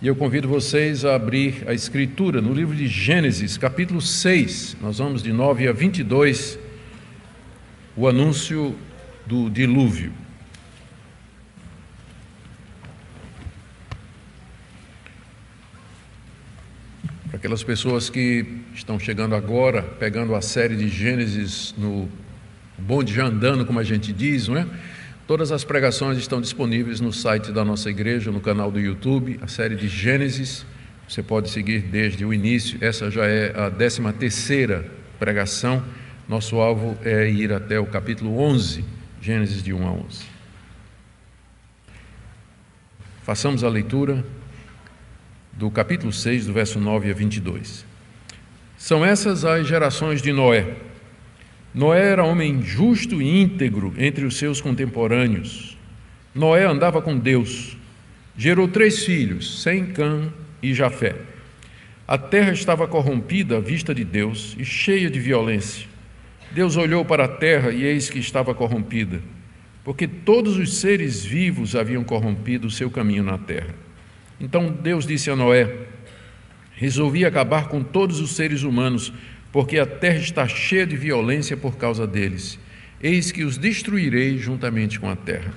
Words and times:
E 0.00 0.06
eu 0.06 0.14
convido 0.14 0.46
vocês 0.46 1.04
a 1.04 1.16
abrir 1.16 1.64
a 1.66 1.74
Escritura 1.74 2.40
no 2.40 2.54
livro 2.54 2.72
de 2.72 2.86
Gênesis, 2.86 3.58
capítulo 3.58 4.00
6. 4.00 4.76
Nós 4.80 4.98
vamos 4.98 5.24
de 5.24 5.32
9 5.32 5.66
a 5.66 5.72
22, 5.72 6.56
o 7.96 8.06
anúncio 8.06 8.76
do 9.26 9.50
dilúvio. 9.50 10.12
Para 17.26 17.38
aquelas 17.38 17.64
pessoas 17.64 18.08
que 18.08 18.46
estão 18.72 19.00
chegando 19.00 19.34
agora, 19.34 19.82
pegando 19.82 20.36
a 20.36 20.40
série 20.40 20.76
de 20.76 20.88
Gênesis 20.88 21.74
no 21.76 22.08
bonde 22.78 23.12
já 23.12 23.24
andando, 23.24 23.66
como 23.66 23.80
a 23.80 23.84
gente 23.84 24.12
diz, 24.12 24.46
não 24.46 24.58
é? 24.58 24.64
Todas 25.28 25.52
as 25.52 25.62
pregações 25.62 26.16
estão 26.16 26.40
disponíveis 26.40 27.02
no 27.02 27.12
site 27.12 27.52
da 27.52 27.62
nossa 27.62 27.90
igreja, 27.90 28.32
no 28.32 28.40
canal 28.40 28.70
do 28.70 28.80
YouTube, 28.80 29.38
a 29.42 29.46
série 29.46 29.76
de 29.76 29.86
Gênesis. 29.86 30.64
Você 31.06 31.22
pode 31.22 31.50
seguir 31.50 31.82
desde 31.82 32.24
o 32.24 32.32
início. 32.32 32.78
Essa 32.80 33.10
já 33.10 33.26
é 33.26 33.52
a 33.54 33.70
13 33.70 34.10
terceira 34.14 34.90
pregação. 35.18 35.84
Nosso 36.26 36.56
alvo 36.56 36.96
é 37.04 37.28
ir 37.28 37.52
até 37.52 37.78
o 37.78 37.84
capítulo 37.84 38.40
11, 38.40 38.82
Gênesis 39.20 39.62
de 39.62 39.74
1 39.74 39.86
a 39.86 39.92
11. 39.92 40.24
Façamos 43.22 43.62
a 43.62 43.68
leitura 43.68 44.24
do 45.52 45.70
capítulo 45.70 46.10
6, 46.10 46.46
do 46.46 46.54
verso 46.54 46.80
9 46.80 47.10
a 47.10 47.12
22. 47.12 47.84
São 48.78 49.04
essas 49.04 49.44
as 49.44 49.66
gerações 49.66 50.22
de 50.22 50.32
Noé. 50.32 50.87
Noé 51.78 52.08
era 52.10 52.24
homem 52.24 52.60
justo 52.60 53.22
e 53.22 53.40
íntegro 53.40 53.94
entre 53.96 54.24
os 54.24 54.36
seus 54.36 54.60
contemporâneos. 54.60 55.78
Noé 56.34 56.64
andava 56.64 57.00
com 57.00 57.16
Deus. 57.16 57.76
Gerou 58.36 58.66
três 58.66 59.04
filhos, 59.04 59.62
Sem, 59.62 59.86
Cã 59.86 60.28
e 60.60 60.74
Jafé. 60.74 61.14
A 62.04 62.18
terra 62.18 62.50
estava 62.50 62.88
corrompida 62.88 63.58
à 63.58 63.60
vista 63.60 63.94
de 63.94 64.02
Deus 64.02 64.56
e 64.58 64.64
cheia 64.64 65.08
de 65.08 65.20
violência. 65.20 65.86
Deus 66.50 66.76
olhou 66.76 67.04
para 67.04 67.26
a 67.26 67.28
terra 67.28 67.70
e 67.70 67.84
eis 67.84 68.10
que 68.10 68.18
estava 68.18 68.52
corrompida, 68.52 69.22
porque 69.84 70.08
todos 70.08 70.56
os 70.56 70.78
seres 70.78 71.24
vivos 71.24 71.76
haviam 71.76 72.02
corrompido 72.02 72.66
o 72.66 72.72
seu 72.72 72.90
caminho 72.90 73.22
na 73.22 73.38
terra. 73.38 73.72
Então 74.40 74.68
Deus 74.68 75.06
disse 75.06 75.30
a 75.30 75.36
Noé: 75.36 75.76
Resolvi 76.74 77.24
acabar 77.24 77.68
com 77.68 77.84
todos 77.84 78.20
os 78.20 78.34
seres 78.34 78.64
humanos 78.64 79.12
porque 79.52 79.78
a 79.78 79.86
terra 79.86 80.18
está 80.18 80.46
cheia 80.46 80.86
de 80.86 80.96
violência 80.96 81.56
por 81.56 81.76
causa 81.76 82.06
deles. 82.06 82.58
Eis 83.02 83.32
que 83.32 83.44
os 83.44 83.56
destruirei 83.56 84.38
juntamente 84.38 84.98
com 84.98 85.08
a 85.08 85.16
terra. 85.16 85.52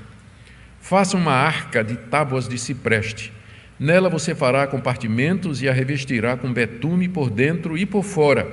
Faça 0.80 1.18
uma 1.18 1.34
arca 1.34 1.84
de 1.84 1.96
tábuas 1.96 2.48
de 2.48 2.58
cipreste. 2.58 3.32
Nela 3.80 4.10
você 4.10 4.36
fará 4.36 4.66
compartimentos 4.68 5.62
e 5.62 5.68
a 5.68 5.74
revestirá 5.74 6.38
com 6.38 6.54
betume 6.54 7.08
por 7.08 7.30
dentro 7.30 7.78
e 7.78 7.86
por 7.86 8.04
fora. 8.04 8.48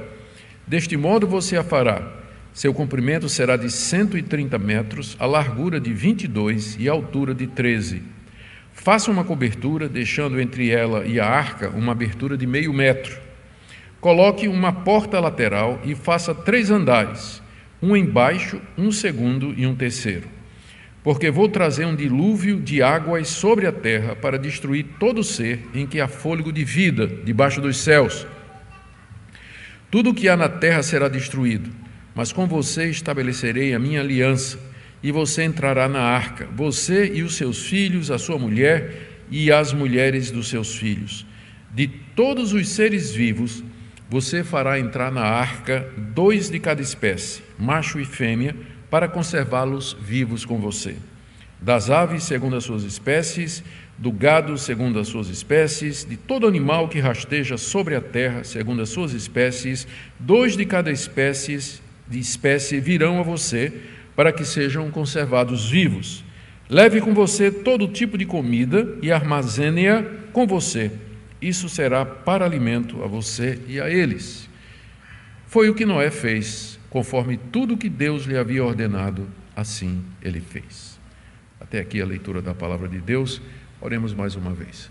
Deste 0.67 0.97
modo 0.97 1.27
você 1.27 1.57
a 1.57 1.63
fará. 1.63 2.15
Seu 2.53 2.75
comprimento 2.75 3.29
será 3.29 3.57
de 3.57 3.71
130 3.71 4.59
metros, 4.59 5.17
a 5.21 5.27
largura 5.27 5.79
de 5.79 5.93
22 5.93 6.77
e 6.81 6.89
a 6.89 6.93
altura 6.93 7.35
de 7.35 7.47
13. 7.47 8.03
Faça 8.73 9.11
uma 9.11 9.23
cobertura, 9.23 9.89
deixando 9.89 10.41
entre 10.41 10.71
ela 10.71 11.05
e 11.07 11.21
a 11.21 11.27
arca 11.27 11.69
uma 11.71 11.93
abertura 11.93 12.37
de 12.37 12.47
meio 12.47 12.73
metro 12.73 13.28
Coloque 14.01 14.47
uma 14.47 14.73
porta 14.73 15.19
lateral 15.19 15.81
e 15.85 15.95
faça 15.95 16.33
três 16.33 16.71
andares, 16.71 17.43
um 17.83 17.97
embaixo, 17.97 18.61
um 18.77 18.93
segundo 18.93 19.53
e 19.57 19.67
um 19.67 19.75
terceiro. 19.75 20.29
Porque 21.03 21.31
vou 21.31 21.49
trazer 21.49 21.85
um 21.85 21.97
dilúvio 21.97 22.61
de 22.61 22.81
águas 22.81 23.29
sobre 23.29 23.67
a 23.67 23.73
terra 23.73 24.15
para 24.15 24.39
destruir 24.39 24.87
todo 25.01 25.25
ser 25.25 25.67
em 25.75 25.85
que 25.87 26.01
há 26.01 26.07
fôlego 26.07 26.53
de 26.53 26.65
vida 26.65 27.07
debaixo 27.07 27.61
dos 27.61 27.79
céus. 27.79 28.25
Tudo 29.91 30.11
o 30.11 30.15
que 30.15 30.29
há 30.29 30.37
na 30.37 30.49
terra 30.49 30.83
será 30.83 31.09
destruído, 31.09 31.71
mas 32.15 32.33
com 32.33 32.47
você 32.47 32.91
estabelecerei 32.91 33.75
a 33.75 33.79
minha 33.79 34.01
aliança, 34.01 34.59
e 35.03 35.11
você 35.11 35.45
entrará 35.45 35.89
na 35.89 36.01
arca, 36.01 36.47
você 36.55 37.11
e 37.15 37.23
os 37.23 37.37
seus 37.37 37.67
filhos, 37.67 38.11
a 38.11 38.19
sua 38.19 38.39
mulher 38.39 39.25
e 39.31 39.51
as 39.51 39.73
mulheres 39.73 40.31
dos 40.31 40.49
seus 40.49 40.77
filhos. 40.77 41.25
De 41.73 41.87
todos 41.87 42.53
os 42.53 42.69
seres 42.69 43.13
vivos, 43.13 43.63
você 44.09 44.43
fará 44.43 44.79
entrar 44.79 45.13
na 45.13 45.23
arca 45.23 45.87
dois 45.97 46.49
de 46.49 46.59
cada 46.59 46.81
espécie, 46.81 47.43
macho 47.59 48.01
e 48.01 48.05
fêmea, 48.05 48.57
para 48.91 49.07
conservá-los 49.07 49.97
vivos 50.01 50.47
com 50.47 50.59
você. 50.59 50.97
Das 51.61 51.91
aves, 51.91 52.25
segundo 52.25 52.57
as 52.57 52.65
suas 52.65 52.85
espécies, 52.85 53.63
do 53.99 54.11
gado, 54.11 54.57
segundo 54.57 54.99
as 54.99 55.09
suas 55.09 55.29
espécies, 55.29 56.07
de 56.09 56.17
todo 56.17 56.47
animal 56.47 56.89
que 56.89 57.01
rasteja 57.01 57.59
sobre 57.59 57.97
a 57.97 58.01
terra, 58.01 58.45
segundo 58.45 58.81
as 58.81 58.89
suas 58.89 59.13
espécies, 59.13 59.87
dois 60.19 60.57
de 60.57 60.65
cada 60.65 60.91
espécie, 60.91 61.81
de 62.07 62.19
espécie 62.19 62.81
virão 62.81 63.21
a 63.21 63.23
você, 63.23 63.73
para 64.17 64.33
que 64.33 64.45
sejam 64.45 64.91
conservados 64.91 65.69
vivos. 65.69 66.25
Leve 66.71 67.01
com 67.01 67.13
você 67.13 67.51
todo 67.51 67.89
tipo 67.89 68.17
de 68.17 68.25
comida 68.25 68.97
e 69.03 69.13
armazene-a 69.13 70.03
com 70.33 70.47
você 70.47 70.91
isso 71.41 71.69
será 71.69 72.05
para 72.05 72.45
alimento 72.45 73.03
a 73.03 73.07
você 73.07 73.61
e 73.67 73.81
a 73.81 73.89
eles. 73.89 74.49
Foi 75.47 75.69
o 75.69 75.75
que 75.75 75.87
Noé 75.87 76.11
fez, 76.11 76.79
conforme 76.91 77.37
tudo 77.37 77.77
que 77.77 77.89
Deus 77.89 78.25
lhe 78.25 78.37
havia 78.37 78.65
ordenado, 78.65 79.29
assim 79.55 80.05
ele 80.23 80.41
fez. 80.41 80.99
Até 81.61 81.81
aqui 81.81 82.01
a 82.01 82.07
leitura 82.07 82.43
da 82.43 82.55
palavra 82.55 82.89
de 82.89 82.99
Deus. 82.99 83.41
Oremos 83.81 84.13
mais 84.13 84.35
uma 84.35 84.53
vez. 84.53 84.91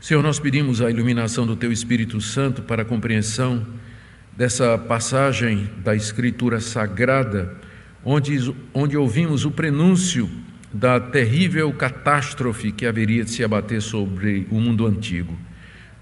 Senhor, 0.00 0.22
nós 0.22 0.38
pedimos 0.38 0.82
a 0.82 0.90
iluminação 0.90 1.46
do 1.46 1.56
Teu 1.56 1.72
Espírito 1.72 2.20
Santo 2.20 2.62
para 2.62 2.82
a 2.82 2.84
compreensão 2.84 3.66
dessa 4.36 4.76
passagem 4.76 5.70
da 5.78 5.94
Escritura 5.94 6.60
Sagrada, 6.60 7.56
onde, 8.04 8.54
onde 8.72 8.96
ouvimos 8.96 9.44
o 9.44 9.50
prenúncio 9.50 10.30
da 10.74 10.98
terrível 10.98 11.72
catástrofe 11.72 12.72
que 12.72 12.84
haveria 12.84 13.22
de 13.22 13.30
se 13.30 13.44
abater 13.44 13.80
sobre 13.80 14.44
o 14.50 14.56
mundo 14.56 14.84
antigo. 14.84 15.38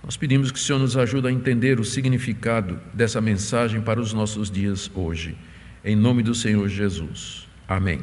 Nós 0.02 0.16
pedimos 0.16 0.50
que 0.50 0.58
o 0.58 0.62
Senhor 0.62 0.78
nos 0.78 0.96
ajude 0.96 1.28
a 1.28 1.30
entender 1.30 1.78
o 1.78 1.84
significado 1.84 2.80
dessa 2.94 3.20
mensagem 3.20 3.82
para 3.82 4.00
os 4.00 4.14
nossos 4.14 4.50
dias 4.50 4.90
hoje. 4.94 5.36
Em 5.84 5.94
nome 5.94 6.22
do 6.22 6.34
Senhor 6.34 6.66
Jesus. 6.68 7.46
Amém. 7.68 8.00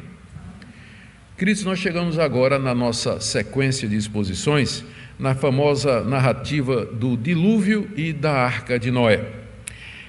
Queridos, 1.36 1.64
nós 1.64 1.80
chegamos 1.80 2.20
agora 2.20 2.56
na 2.56 2.74
nossa 2.74 3.18
sequência 3.18 3.88
de 3.88 3.96
exposições, 3.96 4.84
na 5.18 5.34
famosa 5.34 6.04
narrativa 6.04 6.84
do 6.86 7.16
dilúvio 7.16 7.90
e 7.96 8.12
da 8.12 8.32
arca 8.32 8.78
de 8.78 8.92
Noé. 8.92 9.24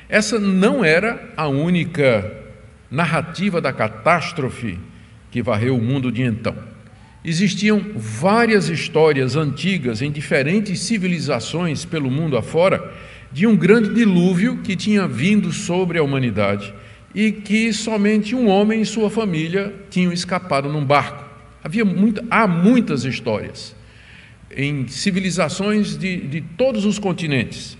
Essa 0.07 0.37
não 0.37 0.85
era 0.85 1.33
a 1.35 1.47
única 1.47 2.31
narrativa 2.91 3.59
da 3.59 3.73
catástrofe 3.73 4.77
que 5.31 5.41
varreu 5.41 5.75
o 5.75 5.81
mundo 5.81 6.11
de 6.11 6.21
então. 6.21 6.55
Existiam 7.23 7.81
várias 7.95 8.67
histórias 8.67 9.35
antigas 9.35 10.01
em 10.01 10.11
diferentes 10.11 10.81
civilizações 10.81 11.85
pelo 11.85 12.11
mundo 12.11 12.35
afora 12.35 12.91
de 13.31 13.47
um 13.47 13.55
grande 13.55 13.93
dilúvio 13.93 14.57
que 14.57 14.75
tinha 14.75 15.07
vindo 15.07 15.51
sobre 15.51 15.97
a 15.97 16.03
humanidade 16.03 16.73
e 17.15 17.31
que 17.31 17.71
somente 17.71 18.35
um 18.35 18.47
homem 18.47 18.81
e 18.81 18.85
sua 18.85 19.09
família 19.09 19.73
tinham 19.89 20.11
escapado 20.11 20.67
num 20.67 20.83
barco. 20.83 21.23
Havia 21.63 21.85
muito, 21.85 22.21
há 22.29 22.47
muitas 22.47 23.05
histórias 23.05 23.75
em 24.55 24.87
civilizações 24.87 25.95
de, 25.97 26.17
de 26.17 26.41
todos 26.41 26.85
os 26.85 26.99
continentes. 26.99 27.77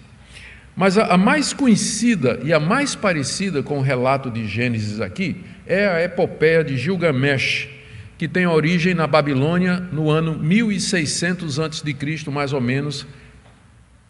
Mas 0.76 0.98
a, 0.98 1.06
a 1.08 1.18
mais 1.18 1.52
conhecida 1.52 2.40
e 2.44 2.54
a 2.54 2.60
mais 2.60 2.96
parecida 2.96 3.62
com 3.62 3.80
o 3.80 3.82
relato 3.82 4.30
de 4.30 4.48
Gênesis 4.48 5.02
aqui 5.02 5.36
é 5.72 5.88
a 5.88 6.04
epopeia 6.04 6.66
de 6.66 6.76
Gilgamesh, 6.76 7.70
que 8.18 8.28
tem 8.28 8.46
origem 8.46 8.94
na 8.94 9.08
Babilônia 9.08 9.80
no 9.80 10.10
ano 10.10 10.38
1600 10.38 11.62
a.C., 11.62 12.30
mais 12.30 12.52
ou 12.52 12.60
menos, 12.60 13.08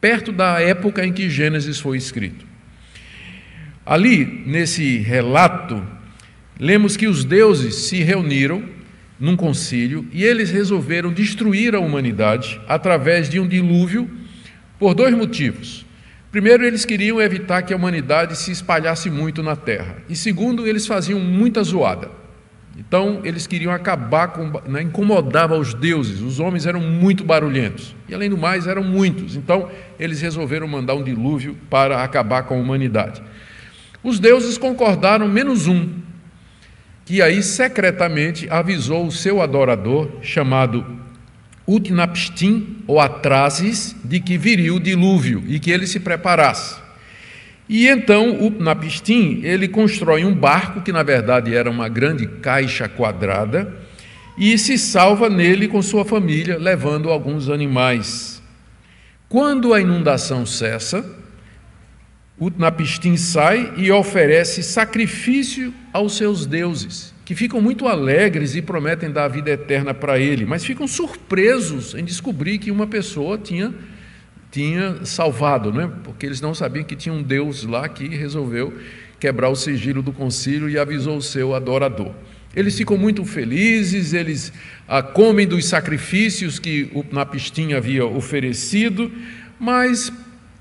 perto 0.01 0.31
da 0.31 0.59
época 0.59 1.05
em 1.05 1.13
que 1.13 1.29
Gênesis 1.29 1.79
foi 1.79 1.97
escrito. 1.97 2.47
Ali, 3.85 4.43
nesse 4.47 4.97
relato, 4.97 5.85
lemos 6.59 6.97
que 6.97 7.05
os 7.05 7.23
deuses 7.23 7.75
se 7.75 8.01
reuniram 8.01 8.67
num 9.19 9.35
concílio 9.35 10.07
e 10.11 10.23
eles 10.23 10.49
resolveram 10.49 11.13
destruir 11.13 11.75
a 11.75 11.79
humanidade 11.79 12.59
através 12.67 13.29
de 13.29 13.39
um 13.39 13.47
dilúvio 13.47 14.09
por 14.79 14.95
dois 14.95 15.15
motivos. 15.15 15.85
Primeiro, 16.31 16.63
eles 16.63 16.85
queriam 16.85 17.21
evitar 17.21 17.61
que 17.61 17.73
a 17.73 17.75
humanidade 17.75 18.37
se 18.37 18.51
espalhasse 18.51 19.09
muito 19.09 19.43
na 19.43 19.55
terra. 19.55 19.97
E 20.07 20.15
segundo, 20.15 20.65
eles 20.65 20.87
faziam 20.87 21.19
muita 21.19 21.61
zoada. 21.61 22.09
Então, 22.77 23.19
eles 23.25 23.45
queriam 23.45 23.73
acabar 23.73 24.29
com. 24.29 24.49
Né, 24.69 24.81
incomodava 24.81 25.57
os 25.57 25.73
deuses, 25.73 26.21
os 26.21 26.39
homens 26.39 26.65
eram 26.65 26.79
muito 26.79 27.23
barulhentos. 27.25 27.93
E 28.07 28.13
além 28.13 28.29
do 28.29 28.37
mais, 28.37 28.65
eram 28.65 28.81
muitos. 28.81 29.35
Então, 29.35 29.69
eles 29.99 30.21
resolveram 30.21 30.67
mandar 30.69 30.95
um 30.95 31.03
dilúvio 31.03 31.57
para 31.69 32.01
acabar 32.01 32.43
com 32.43 32.55
a 32.55 32.57
humanidade. 32.57 33.21
Os 34.01 34.17
deuses 34.17 34.57
concordaram, 34.57 35.27
menos 35.27 35.67
um, 35.67 35.89
que 37.03 37.21
aí 37.21 37.43
secretamente 37.43 38.49
avisou 38.49 39.05
o 39.05 39.11
seu 39.11 39.41
adorador, 39.41 40.09
chamado 40.21 41.00
Utnapishtim 41.67 42.77
ou 42.87 42.99
atrases 42.99 43.95
de 44.03 44.19
que 44.19 44.37
viria 44.37 44.73
o 44.73 44.79
dilúvio 44.79 45.43
e 45.47 45.59
que 45.59 45.71
ele 45.71 45.87
se 45.87 45.99
preparasse. 45.99 46.79
E 47.69 47.87
então 47.87 48.45
Utnapishtim, 48.45 49.41
ele 49.43 49.67
constrói 49.67 50.25
um 50.25 50.33
barco 50.33 50.81
que 50.81 50.91
na 50.91 51.03
verdade 51.03 51.55
era 51.55 51.69
uma 51.69 51.87
grande 51.87 52.27
caixa 52.27 52.89
quadrada 52.89 53.73
e 54.37 54.57
se 54.57 54.77
salva 54.77 55.29
nele 55.29 55.67
com 55.67 55.81
sua 55.81 56.03
família, 56.03 56.57
levando 56.57 57.09
alguns 57.09 57.49
animais. 57.49 58.41
Quando 59.29 59.73
a 59.73 59.79
inundação 59.79 60.45
cessa, 60.45 61.05
Utnapishtim 62.37 63.15
sai 63.15 63.71
e 63.77 63.91
oferece 63.91 64.63
sacrifício 64.63 65.73
aos 65.93 66.17
seus 66.17 66.45
deuses, 66.45 67.10
que 67.31 67.35
ficam 67.35 67.61
muito 67.61 67.87
alegres 67.87 68.57
e 68.57 68.61
prometem 68.61 69.09
dar 69.09 69.23
a 69.23 69.27
vida 69.29 69.49
eterna 69.51 69.93
para 69.93 70.19
ele, 70.19 70.45
mas 70.45 70.65
ficam 70.65 70.85
surpresos 70.85 71.95
em 71.95 72.03
descobrir 72.03 72.57
que 72.57 72.69
uma 72.69 72.85
pessoa 72.85 73.37
tinha, 73.37 73.73
tinha 74.51 75.05
salvado, 75.05 75.71
né? 75.71 75.89
porque 76.03 76.25
eles 76.25 76.41
não 76.41 76.53
sabiam 76.53 76.83
que 76.83 76.93
tinha 76.93 77.15
um 77.15 77.23
Deus 77.23 77.63
lá 77.63 77.87
que 77.87 78.05
resolveu 78.09 78.77
quebrar 79.17 79.47
o 79.47 79.55
sigilo 79.55 80.01
do 80.01 80.11
concílio 80.11 80.69
e 80.69 80.77
avisou 80.77 81.15
o 81.15 81.21
seu 81.21 81.55
adorador. 81.55 82.11
Eles 82.53 82.77
ficam 82.77 82.97
muito 82.97 83.23
felizes, 83.23 84.11
eles 84.11 84.51
ah, 84.85 85.01
comem 85.01 85.47
dos 85.47 85.63
sacrifícios 85.63 86.59
que 86.59 86.91
o 86.93 87.05
Napistim 87.13 87.71
havia 87.71 88.05
oferecido, 88.05 89.09
mas 89.57 90.11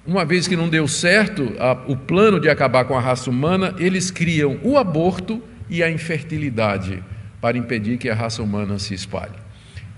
uma 0.06 0.25
vez 0.25 0.46
que 0.46 0.55
não 0.55 0.69
deu 0.69 0.87
certo 0.87 1.52
a, 1.58 1.72
o 1.88 1.96
plano 1.96 2.38
de 2.38 2.49
acabar 2.49 2.84
com 2.84 2.96
a 2.96 3.00
raça 3.00 3.28
humana, 3.28 3.75
eles 3.76 4.08
criam 4.08 4.61
o 4.62 4.78
aborto 4.78 5.43
e 5.70 5.82
a 5.82 5.90
infertilidade 5.90 7.02
para 7.40 7.56
impedir 7.56 7.96
que 7.96 8.11
a 8.11 8.14
raça 8.14 8.43
humana 8.43 8.78
se 8.78 8.93
espalhe. 8.93 9.32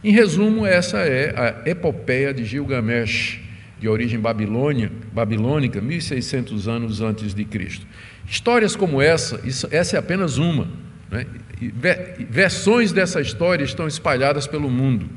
Em 0.04 0.12
resumo, 0.12 0.66
essa 0.66 0.98
é 0.98 1.34
a 1.36 1.68
epopeia 1.70 2.34
de 2.34 2.44
Gilgamesh, 2.44 3.40
de 3.80 3.88
origem 3.88 4.20
babilônia, 4.20 4.92
babilônica, 5.12 5.80
1600 5.80 6.68
anos 6.68 7.00
antes 7.00 7.34
de 7.34 7.44
Cristo. 7.44 7.86
Histórias 8.28 8.76
como 8.76 9.02
essa, 9.02 9.40
isso, 9.44 9.66
essa 9.70 9.96
é 9.96 9.98
apenas 9.98 10.38
uma. 10.38 10.68
Né? 11.10 11.26
Versões 12.30 12.92
dessa 12.92 13.20
história 13.20 13.64
estão 13.64 13.88
espalhadas 13.88 14.46
pelo 14.46 14.70
mundo 14.70 15.08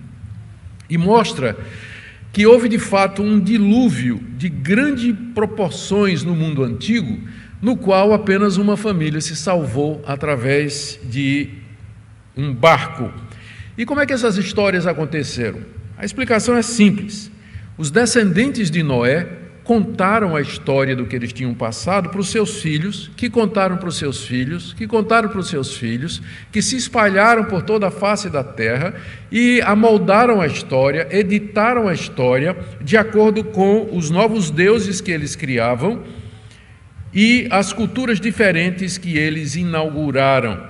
e 0.90 0.98
mostra 0.98 1.58
que 2.32 2.46
houve 2.46 2.68
de 2.68 2.78
fato 2.78 3.24
um 3.24 3.40
dilúvio 3.40 4.22
de 4.38 4.50
grandes 4.50 5.16
proporções 5.34 6.24
no 6.24 6.36
mundo 6.36 6.64
antigo, 6.64 7.20
no 7.66 7.76
qual 7.76 8.14
apenas 8.14 8.58
uma 8.58 8.78
família 8.78 9.20
se 9.20 9.36
salvou 9.36 10.00
através 10.06 11.00
de 11.04 11.50
um 12.38 12.54
barco. 12.54 13.12
E 13.76 13.88
como 13.88 14.00
é 14.00 14.06
que 14.06 14.14
essas 14.14 14.38
histórias 14.38 14.86
aconteceram? 14.86 15.62
A 15.98 16.06
explicação 16.06 16.56
é 16.56 16.62
simples. 16.62 17.32
Os 17.76 17.90
descendentes 17.90 18.70
de 18.70 18.84
Noé 18.84 19.28
contaram 19.64 20.36
a 20.36 20.42
história 20.42 20.96
do 20.96 21.08
que 21.08 21.16
eles 21.16 21.34
tinham 21.34 21.56
passado 21.56 22.10
para 22.10 22.20
os 22.20 22.30
seus 22.30 22.62
filhos, 22.62 23.10
que 23.18 23.32
contaram 23.32 23.78
para 23.78 23.90
os 23.90 23.98
seus 23.98 24.24
filhos, 24.24 24.72
que 24.74 24.86
contaram 24.86 25.28
para 25.28 25.40
os 25.40 25.48
seus 25.48 25.76
filhos, 25.76 26.22
que 26.52 26.62
se 26.62 26.76
espalharam 26.76 27.46
por 27.46 27.64
toda 27.64 27.88
a 27.88 27.92
face 27.92 28.30
da 28.30 28.44
terra 28.44 28.94
e 29.32 29.60
amoldaram 29.62 30.40
a 30.40 30.46
história, 30.46 31.08
editaram 31.10 31.88
a 31.88 31.94
história 31.96 32.56
de 32.80 32.96
acordo 32.96 33.44
com 33.44 33.90
os 33.92 34.12
novos 34.12 34.52
deuses 34.52 35.02
que 35.02 35.10
eles 35.10 35.36
criavam 35.36 36.04
e 37.16 37.48
as 37.50 37.72
culturas 37.72 38.20
diferentes 38.20 38.98
que 38.98 39.18
eles 39.18 39.56
inauguraram. 39.56 40.62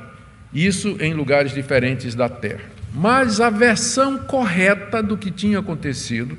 Isso 0.54 0.96
em 1.00 1.14
lugares 1.14 1.52
diferentes 1.54 2.14
da 2.14 2.30
terra. 2.30 2.76
Mas 2.94 3.42
a 3.42 3.50
versão 3.50 4.20
correta 4.20 5.02
do 5.02 5.18
que 5.18 5.32
tinha 5.32 5.60
acontecido 5.60 6.38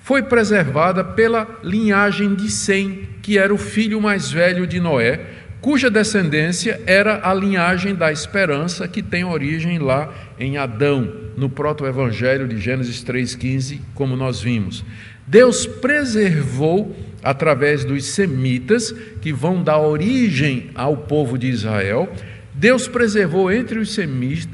foi 0.00 0.22
preservada 0.22 1.02
pela 1.02 1.48
linhagem 1.62 2.34
de 2.34 2.50
Sem, 2.50 3.08
que 3.22 3.38
era 3.38 3.54
o 3.54 3.56
filho 3.56 4.02
mais 4.02 4.30
velho 4.30 4.66
de 4.66 4.78
Noé, 4.80 5.20
cuja 5.62 5.90
descendência 5.90 6.78
era 6.84 7.26
a 7.26 7.32
linhagem 7.32 7.94
da 7.94 8.12
esperança 8.12 8.86
que 8.86 9.02
tem 9.02 9.24
origem 9.24 9.78
lá 9.78 10.12
em 10.38 10.58
Adão, 10.58 11.10
no 11.38 11.48
proto-evangelho 11.48 12.46
de 12.46 12.58
Gênesis 12.58 13.02
3,15, 13.02 13.80
como 13.94 14.14
nós 14.14 14.42
vimos. 14.42 14.84
Deus 15.26 15.64
preservou, 15.64 16.94
através 17.24 17.84
dos 17.84 18.04
semitas, 18.04 18.94
que 19.22 19.32
vão 19.32 19.62
dar 19.62 19.78
origem 19.78 20.70
ao 20.74 20.96
povo 20.96 21.38
de 21.38 21.48
Israel, 21.48 22.12
Deus 22.52 22.86
preservou 22.86 23.50
entre 23.50 23.78
os 23.78 23.98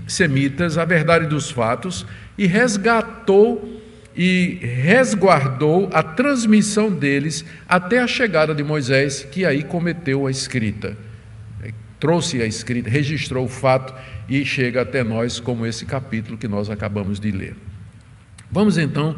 semitas 0.06 0.78
a 0.78 0.84
verdade 0.84 1.26
dos 1.26 1.50
fatos 1.50 2.06
e 2.38 2.46
resgatou 2.46 3.82
e 4.17 4.58
resguardou 4.62 5.90
a 5.93 6.02
transmissão 6.02 6.90
deles 6.90 7.44
até 7.69 7.99
a 7.99 8.06
chegada 8.06 8.55
de 8.55 8.62
Moisés, 8.62 9.26
que 9.31 9.44
aí 9.44 9.62
cometeu 9.62 10.26
a 10.26 10.31
escrita. 10.31 10.96
Trouxe 11.99 12.40
a 12.40 12.46
escrita, 12.46 12.88
registrou 12.88 13.44
o 13.44 13.49
fato 13.49 13.94
e 14.28 14.44
chega 14.44 14.81
até 14.81 15.05
nós, 15.05 15.38
como 15.38 15.66
esse 15.66 15.84
capítulo 15.84 16.38
que 16.38 16.49
nós 16.49 16.70
acabamos 16.70 17.20
de 17.20 17.31
ler. 17.31 17.55
Vamos 18.50 18.78
então 18.78 19.14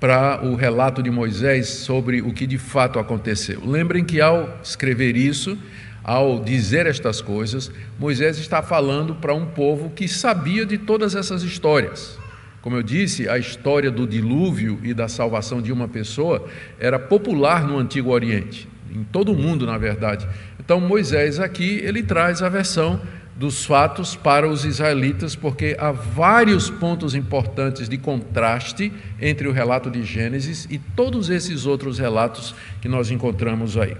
para 0.00 0.42
o 0.42 0.54
relato 0.54 1.02
de 1.02 1.10
Moisés 1.10 1.68
sobre 1.68 2.22
o 2.22 2.32
que 2.32 2.46
de 2.46 2.56
fato 2.56 2.98
aconteceu. 2.98 3.60
Lembrem 3.64 4.02
que 4.02 4.18
ao 4.18 4.58
escrever 4.62 5.14
isso, 5.14 5.58
ao 6.02 6.42
dizer 6.42 6.86
estas 6.86 7.20
coisas, 7.20 7.70
Moisés 7.98 8.38
está 8.38 8.62
falando 8.62 9.14
para 9.14 9.34
um 9.34 9.44
povo 9.44 9.90
que 9.90 10.08
sabia 10.08 10.64
de 10.64 10.78
todas 10.78 11.14
essas 11.14 11.42
histórias. 11.42 12.18
Como 12.62 12.76
eu 12.76 12.82
disse, 12.82 13.28
a 13.28 13.38
história 13.38 13.90
do 13.90 14.06
dilúvio 14.06 14.78
e 14.82 14.94
da 14.94 15.06
salvação 15.06 15.60
de 15.60 15.70
uma 15.70 15.86
pessoa 15.86 16.46
era 16.78 16.98
popular 16.98 17.66
no 17.66 17.78
Antigo 17.78 18.10
Oriente, 18.10 18.66
em 18.90 19.04
todo 19.04 19.32
o 19.32 19.36
mundo, 19.36 19.66
na 19.66 19.76
verdade. 19.76 20.26
Então, 20.58 20.80
Moisés 20.80 21.38
aqui, 21.38 21.80
ele 21.82 22.02
traz 22.02 22.42
a 22.42 22.48
versão 22.48 23.00
dos 23.40 23.64
fatos 23.64 24.14
para 24.14 24.46
os 24.46 24.66
israelitas, 24.66 25.34
porque 25.34 25.74
há 25.78 25.90
vários 25.90 26.68
pontos 26.68 27.14
importantes 27.14 27.88
de 27.88 27.96
contraste 27.96 28.92
entre 29.18 29.48
o 29.48 29.50
relato 29.50 29.90
de 29.90 30.04
Gênesis 30.04 30.68
e 30.68 30.76
todos 30.76 31.30
esses 31.30 31.64
outros 31.64 31.98
relatos 31.98 32.54
que 32.82 32.88
nós 32.88 33.10
encontramos 33.10 33.78
aí. 33.78 33.96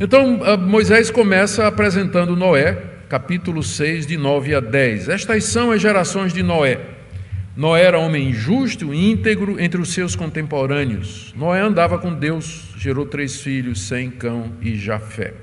Então, 0.00 0.38
Moisés 0.58 1.10
começa 1.10 1.66
apresentando 1.66 2.36
Noé, 2.36 2.80
capítulo 3.08 3.64
6, 3.64 4.06
de 4.06 4.16
9 4.16 4.54
a 4.54 4.60
10. 4.60 5.08
Estas 5.08 5.42
são 5.42 5.72
as 5.72 5.82
gerações 5.82 6.32
de 6.32 6.44
Noé. 6.44 6.78
Noé 7.56 7.82
era 7.82 7.98
homem 7.98 8.32
justo 8.32 8.94
e 8.94 9.10
íntegro 9.10 9.60
entre 9.60 9.80
os 9.80 9.92
seus 9.92 10.14
contemporâneos. 10.14 11.34
Noé 11.36 11.60
andava 11.60 11.98
com 11.98 12.14
Deus, 12.14 12.68
gerou 12.78 13.06
três 13.06 13.40
filhos, 13.40 13.88
Sem, 13.88 14.08
Cão 14.08 14.52
e 14.62 14.76
Jafé. 14.76 15.34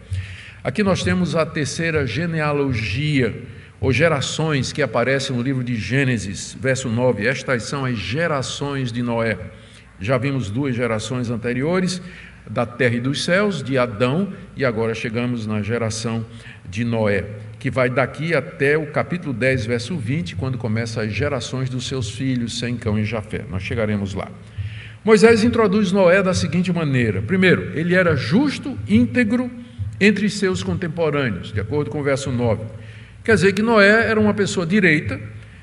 Aqui 0.64 0.84
nós 0.84 1.04
temos 1.04 1.36
a 1.36 1.46
terceira 1.46 2.06
genealogia, 2.06 3.44
ou 3.82 3.94
gerações, 3.94 4.74
que 4.74 4.82
aparece 4.82 5.32
no 5.32 5.42
livro 5.42 5.64
de 5.64 5.76
Gênesis, 5.76 6.58
verso 6.60 6.90
9. 6.90 7.26
Estas 7.26 7.64
são 7.64 7.86
as 7.86 7.98
gerações 7.98 8.92
de 8.92 9.02
Noé. 9.02 9.38
Já 10.00 10.18
vimos 10.18 10.50
duas 10.50 10.76
gerações 10.76 11.30
anteriores, 11.30 12.02
da 12.50 12.66
terra 12.66 12.96
e 12.96 13.00
dos 13.00 13.24
céus, 13.24 13.64
de 13.64 13.78
Adão, 13.78 14.34
e 14.56 14.66
agora 14.66 14.94
chegamos 14.94 15.46
na 15.48 15.62
geração 15.62 16.26
de 16.70 16.84
Noé 16.84 17.26
que 17.60 17.70
vai 17.70 17.90
daqui 17.90 18.34
até 18.34 18.78
o 18.78 18.88
capítulo 18.88 19.34
10, 19.34 19.66
verso 19.66 19.98
20, 19.98 20.38
quando 20.38 20.58
começa 20.58 21.02
as 21.02 21.12
gerações 21.12 21.70
dos 21.70 21.86
seus 21.86 22.10
filhos, 22.10 22.58
Sem, 22.58 22.78
Cão 22.78 22.98
e 22.98 23.04
Jafé. 23.04 23.44
Nós 23.50 23.62
chegaremos 23.62 24.14
lá. 24.14 24.32
Moisés 25.04 25.44
introduz 25.44 25.92
Noé 25.92 26.24
da 26.24 26.34
seguinte 26.34 26.72
maneira: 26.72 27.22
primeiro, 27.22 27.78
ele 27.78 27.94
era 27.94 28.16
justo, 28.16 28.80
íntegro 28.88 29.52
entre 30.00 30.30
seus 30.30 30.64
contemporâneos, 30.64 31.52
de 31.52 31.60
acordo 31.60 31.90
com 31.90 32.00
o 32.00 32.04
verso 32.04 32.32
9. 32.32 32.64
Quer 33.24 33.36
dizer 33.36 33.54
que 33.54 33.62
Noé 33.62 34.08
era 34.08 34.20
uma 34.20 34.34
pessoa 34.34 34.66
direita, 34.66 35.20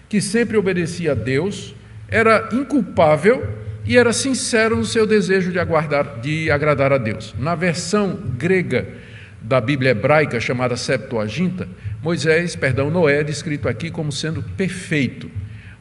que 0.08 0.20
sempre 0.20 0.56
obedecia 0.56 1.12
a 1.12 1.14
Deus, 1.14 1.74
era 2.08 2.48
inculpável 2.52 3.46
e 3.84 3.96
era 3.96 4.12
sincero 4.12 4.76
no 4.76 4.84
seu 4.84 5.06
desejo 5.06 5.50
de, 5.50 5.58
aguardar, 5.58 6.20
de 6.20 6.50
agradar 6.50 6.92
a 6.92 6.98
Deus. 6.98 7.34
Na 7.38 7.54
versão 7.54 8.20
grega 8.36 8.86
da 9.40 9.60
Bíblia 9.60 9.90
hebraica 9.90 10.40
chamada 10.40 10.76
Septuaginta, 10.76 11.68
Moisés, 12.02 12.54
perdão, 12.54 12.90
Noé 12.90 13.20
é 13.20 13.24
descrito 13.24 13.68
aqui 13.68 13.90
como 13.90 14.12
sendo 14.12 14.42
perfeito. 14.42 15.30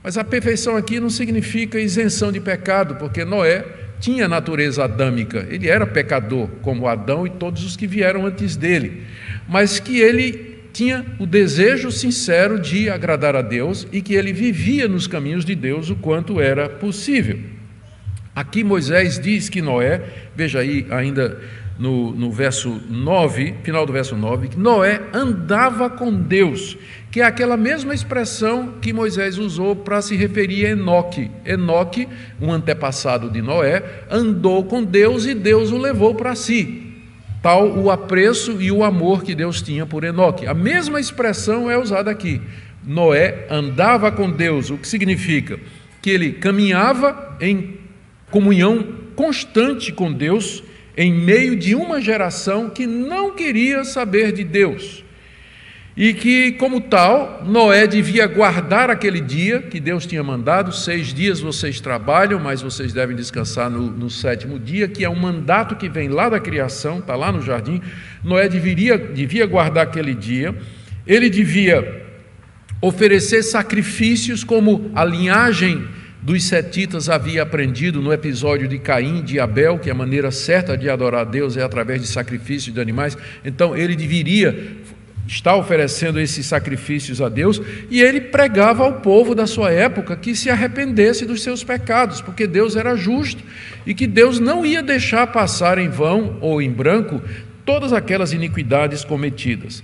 Mas 0.02 0.18
a 0.18 0.24
perfeição 0.24 0.76
aqui 0.78 1.00
não 1.00 1.10
significa 1.10 1.80
isenção 1.80 2.32
de 2.32 2.40
pecado, 2.40 2.96
porque 2.96 3.26
Noé 3.26 3.66
tinha 4.06 4.28
natureza 4.28 4.84
adâmica, 4.84 5.48
ele 5.50 5.68
era 5.68 5.84
pecador, 5.88 6.48
como 6.62 6.88
Adão 6.88 7.26
e 7.26 7.30
todos 7.32 7.66
os 7.66 7.76
que 7.76 7.88
vieram 7.88 8.24
antes 8.24 8.56
dele, 8.56 9.02
mas 9.50 9.80
que 9.80 10.00
ele 10.00 10.60
tinha 10.72 11.04
o 11.18 11.26
desejo 11.26 11.92
sincero 11.92 12.60
de 12.60 12.88
agradar 12.88 13.36
a 13.36 13.42
Deus 13.42 13.88
e 13.92 14.04
que 14.04 14.14
ele 14.14 14.32
vivia 14.32 14.88
nos 14.88 15.08
caminhos 15.08 15.44
de 15.44 15.56
Deus 15.56 15.90
o 15.90 15.96
quanto 15.96 16.40
era 16.40 16.70
possível. 16.70 17.40
Aqui 18.36 18.64
Moisés 18.64 19.18
diz 19.18 19.50
que 19.50 19.60
Noé, 19.60 20.04
veja 20.36 20.60
aí 20.60 20.86
ainda 20.92 21.42
no, 21.78 22.12
no 22.12 22.32
verso 22.32 22.82
9, 22.90 23.56
final 23.64 23.86
do 23.86 23.92
verso 23.92 24.16
9, 24.16 24.50
que 24.50 24.58
Noé 24.58 25.02
andava 25.14 25.90
com 25.90 26.14
Deus, 26.14 26.78
que 27.12 27.22
é 27.22 27.26
aquela 27.26 27.58
mesma 27.58 27.94
expressão 27.94 28.76
que 28.82 28.94
Moisés 28.94 29.38
usou 29.38 29.76
para 29.76 30.02
se 30.02 30.16
referir 30.16 30.66
a 30.66 30.70
Enoque. 30.70 31.30
Enoque, 31.46 32.08
um 32.42 32.52
antepassado 32.52 33.30
de 33.30 33.42
Noé, 33.42 33.84
andou 34.10 34.64
com 34.64 34.84
Deus 34.84 35.26
e 35.26 35.34
Deus 35.34 35.72
o 35.72 35.78
levou 35.78 36.16
para 36.16 36.36
si. 36.36 36.82
Tal 37.42 37.78
o 37.78 37.92
apreço 37.92 38.62
e 38.62 38.72
o 38.72 38.84
amor 38.84 39.24
que 39.24 39.36
Deus 39.36 39.62
tinha 39.62 39.86
por 39.86 40.04
Enoque. 40.04 40.48
A 40.48 40.54
mesma 40.54 41.00
expressão 41.00 41.70
é 41.70 41.78
usada 41.78 42.10
aqui. 42.10 42.42
Noé 42.84 43.48
andava 43.50 44.12
com 44.12 44.32
Deus, 44.32 44.70
o 44.70 44.78
que 44.78 44.88
significa 44.88 45.60
que 46.02 46.10
ele 46.10 46.34
caminhava 46.34 47.36
em 47.42 47.80
comunhão 48.30 48.86
constante 49.16 49.92
com 49.92 50.12
Deus 50.12 50.64
em 50.98 51.14
meio 51.14 51.56
de 51.56 51.76
uma 51.76 52.00
geração 52.02 52.70
que 52.70 52.86
não 52.86 53.36
queria 53.36 53.84
saber 53.84 54.32
de 54.32 54.44
Deus. 54.44 55.04
E 55.98 56.14
que, 56.14 56.52
como 56.54 56.82
tal, 56.82 57.42
Noé 57.46 57.88
devia 57.88 58.28
guardar 58.28 58.90
aquele 58.90 59.22
dia 59.22 59.62
que 59.62 59.80
Deus 59.80 60.06
tinha 60.06 60.22
mandado. 60.22 60.74
Seis 60.74 61.14
dias 61.14 61.40
vocês 61.40 61.80
trabalham, 61.80 62.38
mas 62.38 62.62
vocês 62.62 62.92
devem 62.92 63.16
descansar 63.16 63.70
no, 63.70 63.90
no 63.90 64.10
sétimo 64.10 64.60
dia, 64.60 64.90
que 64.90 65.06
é 65.06 65.10
um 65.10 65.16
mandato 65.16 65.78
que 65.78 65.88
vem 65.88 66.10
lá 66.10 66.28
da 66.28 66.40
criação, 66.40 67.00
está 67.00 67.16
lá 67.16 67.32
no 67.32 67.42
jardim. 67.42 67.82
Noé 68.22 68.50
deveria, 68.50 68.98
devia 68.98 69.46
guardar 69.46 69.86
aquele 69.86 70.14
dia. 70.14 70.54
Ele 71.08 71.30
devia 71.30 72.04
oferecer 72.82 73.42
sacrifícios 73.42 74.44
como 74.44 74.92
a 74.94 75.06
linhagem 75.06 75.88
dos 76.26 76.46
setitas 76.46 77.08
havia 77.08 77.44
aprendido 77.44 78.02
no 78.02 78.12
episódio 78.12 78.68
de 78.68 78.80
Caim, 78.80 79.22
de 79.22 79.40
Abel, 79.40 79.78
que 79.78 79.92
a 79.92 79.94
maneira 79.94 80.32
certa 80.32 80.76
de 80.76 80.90
adorar 80.90 81.22
a 81.22 81.24
Deus 81.24 81.56
é 81.56 81.62
através 81.62 82.02
de 82.02 82.08
sacrifícios 82.08 82.74
de 82.74 82.82
animais. 82.82 83.16
Então 83.46 83.78
ele 83.78 83.96
deveria 83.96 84.76
estar 85.28 85.56
oferecendo 85.56 86.20
esses 86.20 86.48
sacrifícios 86.48 87.22
a 87.22 87.30
Deus 87.30 87.62
e 87.92 88.02
ele 88.02 88.20
pregava 88.20 88.84
ao 88.84 88.94
povo 89.02 89.36
da 89.36 89.46
sua 89.46 89.72
época 89.72 90.16
que 90.16 90.36
se 90.36 90.50
arrependesse 90.50 91.28
dos 91.28 91.44
seus 91.44 91.64
pecados, 91.64 92.22
porque 92.22 92.48
Deus 92.48 92.76
era 92.76 92.96
justo 92.96 93.44
e 93.86 93.94
que 93.94 94.08
Deus 94.08 94.40
não 94.40 94.66
ia 94.66 94.82
deixar 94.82 95.28
passar 95.28 95.78
em 95.78 95.90
vão 95.90 96.40
ou 96.42 96.60
em 96.60 96.72
branco 96.72 97.22
todas 97.64 97.94
aquelas 97.94 98.34
iniquidades 98.34 99.06
cometidas. 99.06 99.84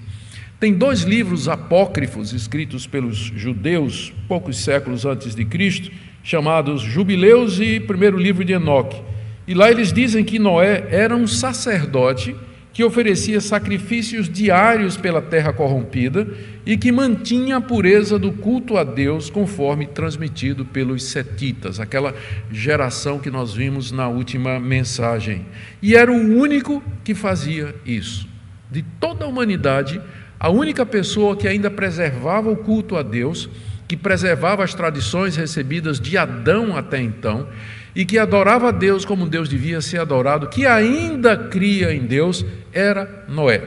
Tem 0.60 0.74
dois 0.74 1.02
livros 1.02 1.48
apócrifos 1.48 2.34
escritos 2.34 2.88
pelos 2.88 3.18
judeus 3.18 4.12
poucos 4.28 4.58
séculos 4.58 5.06
antes 5.06 5.36
de 5.36 5.46
Cristo 5.46 5.92
chamados 6.24 6.82
Jubileus 6.82 7.60
e 7.60 7.80
primeiro 7.80 8.18
livro 8.18 8.44
de 8.44 8.54
Enoque. 8.54 9.02
E 9.48 9.54
lá 9.54 9.70
eles 9.70 9.92
dizem 9.92 10.24
que 10.24 10.40
Noé 10.40 10.88
era 10.90 11.16
um 11.16 11.28
sacerdote 11.28 12.36
que 12.74 12.84
oferecia 12.84 13.42
sacrifícios 13.42 14.30
diários 14.30 14.96
pela 14.96 15.22
terra 15.22 15.52
corrompida 15.52 16.26
e 16.66 16.78
que 16.78 16.92
mantinha 16.92 17.58
a 17.58 17.62
pureza 17.62 18.18
do 18.18 18.32
culto 18.32 18.78
a 18.78 18.84
Deus, 18.84 19.30
conforme 19.30 19.88
transmitido 19.88 20.64
pelos 20.64 21.04
setitas, 21.04 21.80
aquela 21.80 22.16
geração 22.50 23.20
que 23.20 23.30
nós 23.30 23.54
vimos 23.54 23.92
na 23.92 24.08
última 24.08 24.60
mensagem. 24.60 25.46
E 25.82 25.96
era 25.96 26.12
o 26.12 26.16
único 26.16 26.82
que 27.04 27.14
fazia 27.14 27.76
isso. 27.86 28.28
De 28.70 28.82
toda 29.02 29.26
a 29.26 29.28
humanidade, 29.28 30.02
a 30.40 30.50
única 30.50 30.86
pessoa 30.86 31.36
que 31.36 31.48
ainda 31.48 31.70
preservava 31.70 32.50
o 32.50 32.56
culto 32.56 32.96
a 32.96 33.04
Deus 33.04 33.50
que 33.92 33.98
preservava 33.98 34.64
as 34.64 34.74
tradições 34.74 35.36
recebidas 35.36 36.00
de 36.00 36.18
Adão 36.18 36.78
até 36.78 37.02
então 37.02 37.50
e 37.94 38.06
que 38.06 38.18
adorava 38.18 38.70
a 38.70 38.72
Deus 38.72 39.04
como 39.04 39.28
Deus 39.28 39.50
devia 39.50 39.82
ser 39.82 40.00
adorado, 40.00 40.48
que 40.48 40.66
ainda 40.66 41.36
cria 41.36 41.94
em 41.94 42.06
Deus, 42.06 42.46
era 42.72 43.26
Noé. 43.28 43.62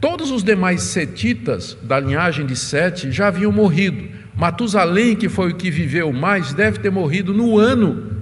Todos 0.00 0.30
os 0.30 0.44
demais 0.44 0.82
setitas 0.82 1.76
da 1.82 1.98
linhagem 1.98 2.46
de 2.46 2.54
Sete 2.54 3.10
já 3.10 3.26
haviam 3.26 3.50
morrido. 3.50 4.08
Matusalém, 4.36 5.16
que 5.16 5.28
foi 5.28 5.50
o 5.50 5.56
que 5.56 5.72
viveu 5.72 6.12
mais, 6.12 6.54
deve 6.54 6.78
ter 6.78 6.92
morrido 6.92 7.34
no 7.34 7.58
ano 7.58 8.12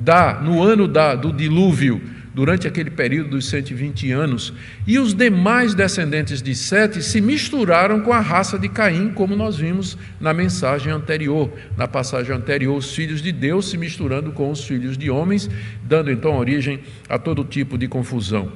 da, 0.00 0.40
no 0.40 0.62
ano 0.62 0.88
da, 0.88 1.14
do 1.14 1.30
dilúvio 1.30 2.00
durante 2.34 2.66
aquele 2.66 2.90
período 2.90 3.30
dos 3.30 3.48
120 3.48 4.10
anos, 4.12 4.52
e 4.86 4.98
os 4.98 5.14
demais 5.14 5.74
descendentes 5.74 6.40
de 6.40 6.54
Sete 6.54 7.02
se 7.02 7.20
misturaram 7.20 8.00
com 8.00 8.12
a 8.12 8.20
raça 8.20 8.58
de 8.58 8.68
Caim, 8.68 9.10
como 9.10 9.34
nós 9.34 9.56
vimos 9.56 9.98
na 10.20 10.32
mensagem 10.32 10.92
anterior, 10.92 11.52
na 11.76 11.88
passagem 11.88 12.34
anterior, 12.34 12.76
os 12.76 12.94
filhos 12.94 13.20
de 13.20 13.32
Deus 13.32 13.70
se 13.70 13.76
misturando 13.76 14.32
com 14.32 14.50
os 14.50 14.64
filhos 14.64 14.96
de 14.96 15.10
homens, 15.10 15.50
dando 15.82 16.10
então 16.10 16.36
origem 16.36 16.80
a 17.08 17.18
todo 17.18 17.44
tipo 17.44 17.76
de 17.76 17.88
confusão. 17.88 18.52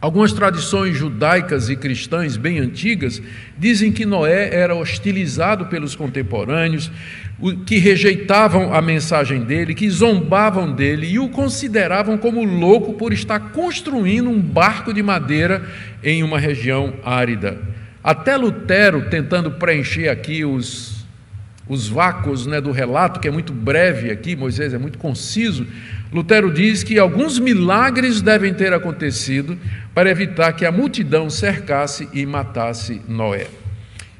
Algumas 0.00 0.32
tradições 0.32 0.96
judaicas 0.96 1.68
e 1.68 1.74
cristãs 1.74 2.36
bem 2.36 2.60
antigas 2.60 3.20
dizem 3.58 3.90
que 3.90 4.06
Noé 4.06 4.54
era 4.54 4.76
hostilizado 4.76 5.66
pelos 5.66 5.96
contemporâneos, 5.96 6.88
que 7.64 7.78
rejeitavam 7.78 8.74
a 8.74 8.82
mensagem 8.82 9.42
dele, 9.42 9.74
que 9.74 9.88
zombavam 9.88 10.72
dele 10.72 11.06
e 11.06 11.18
o 11.20 11.28
consideravam 11.28 12.18
como 12.18 12.44
louco 12.44 12.94
por 12.94 13.12
estar 13.12 13.38
construindo 13.52 14.28
um 14.28 14.40
barco 14.40 14.92
de 14.92 15.02
madeira 15.02 15.64
em 16.02 16.22
uma 16.24 16.38
região 16.38 16.94
árida. 17.04 17.58
Até 18.02 18.36
Lutero, 18.36 19.08
tentando 19.08 19.52
preencher 19.52 20.08
aqui 20.08 20.44
os, 20.44 21.06
os 21.68 21.88
vácuos 21.88 22.44
né, 22.44 22.60
do 22.60 22.72
relato, 22.72 23.20
que 23.20 23.28
é 23.28 23.30
muito 23.30 23.52
breve 23.52 24.10
aqui, 24.10 24.34
Moisés 24.34 24.74
é 24.74 24.78
muito 24.78 24.98
conciso, 24.98 25.64
Lutero 26.12 26.50
diz 26.50 26.82
que 26.82 26.98
alguns 26.98 27.38
milagres 27.38 28.20
devem 28.20 28.52
ter 28.52 28.72
acontecido 28.72 29.56
para 29.94 30.10
evitar 30.10 30.52
que 30.54 30.64
a 30.64 30.72
multidão 30.72 31.28
cercasse 31.30 32.08
e 32.12 32.24
matasse 32.24 33.00
Noé. 33.06 33.46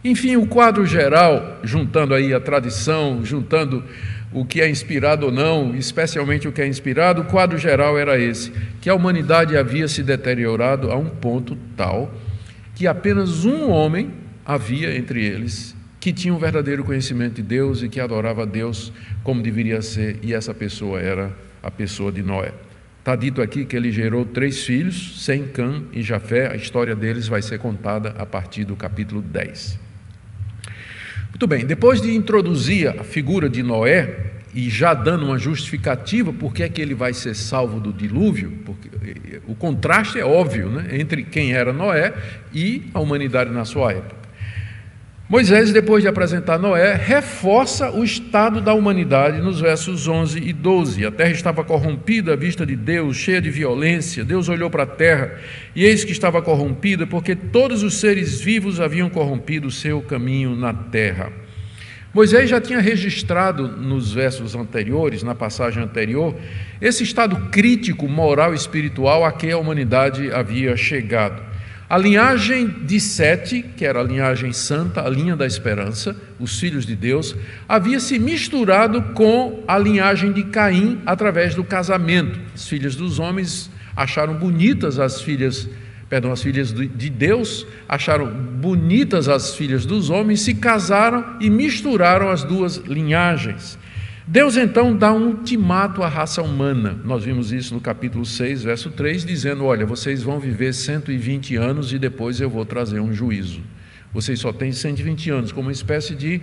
Enfim, 0.08 0.36
o 0.36 0.46
quadro 0.46 0.86
geral, 0.86 1.58
juntando 1.62 2.14
aí 2.14 2.32
a 2.32 2.40
tradição, 2.40 3.22
juntando 3.22 3.84
o 4.32 4.42
que 4.42 4.62
é 4.62 4.70
inspirado 4.70 5.26
ou 5.26 5.32
não, 5.32 5.76
especialmente 5.76 6.48
o 6.48 6.52
que 6.52 6.62
é 6.62 6.66
inspirado, 6.66 7.20
o 7.20 7.24
quadro 7.26 7.58
geral 7.58 7.98
era 7.98 8.18
esse: 8.18 8.50
que 8.80 8.88
a 8.88 8.94
humanidade 8.94 9.54
havia 9.54 9.86
se 9.86 10.02
deteriorado 10.02 10.90
a 10.90 10.96
um 10.96 11.10
ponto 11.10 11.58
tal 11.76 12.10
que 12.74 12.86
apenas 12.86 13.44
um 13.44 13.70
homem 13.70 14.12
havia 14.46 14.96
entre 14.96 15.22
eles 15.22 15.76
que 16.00 16.12
tinha 16.12 16.32
um 16.32 16.38
verdadeiro 16.38 16.84
conhecimento 16.84 17.34
de 17.34 17.42
Deus 17.42 17.82
e 17.82 17.88
que 17.88 18.00
adorava 18.00 18.44
a 18.44 18.46
Deus 18.46 18.92
como 19.22 19.42
deveria 19.42 19.82
ser, 19.82 20.20
e 20.22 20.32
essa 20.32 20.54
pessoa 20.54 21.00
era 21.00 21.36
a 21.62 21.70
pessoa 21.70 22.10
de 22.10 22.22
Noé. 22.22 22.54
Está 23.00 23.16
dito 23.16 23.42
aqui 23.42 23.64
que 23.64 23.76
ele 23.76 23.90
gerou 23.90 24.24
três 24.24 24.64
filhos, 24.64 25.22
Sem, 25.24 25.48
Cã 25.48 25.82
e 25.92 26.00
Jafé. 26.00 26.50
A 26.50 26.56
história 26.56 26.94
deles 26.94 27.26
vai 27.26 27.42
ser 27.42 27.58
contada 27.58 28.14
a 28.16 28.24
partir 28.24 28.64
do 28.64 28.76
capítulo 28.76 29.20
10. 29.20 29.87
Muito 31.30 31.46
bem, 31.46 31.64
depois 31.64 32.00
de 32.00 32.14
introduzir 32.14 32.88
a 32.88 33.04
figura 33.04 33.48
de 33.48 33.62
Noé 33.62 34.28
e 34.54 34.68
já 34.68 34.94
dando 34.94 35.26
uma 35.26 35.38
justificativa 35.38 36.32
por 36.32 36.52
que 36.52 36.62
é 36.62 36.68
que 36.68 36.80
ele 36.80 36.94
vai 36.94 37.12
ser 37.12 37.34
salvo 37.34 37.78
do 37.78 37.92
dilúvio, 37.92 38.58
porque 38.64 38.88
o 39.46 39.54
contraste 39.54 40.18
é 40.18 40.24
óbvio 40.24 40.68
né, 40.68 40.98
entre 40.98 41.22
quem 41.22 41.52
era 41.52 41.72
Noé 41.72 42.14
e 42.52 42.90
a 42.92 43.00
humanidade 43.00 43.50
na 43.50 43.64
sua 43.64 43.92
época. 43.92 44.17
Moisés, 45.28 45.70
depois 45.74 46.02
de 46.02 46.08
apresentar 46.08 46.58
Noé, 46.58 46.94
reforça 46.94 47.90
o 47.90 48.02
estado 48.02 48.62
da 48.62 48.72
humanidade 48.72 49.42
nos 49.42 49.60
versos 49.60 50.08
11 50.08 50.38
e 50.38 50.54
12. 50.54 51.04
A 51.04 51.10
terra 51.10 51.32
estava 51.32 51.62
corrompida 51.62 52.32
à 52.32 52.36
vista 52.36 52.64
de 52.64 52.74
Deus, 52.74 53.18
cheia 53.18 53.38
de 53.38 53.50
violência. 53.50 54.24
Deus 54.24 54.48
olhou 54.48 54.70
para 54.70 54.84
a 54.84 54.86
terra 54.86 55.38
e 55.76 55.84
eis 55.84 56.02
que 56.02 56.12
estava 56.12 56.40
corrompida, 56.40 57.06
porque 57.06 57.36
todos 57.36 57.82
os 57.82 58.00
seres 58.00 58.40
vivos 58.40 58.80
haviam 58.80 59.10
corrompido 59.10 59.68
o 59.68 59.70
seu 59.70 60.00
caminho 60.00 60.56
na 60.56 60.72
terra. 60.72 61.30
Moisés 62.14 62.48
já 62.48 62.58
tinha 62.58 62.80
registrado 62.80 63.68
nos 63.68 64.10
versos 64.10 64.54
anteriores, 64.54 65.22
na 65.22 65.34
passagem 65.34 65.82
anterior, 65.82 66.34
esse 66.80 67.02
estado 67.02 67.50
crítico, 67.50 68.08
moral 68.08 68.54
e 68.54 68.56
espiritual 68.56 69.26
a 69.26 69.30
que 69.30 69.50
a 69.50 69.58
humanidade 69.58 70.32
havia 70.32 70.74
chegado. 70.74 71.47
A 71.90 71.96
linhagem 71.96 72.68
de 72.84 73.00
Sete, 73.00 73.62
que 73.62 73.82
era 73.82 74.00
a 74.00 74.02
linhagem 74.02 74.52
santa, 74.52 75.00
a 75.00 75.08
linha 75.08 75.34
da 75.34 75.46
esperança, 75.46 76.14
os 76.38 76.60
filhos 76.60 76.84
de 76.84 76.94
Deus, 76.94 77.34
havia 77.66 77.98
se 77.98 78.18
misturado 78.18 79.00
com 79.14 79.64
a 79.66 79.78
linhagem 79.78 80.30
de 80.30 80.42
Caim 80.44 81.00
através 81.06 81.54
do 81.54 81.64
casamento. 81.64 82.38
Os 82.54 82.68
filhos 82.68 82.94
dos 82.94 83.18
homens 83.18 83.70
acharam 83.96 84.34
bonitas 84.34 84.98
as 84.98 85.22
filhas, 85.22 85.66
perdão, 86.10 86.30
as 86.30 86.42
filhas 86.42 86.74
de 86.74 87.08
Deus, 87.08 87.66
acharam 87.88 88.26
bonitas 88.26 89.26
as 89.26 89.54
filhas 89.54 89.86
dos 89.86 90.10
homens, 90.10 90.42
se 90.42 90.56
casaram 90.56 91.38
e 91.40 91.48
misturaram 91.48 92.28
as 92.28 92.44
duas 92.44 92.76
linhagens. 92.76 93.78
Deus 94.30 94.58
então 94.58 94.94
dá 94.94 95.10
um 95.10 95.28
ultimato 95.28 96.02
à 96.02 96.08
raça 96.08 96.42
humana. 96.42 97.00
Nós 97.02 97.24
vimos 97.24 97.50
isso 97.50 97.72
no 97.72 97.80
capítulo 97.80 98.26
6, 98.26 98.62
verso 98.62 98.90
3, 98.90 99.24
dizendo: 99.24 99.64
Olha, 99.64 99.86
vocês 99.86 100.22
vão 100.22 100.38
viver 100.38 100.74
120 100.74 101.56
anos 101.56 101.94
e 101.94 101.98
depois 101.98 102.38
eu 102.38 102.50
vou 102.50 102.66
trazer 102.66 103.00
um 103.00 103.10
juízo. 103.10 103.62
Vocês 104.12 104.38
só 104.38 104.52
têm 104.52 104.70
120 104.70 105.30
anos, 105.30 105.50
como 105.50 105.68
uma 105.68 105.72
espécie 105.72 106.14
de 106.14 106.42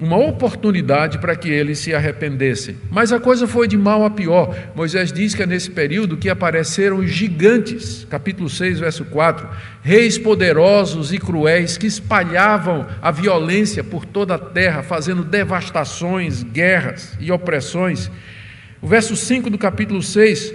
uma 0.00 0.16
oportunidade 0.16 1.18
para 1.18 1.34
que 1.34 1.48
eles 1.48 1.78
se 1.78 1.94
arrependessem. 1.94 2.76
Mas 2.90 3.12
a 3.12 3.20
coisa 3.20 3.46
foi 3.46 3.66
de 3.66 3.76
mal 3.76 4.04
a 4.04 4.10
pior. 4.10 4.54
Moisés 4.74 5.12
diz 5.12 5.34
que 5.34 5.42
é 5.42 5.46
nesse 5.46 5.70
período 5.70 6.16
que 6.16 6.28
apareceram 6.28 7.06
gigantes, 7.06 8.06
capítulo 8.10 8.48
6, 8.48 8.80
verso 8.80 9.04
4, 9.06 9.48
reis 9.82 10.18
poderosos 10.18 11.12
e 11.12 11.18
cruéis 11.18 11.78
que 11.78 11.86
espalhavam 11.86 12.86
a 13.00 13.10
violência 13.10 13.82
por 13.82 14.04
toda 14.04 14.34
a 14.34 14.38
terra, 14.38 14.82
fazendo 14.82 15.24
devastações, 15.24 16.42
guerras 16.42 17.16
e 17.18 17.32
opressões. 17.32 18.10
O 18.82 18.86
verso 18.86 19.16
5 19.16 19.48
do 19.48 19.56
capítulo 19.56 20.02
6 20.02 20.52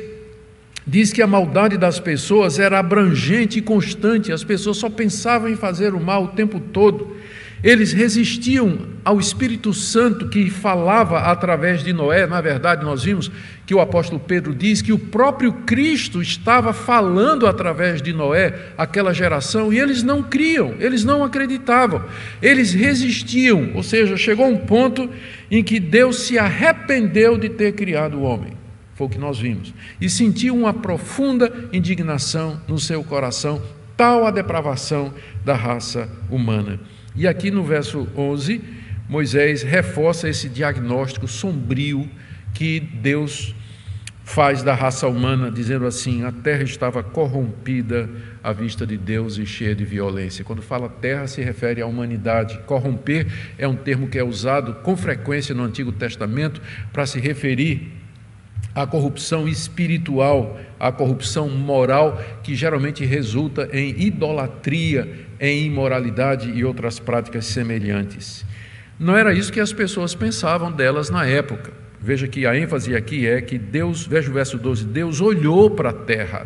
diz 0.86 1.12
que 1.14 1.22
a 1.22 1.28
maldade 1.28 1.78
das 1.78 2.00
pessoas 2.00 2.60
era 2.60 2.80
abrangente 2.80 3.60
e 3.60 3.62
constante, 3.62 4.32
as 4.32 4.44
pessoas 4.44 4.78
só 4.78 4.90
pensavam 4.90 5.50
em 5.50 5.56
fazer 5.56 5.94
o 5.94 6.00
mal 6.00 6.26
o 6.26 6.28
tempo 6.30 6.60
todo. 6.60 7.16
Eles 7.64 7.94
resistiam 7.94 8.88
ao 9.06 9.20
Espírito 9.20 9.72
Santo 9.74 10.30
que 10.30 10.50
falava 10.50 11.20
através 11.20 11.84
de 11.84 11.94
Noé. 11.94 12.26
Na 12.26 12.42
verdade, 12.42 12.84
nós 12.84 13.04
vimos 13.04 13.32
que 13.68 13.76
o 13.76 13.80
apóstolo 13.80 14.20
Pedro 14.20 14.56
diz 14.56 14.82
que 14.82 14.92
o 14.92 14.98
próprio 14.98 15.54
Cristo 15.54 16.22
estava 16.22 16.74
falando 16.74 17.46
através 17.46 18.02
de 18.02 18.14
Noé, 18.14 18.74
aquela 18.78 19.14
geração, 19.14 19.72
e 19.72 19.80
eles 19.80 20.02
não 20.02 20.24
criam, 20.24 20.76
eles 20.80 21.04
não 21.04 21.24
acreditavam, 21.24 22.04
eles 22.42 22.74
resistiam. 22.74 23.72
Ou 23.76 23.84
seja, 23.84 24.18
chegou 24.18 24.48
um 24.48 24.58
ponto 24.58 25.08
em 25.50 25.64
que 25.64 25.80
Deus 25.80 26.22
se 26.22 26.40
arrependeu 26.40 27.38
de 27.38 27.50
ter 27.50 27.74
criado 27.74 28.18
o 28.18 28.24
homem. 28.24 28.54
Foi 28.96 29.06
o 29.06 29.10
que 29.10 29.20
nós 29.20 29.40
vimos. 29.40 29.74
E 30.00 30.10
sentiu 30.10 30.56
uma 30.56 30.74
profunda 30.74 31.70
indignação 31.72 32.60
no 32.68 32.80
seu 32.80 33.04
coração, 33.04 33.62
tal 33.96 34.26
a 34.26 34.32
depravação 34.32 35.14
da 35.46 35.54
raça 35.54 36.10
humana. 36.30 36.80
E 37.16 37.28
aqui 37.28 37.52
no 37.52 37.64
verso 37.64 38.08
11, 38.16 38.62
Moisés 39.10 39.64
reforça 39.64 40.30
esse 40.30 40.48
diagnóstico 40.48 41.28
sombrio 41.28 42.10
que 42.54 42.80
Deus 42.80 43.54
faz 44.24 44.64
da 44.64 44.74
raça 44.74 45.08
humana, 45.08 45.52
dizendo 45.52 45.86
assim: 45.86 46.24
a 46.24 46.32
terra 46.32 46.64
estava 46.64 47.04
corrompida 47.04 48.10
à 48.42 48.54
vista 48.54 48.88
de 48.88 48.98
Deus 48.98 49.38
e 49.38 49.46
cheia 49.46 49.76
de 49.76 49.84
violência. 49.84 50.46
Quando 50.46 50.62
fala 50.62 50.88
terra, 50.88 51.28
se 51.28 51.42
refere 51.42 51.82
à 51.82 51.86
humanidade. 51.86 52.60
Corromper 52.66 53.28
é 53.58 53.68
um 53.68 53.76
termo 53.76 54.08
que 54.08 54.18
é 54.18 54.24
usado 54.24 54.76
com 54.76 54.96
frequência 54.96 55.54
no 55.54 55.64
Antigo 55.64 55.92
Testamento 55.92 56.62
para 56.94 57.06
se 57.06 57.20
referir 57.20 57.92
à 58.74 58.88
corrupção 58.88 59.48
espiritual, 59.50 60.58
à 60.80 60.92
corrupção 60.92 61.50
moral, 61.50 62.22
que 62.42 62.56
geralmente 62.56 63.04
resulta 63.04 63.68
em 63.74 64.02
idolatria, 64.02 65.28
em 65.42 65.66
imoralidade 65.66 66.52
e 66.52 66.64
outras 66.64 67.00
práticas 67.00 67.48
semelhantes. 67.48 68.46
Não 69.00 69.18
era 69.18 69.34
isso 69.34 69.52
que 69.52 69.60
as 69.60 69.74
pessoas 69.74 70.14
pensavam 70.14 70.72
delas 70.72 71.10
na 71.10 71.26
época. 71.26 71.74
Veja 72.00 72.28
que 72.28 72.46
a 72.46 72.56
ênfase 72.56 72.96
aqui 72.96 73.28
é 73.28 73.42
que 73.42 73.58
Deus, 73.58 74.06
veja 74.06 74.30
o 74.30 74.34
verso 74.34 74.60
12: 74.60 74.86
Deus 74.86 75.20
olhou 75.20 75.72
para 75.72 75.90
a 75.90 75.94
terra 75.94 76.46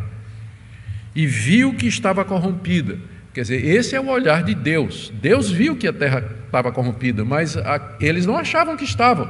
e 1.14 1.28
viu 1.28 1.74
que 1.74 1.86
estava 1.86 2.24
corrompida. 2.24 2.98
Quer 3.34 3.42
dizer, 3.42 3.66
esse 3.66 3.96
é 3.96 4.00
o 4.00 4.08
olhar 4.08 4.44
de 4.44 4.56
Deus. 4.56 5.12
Deus 5.22 5.52
viu 5.52 5.76
que 5.76 5.88
a 5.88 5.94
terra 5.94 6.24
estava 6.46 6.72
corrompida, 6.72 7.26
mas 7.26 7.58
a, 7.58 7.98
eles 8.00 8.26
não 8.26 8.38
achavam 8.38 8.78
que 8.78 8.86
estavam. 8.86 9.30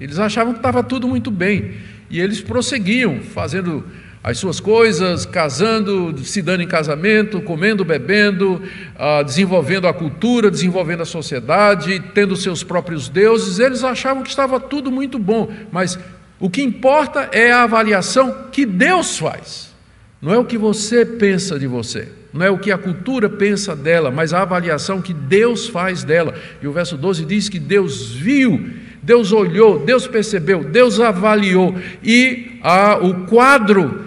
Eles 0.00 0.18
achavam 0.18 0.54
que 0.54 0.58
estava 0.58 0.82
tudo 0.82 1.06
muito 1.06 1.30
bem. 1.30 1.74
E 2.08 2.18
eles 2.18 2.40
prosseguiam 2.40 3.20
fazendo 3.20 3.84
as 4.22 4.38
suas 4.38 4.58
coisas, 4.58 5.24
casando, 5.24 6.18
se 6.18 6.42
dando 6.42 6.62
em 6.62 6.66
casamento, 6.66 7.40
comendo, 7.40 7.84
bebendo, 7.84 8.62
ah, 8.98 9.22
desenvolvendo 9.22 9.86
a 9.86 9.94
cultura, 9.94 10.50
desenvolvendo 10.50 11.02
a 11.02 11.06
sociedade, 11.06 12.02
tendo 12.14 12.36
seus 12.36 12.62
próprios 12.62 13.08
deuses. 13.08 13.58
Eles 13.58 13.84
achavam 13.84 14.22
que 14.22 14.30
estava 14.30 14.58
tudo 14.58 14.90
muito 14.90 15.18
bom, 15.18 15.50
mas 15.70 15.98
o 16.40 16.50
que 16.50 16.62
importa 16.62 17.28
é 17.32 17.52
a 17.52 17.62
avaliação 17.62 18.48
que 18.50 18.66
Deus 18.66 19.18
faz, 19.18 19.74
não 20.20 20.32
é 20.32 20.38
o 20.38 20.44
que 20.44 20.58
você 20.58 21.04
pensa 21.04 21.58
de 21.58 21.66
você. 21.66 22.08
Não 22.36 22.44
é 22.44 22.50
o 22.50 22.58
que 22.58 22.70
a 22.70 22.76
cultura 22.76 23.30
pensa 23.30 23.74
dela, 23.74 24.10
mas 24.10 24.34
a 24.34 24.42
avaliação 24.42 25.00
que 25.00 25.14
Deus 25.14 25.68
faz 25.68 26.04
dela. 26.04 26.34
E 26.60 26.66
o 26.66 26.72
verso 26.72 26.96
12 26.96 27.24
diz 27.24 27.48
que 27.48 27.58
Deus 27.58 28.12
viu 28.12 28.68
Deus 29.06 29.30
olhou, 29.30 29.78
Deus 29.78 30.08
percebeu, 30.08 30.64
Deus 30.64 30.98
avaliou, 30.98 31.76
e 32.02 32.58
ah, 32.60 32.98
o 33.00 33.24
quadro 33.26 34.04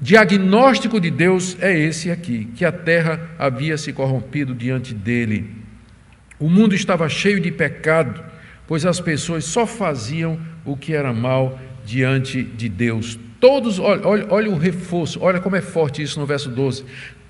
diagnóstico 0.00 0.98
de 0.98 1.10
Deus 1.10 1.58
é 1.60 1.78
esse 1.78 2.10
aqui: 2.10 2.48
que 2.56 2.64
a 2.64 2.72
terra 2.72 3.20
havia 3.38 3.76
se 3.76 3.92
corrompido 3.92 4.54
diante 4.54 4.94
dele. 4.94 5.44
O 6.38 6.48
mundo 6.48 6.74
estava 6.74 7.06
cheio 7.06 7.38
de 7.38 7.50
pecado, 7.50 8.24
pois 8.66 8.86
as 8.86 8.98
pessoas 8.98 9.44
só 9.44 9.66
faziam 9.66 10.40
o 10.64 10.74
que 10.74 10.94
era 10.94 11.12
mal 11.12 11.60
diante 11.84 12.42
de 12.42 12.70
Deus. 12.70 13.18
Todos, 13.38 13.78
olha, 13.78 14.06
olha, 14.06 14.26
olha 14.30 14.50
o 14.50 14.56
reforço, 14.56 15.18
olha 15.20 15.38
como 15.38 15.56
é 15.56 15.60
forte 15.60 16.02
isso 16.02 16.18
no 16.18 16.24
verso 16.24 16.48
12. 16.48 16.82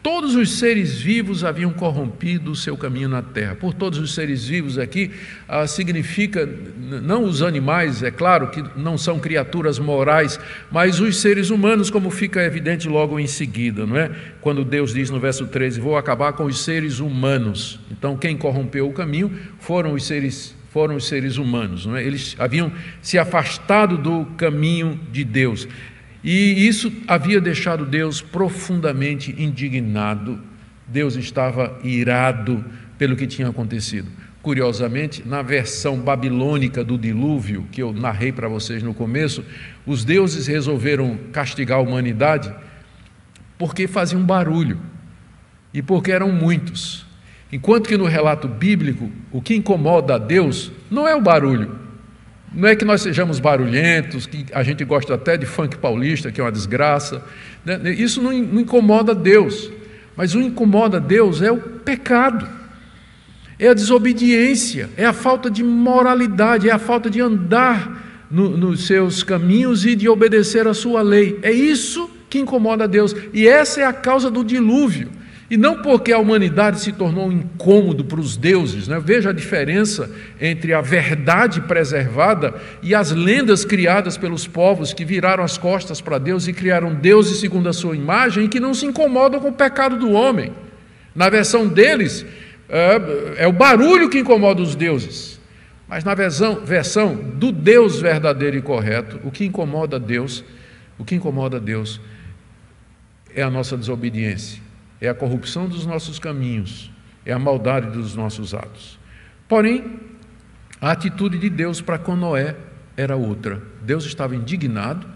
Todos 0.02 0.34
os 0.34 0.58
seres 0.58 0.98
vivos 0.98 1.44
haviam 1.44 1.70
corrompido 1.74 2.52
o 2.52 2.56
seu 2.56 2.74
caminho 2.74 3.08
na 3.08 3.20
terra. 3.20 3.54
Por 3.54 3.74
todos 3.74 3.98
os 3.98 4.14
seres 4.14 4.46
vivos 4.46 4.78
aqui, 4.78 5.10
ah, 5.46 5.66
significa, 5.66 6.48
não 6.78 7.24
os 7.24 7.42
animais, 7.42 8.02
é 8.02 8.10
claro 8.10 8.48
que 8.48 8.64
não 8.76 8.96
são 8.96 9.18
criaturas 9.18 9.78
morais, 9.78 10.40
mas 10.70 11.00
os 11.00 11.18
seres 11.18 11.50
humanos, 11.50 11.90
como 11.90 12.10
fica 12.10 12.42
evidente 12.42 12.88
logo 12.88 13.20
em 13.20 13.26
seguida, 13.26 13.84
não 13.84 13.96
é? 13.96 14.10
Quando 14.40 14.64
Deus 14.64 14.94
diz 14.94 15.10
no 15.10 15.20
verso 15.20 15.46
13: 15.46 15.78
Vou 15.80 15.98
acabar 15.98 16.32
com 16.32 16.44
os 16.44 16.60
seres 16.60 16.98
humanos. 16.98 17.78
Então, 17.90 18.16
quem 18.16 18.38
corrompeu 18.38 18.88
o 18.88 18.94
caminho 18.94 19.30
foram 19.58 19.92
os 19.92 20.06
seres 20.06 20.58
foram 20.70 20.94
os 20.94 21.08
seres 21.08 21.36
humanos. 21.36 21.84
Não 21.84 21.96
é? 21.96 22.04
Eles 22.04 22.36
haviam 22.38 22.72
se 23.02 23.18
afastado 23.18 23.98
do 23.98 24.24
caminho 24.36 24.98
de 25.10 25.24
Deus. 25.24 25.68
E 26.22 26.66
isso 26.66 26.92
havia 27.06 27.40
deixado 27.40 27.86
Deus 27.86 28.20
profundamente 28.20 29.34
indignado. 29.38 30.40
Deus 30.86 31.16
estava 31.16 31.78
irado 31.82 32.64
pelo 32.98 33.16
que 33.16 33.26
tinha 33.26 33.48
acontecido. 33.48 34.08
Curiosamente, 34.42 35.22
na 35.26 35.42
versão 35.42 35.98
babilônica 35.98 36.82
do 36.82 36.96
dilúvio, 36.96 37.66
que 37.70 37.82
eu 37.82 37.92
narrei 37.92 38.32
para 38.32 38.48
vocês 38.48 38.82
no 38.82 38.94
começo, 38.94 39.44
os 39.86 40.04
deuses 40.04 40.46
resolveram 40.46 41.18
castigar 41.32 41.78
a 41.78 41.82
humanidade 41.82 42.52
porque 43.58 43.86
faziam 43.86 44.22
barulho 44.22 44.80
e 45.72 45.82
porque 45.82 46.10
eram 46.10 46.32
muitos. 46.32 47.06
Enquanto 47.52 47.88
que 47.88 47.96
no 47.96 48.06
relato 48.06 48.48
bíblico, 48.48 49.10
o 49.30 49.42
que 49.42 49.54
incomoda 49.54 50.14
a 50.14 50.18
Deus 50.18 50.72
não 50.90 51.06
é 51.06 51.14
o 51.14 51.20
barulho, 51.20 51.78
não 52.52 52.68
é 52.68 52.74
que 52.74 52.84
nós 52.84 53.02
sejamos 53.02 53.38
barulhentos, 53.38 54.26
que 54.26 54.46
a 54.52 54.62
gente 54.62 54.84
gosta 54.84 55.14
até 55.14 55.36
de 55.36 55.46
funk 55.46 55.78
paulista, 55.78 56.32
que 56.32 56.40
é 56.40 56.44
uma 56.44 56.50
desgraça. 56.50 57.22
Né? 57.64 57.92
Isso 57.92 58.20
não 58.20 58.32
incomoda 58.32 59.14
Deus. 59.14 59.70
Mas 60.16 60.34
o 60.34 60.40
incomoda 60.40 61.00
Deus 61.00 61.40
é 61.40 61.50
o 61.52 61.58
pecado, 61.58 62.46
é 63.58 63.68
a 63.68 63.74
desobediência, 63.74 64.90
é 64.96 65.06
a 65.06 65.12
falta 65.12 65.50
de 65.50 65.62
moralidade, 65.62 66.68
é 66.68 66.72
a 66.72 66.78
falta 66.78 67.08
de 67.08 67.20
andar 67.20 68.26
no, 68.30 68.56
nos 68.56 68.86
seus 68.86 69.22
caminhos 69.22 69.86
e 69.86 69.94
de 69.94 70.08
obedecer 70.08 70.66
a 70.66 70.74
sua 70.74 71.02
lei. 71.02 71.38
É 71.42 71.52
isso 71.52 72.10
que 72.28 72.38
incomoda 72.38 72.88
Deus. 72.88 73.14
E 73.32 73.46
essa 73.46 73.80
é 73.80 73.84
a 73.84 73.92
causa 73.92 74.30
do 74.30 74.44
dilúvio. 74.44 75.10
E 75.50 75.56
não 75.56 75.82
porque 75.82 76.12
a 76.12 76.18
humanidade 76.18 76.78
se 76.78 76.92
tornou 76.92 77.26
um 77.26 77.32
incômodo 77.32 78.04
para 78.04 78.20
os 78.20 78.36
deuses. 78.36 78.86
Né? 78.86 79.02
Veja 79.04 79.30
a 79.30 79.32
diferença 79.32 80.08
entre 80.40 80.72
a 80.72 80.80
verdade 80.80 81.60
preservada 81.62 82.54
e 82.80 82.94
as 82.94 83.10
lendas 83.10 83.64
criadas 83.64 84.16
pelos 84.16 84.46
povos 84.46 84.94
que 84.94 85.04
viraram 85.04 85.42
as 85.42 85.58
costas 85.58 86.00
para 86.00 86.18
Deus 86.18 86.46
e 86.46 86.52
criaram 86.52 86.94
deuses 86.94 87.40
segundo 87.40 87.68
a 87.68 87.72
sua 87.72 87.96
imagem 87.96 88.44
e 88.44 88.48
que 88.48 88.60
não 88.60 88.72
se 88.72 88.86
incomodam 88.86 89.40
com 89.40 89.48
o 89.48 89.52
pecado 89.52 89.96
do 89.96 90.12
homem. 90.12 90.52
Na 91.12 91.28
versão 91.28 91.66
deles, 91.66 92.24
é, 92.68 93.42
é 93.42 93.46
o 93.48 93.52
barulho 93.52 94.08
que 94.08 94.20
incomoda 94.20 94.62
os 94.62 94.76
deuses. 94.76 95.40
Mas 95.88 96.04
na 96.04 96.14
versão, 96.14 96.60
versão 96.64 97.16
do 97.16 97.50
Deus 97.50 98.00
verdadeiro 98.00 98.56
e 98.56 98.62
correto, 98.62 99.18
o 99.24 99.32
que 99.32 99.46
incomoda 99.46 99.98
Deus, 99.98 100.44
o 100.96 101.04
que 101.04 101.16
incomoda 101.16 101.58
Deus 101.58 102.00
é 103.34 103.42
a 103.42 103.50
nossa 103.50 103.76
desobediência 103.76 104.69
é 105.00 105.08
a 105.08 105.14
corrupção 105.14 105.68
dos 105.68 105.86
nossos 105.86 106.18
caminhos, 106.18 106.90
é 107.24 107.32
a 107.32 107.38
maldade 107.38 107.90
dos 107.90 108.14
nossos 108.14 108.54
atos. 108.54 108.98
Porém, 109.48 109.98
a 110.80 110.90
atitude 110.90 111.38
de 111.38 111.48
Deus 111.48 111.80
para 111.80 111.98
com 111.98 112.14
Noé 112.14 112.56
era 112.96 113.16
outra. 113.16 113.62
Deus 113.82 114.04
estava 114.04 114.36
indignado, 114.36 115.06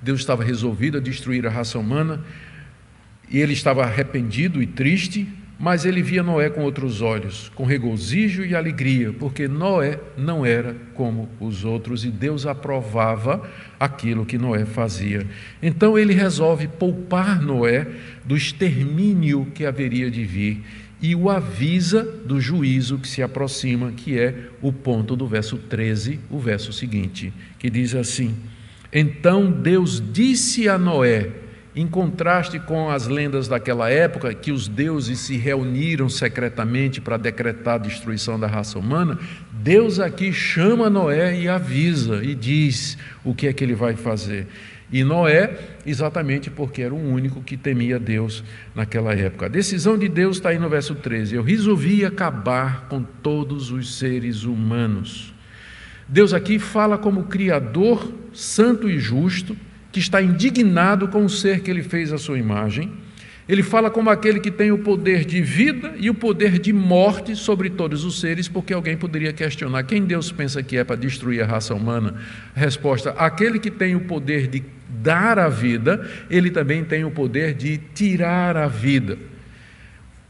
Deus 0.00 0.20
estava 0.20 0.44
resolvido 0.44 0.98
a 0.98 1.00
destruir 1.00 1.46
a 1.46 1.50
raça 1.50 1.78
humana, 1.78 2.20
e 3.30 3.38
ele 3.38 3.52
estava 3.52 3.82
arrependido 3.82 4.62
e 4.62 4.66
triste, 4.66 5.26
mas 5.62 5.84
ele 5.84 6.02
via 6.02 6.24
Noé 6.24 6.50
com 6.50 6.64
outros 6.64 7.00
olhos, 7.00 7.48
com 7.54 7.64
regozijo 7.64 8.44
e 8.44 8.52
alegria, 8.52 9.12
porque 9.12 9.46
Noé 9.46 10.00
não 10.18 10.44
era 10.44 10.74
como 10.92 11.28
os 11.38 11.64
outros 11.64 12.04
e 12.04 12.10
Deus 12.10 12.46
aprovava 12.46 13.48
aquilo 13.78 14.26
que 14.26 14.36
Noé 14.36 14.64
fazia. 14.64 15.24
Então 15.62 15.96
ele 15.96 16.14
resolve 16.14 16.66
poupar 16.66 17.40
Noé 17.40 17.86
do 18.24 18.36
extermínio 18.36 19.46
que 19.54 19.64
haveria 19.64 20.10
de 20.10 20.24
vir 20.24 20.64
e 21.00 21.14
o 21.14 21.30
avisa 21.30 22.02
do 22.02 22.40
juízo 22.40 22.98
que 22.98 23.06
se 23.06 23.22
aproxima, 23.22 23.92
que 23.92 24.18
é 24.18 24.48
o 24.60 24.72
ponto 24.72 25.14
do 25.14 25.28
verso 25.28 25.56
13, 25.56 26.18
o 26.28 26.40
verso 26.40 26.72
seguinte, 26.72 27.32
que 27.60 27.70
diz 27.70 27.94
assim: 27.94 28.34
Então 28.92 29.48
Deus 29.48 30.02
disse 30.12 30.68
a 30.68 30.76
Noé, 30.76 31.41
em 31.74 31.86
contraste 31.86 32.58
com 32.58 32.90
as 32.90 33.06
lendas 33.06 33.48
daquela 33.48 33.88
época, 33.88 34.34
que 34.34 34.52
os 34.52 34.68
deuses 34.68 35.20
se 35.20 35.36
reuniram 35.36 36.08
secretamente 36.08 37.00
para 37.00 37.16
decretar 37.16 37.76
a 37.76 37.78
destruição 37.78 38.38
da 38.38 38.46
raça 38.46 38.78
humana, 38.78 39.18
Deus 39.50 39.98
aqui 39.98 40.32
chama 40.32 40.90
Noé 40.90 41.40
e 41.40 41.48
avisa 41.48 42.22
e 42.22 42.34
diz 42.34 42.98
o 43.24 43.34
que 43.34 43.46
é 43.46 43.52
que 43.52 43.64
ele 43.64 43.74
vai 43.74 43.96
fazer. 43.96 44.46
E 44.92 45.02
Noé, 45.02 45.58
exatamente 45.86 46.50
porque 46.50 46.82
era 46.82 46.92
o 46.92 47.12
único 47.12 47.40
que 47.42 47.56
temia 47.56 47.98
Deus 47.98 48.44
naquela 48.74 49.14
época. 49.14 49.46
A 49.46 49.48
decisão 49.48 49.96
de 49.96 50.06
Deus 50.06 50.36
está 50.36 50.50
aí 50.50 50.58
no 50.58 50.68
verso 50.68 50.94
13: 50.94 51.34
Eu 51.34 51.42
resolvi 51.42 52.04
acabar 52.04 52.86
com 52.90 53.02
todos 53.02 53.70
os 53.70 53.96
seres 53.96 54.44
humanos. 54.44 55.32
Deus 56.06 56.34
aqui 56.34 56.58
fala 56.58 56.98
como 56.98 57.24
Criador 57.24 58.12
santo 58.34 58.90
e 58.90 58.98
justo, 58.98 59.56
que 59.92 60.00
está 60.00 60.20
indignado 60.20 61.06
com 61.06 61.24
o 61.24 61.28
ser 61.28 61.60
que 61.60 61.70
ele 61.70 61.82
fez 61.82 62.12
à 62.12 62.18
sua 62.18 62.38
imagem 62.38 62.90
ele 63.48 63.62
fala 63.62 63.90
como 63.90 64.08
aquele 64.08 64.38
que 64.38 64.50
tem 64.50 64.70
o 64.70 64.78
poder 64.78 65.24
de 65.24 65.42
vida 65.42 65.94
e 65.98 66.08
o 66.08 66.14
poder 66.14 66.58
de 66.58 66.72
morte 66.72 67.34
sobre 67.34 67.68
todos 67.68 68.04
os 68.04 68.20
seres, 68.20 68.46
porque 68.46 68.72
alguém 68.72 68.96
poderia 68.96 69.32
questionar 69.32 69.82
quem 69.82 70.04
Deus 70.04 70.30
pensa 70.30 70.62
que 70.62 70.76
é 70.76 70.84
para 70.84 70.94
destruir 70.96 71.42
a 71.42 71.46
raça 71.46 71.74
humana. 71.74 72.14
Resposta: 72.54 73.10
aquele 73.10 73.58
que 73.58 73.70
tem 73.70 73.96
o 73.96 74.02
poder 74.02 74.46
de 74.46 74.62
dar 74.88 75.38
a 75.40 75.48
vida, 75.48 76.08
ele 76.30 76.50
também 76.50 76.84
tem 76.84 77.04
o 77.04 77.10
poder 77.10 77.54
de 77.54 77.78
tirar 77.92 78.56
a 78.56 78.68
vida. 78.68 79.18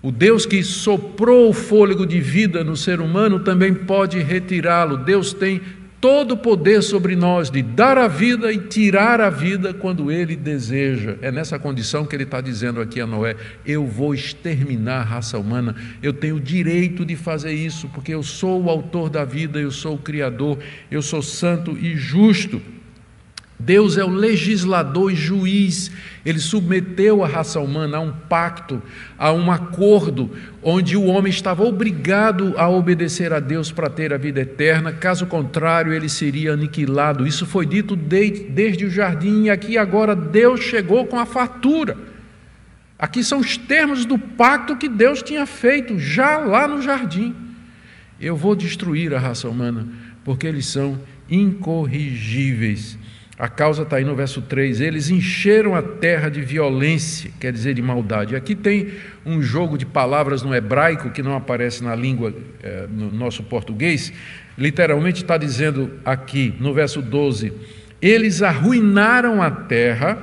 O 0.01 0.11
Deus 0.11 0.47
que 0.47 0.63
soprou 0.65 1.51
o 1.51 1.53
fôlego 1.53 2.07
de 2.07 2.19
vida 2.19 2.65
no 2.65 2.77
ser 2.77 3.01
humano 3.01 3.41
também 3.41 3.73
pode 3.73 4.19
retirá-lo. 4.19 4.97
Deus 4.97 5.33
tem 5.33 5.61
todo 6.03 6.33
o 6.33 6.37
poder 6.37 6.83
sobre 6.83 7.15
nós 7.15 7.49
de 7.49 7.63
dar 7.63 7.97
a 7.97 8.09
vida 8.09 8.53
e 8.53 8.59
tirar 8.59 9.21
a 9.21 9.31
vida 9.31 9.73
quando 9.73 10.11
Ele 10.11 10.35
deseja. 10.35 11.17
É 11.23 11.31
nessa 11.31 11.61
condição 11.61 12.05
que 12.05 12.17
Ele 12.17 12.25
está 12.25 12.41
dizendo 12.41 12.81
aqui 12.81 13.01
a 13.01 13.07
Noé: 13.07 13.37
Eu 13.65 13.87
vou 13.87 14.13
exterminar 14.13 15.03
a 15.03 15.05
raça 15.05 15.39
humana, 15.39 15.77
eu 16.03 16.13
tenho 16.13 16.37
o 16.37 16.41
direito 16.41 17.07
de 17.07 17.15
fazer 17.15 17.53
isso, 17.53 17.89
porque 17.95 18.13
eu 18.13 18.25
sou 18.25 18.65
o 18.65 18.69
autor 18.69 19.09
da 19.09 19.25
vida, 19.25 19.61
eu 19.61 19.71
sou 19.71 19.95
o 19.95 19.99
Criador, 19.99 20.59
eu 20.91 21.01
sou 21.01 21.23
santo 21.23 21.79
e 21.79 21.95
justo. 21.95 22.61
Deus 23.59 23.97
é 23.97 24.05
o 24.05 24.09
legislador 24.09 25.13
e 25.13 25.15
juiz. 25.15 25.91
Ele 26.27 26.39
submeteu 26.39 27.23
a 27.23 27.29
raça 27.29 27.61
humana 27.61 27.99
a 27.99 28.01
um 28.01 28.13
pacto, 28.13 28.83
a 29.17 29.33
um 29.33 29.53
acordo, 29.53 30.31
onde 30.63 30.97
o 30.97 31.05
homem 31.05 31.31
estava 31.31 31.63
obrigado 31.63 32.55
a 32.57 32.69
obedecer 32.69 33.33
a 33.33 33.39
Deus 33.39 33.71
para 33.71 33.89
ter 33.89 34.13
a 34.13 34.17
vida 34.17 34.41
eterna, 34.41 34.93
caso 34.93 35.27
contrário, 35.27 35.93
ele 35.93 36.09
seria 36.09 36.55
aniquilado. 36.55 37.27
Isso 37.27 37.47
foi 37.47 37.65
dito 37.65 37.95
desde, 37.95 38.45
desde 38.45 38.85
o 38.85 38.91
jardim, 38.91 39.45
e 39.45 39.51
aqui 39.51 39.79
agora 39.79 40.17
Deus 40.17 40.61
chegou 40.61 41.07
com 41.07 41.19
a 41.19 41.27
fatura. 41.27 41.97
Aqui 42.99 43.25
são 43.25 43.41
os 43.41 43.57
termos 43.57 44.05
do 44.05 44.17
pacto 44.17 44.77
que 44.77 44.89
Deus 44.89 45.23
tinha 45.23 45.45
feito 45.45 45.99
já 45.99 46.39
lá 46.39 46.69
no 46.69 46.81
jardim. 46.81 47.35
Eu 48.21 48.37
vou 48.37 48.55
destruir 48.55 49.13
a 49.13 49.19
raça 49.19 49.49
humana, 49.49 49.89
porque 50.25 50.47
eles 50.47 50.67
são 50.67 51.01
incorrigíveis. 51.29 52.97
A 53.39 53.49
causa 53.49 53.83
está 53.83 53.97
aí 53.97 54.05
no 54.05 54.15
verso 54.15 54.43
3. 54.43 54.81
Eles 54.81 55.09
encheram 55.09 55.75
a 55.75 55.83
terra 55.83 56.29
de 56.29 56.41
violência, 56.43 57.31
quer 57.41 57.53
dizer, 57.53 57.75
de 57.75 57.83
maldade. 57.83 58.37
Aqui 58.37 58.55
tem 58.55 58.93
um 59.25 59.43
jogo 59.43 59.79
de 59.79 59.87
palavras 59.87 60.43
no 60.43 60.55
hebraico 60.55 61.11
que 61.11 61.23
não 61.23 61.35
aparece 61.35 61.83
na 61.83 61.95
língua, 61.95 62.33
eh, 62.63 62.87
no 62.91 63.11
nosso 63.11 63.43
português. 63.43 64.13
Literalmente 64.57 65.23
está 65.23 65.39
dizendo 65.39 65.93
aqui, 66.05 66.55
no 66.61 66.75
verso 66.75 67.01
12: 67.01 67.53
Eles 68.01 68.43
arruinaram 68.43 69.43
a 69.43 69.51
terra 69.51 70.19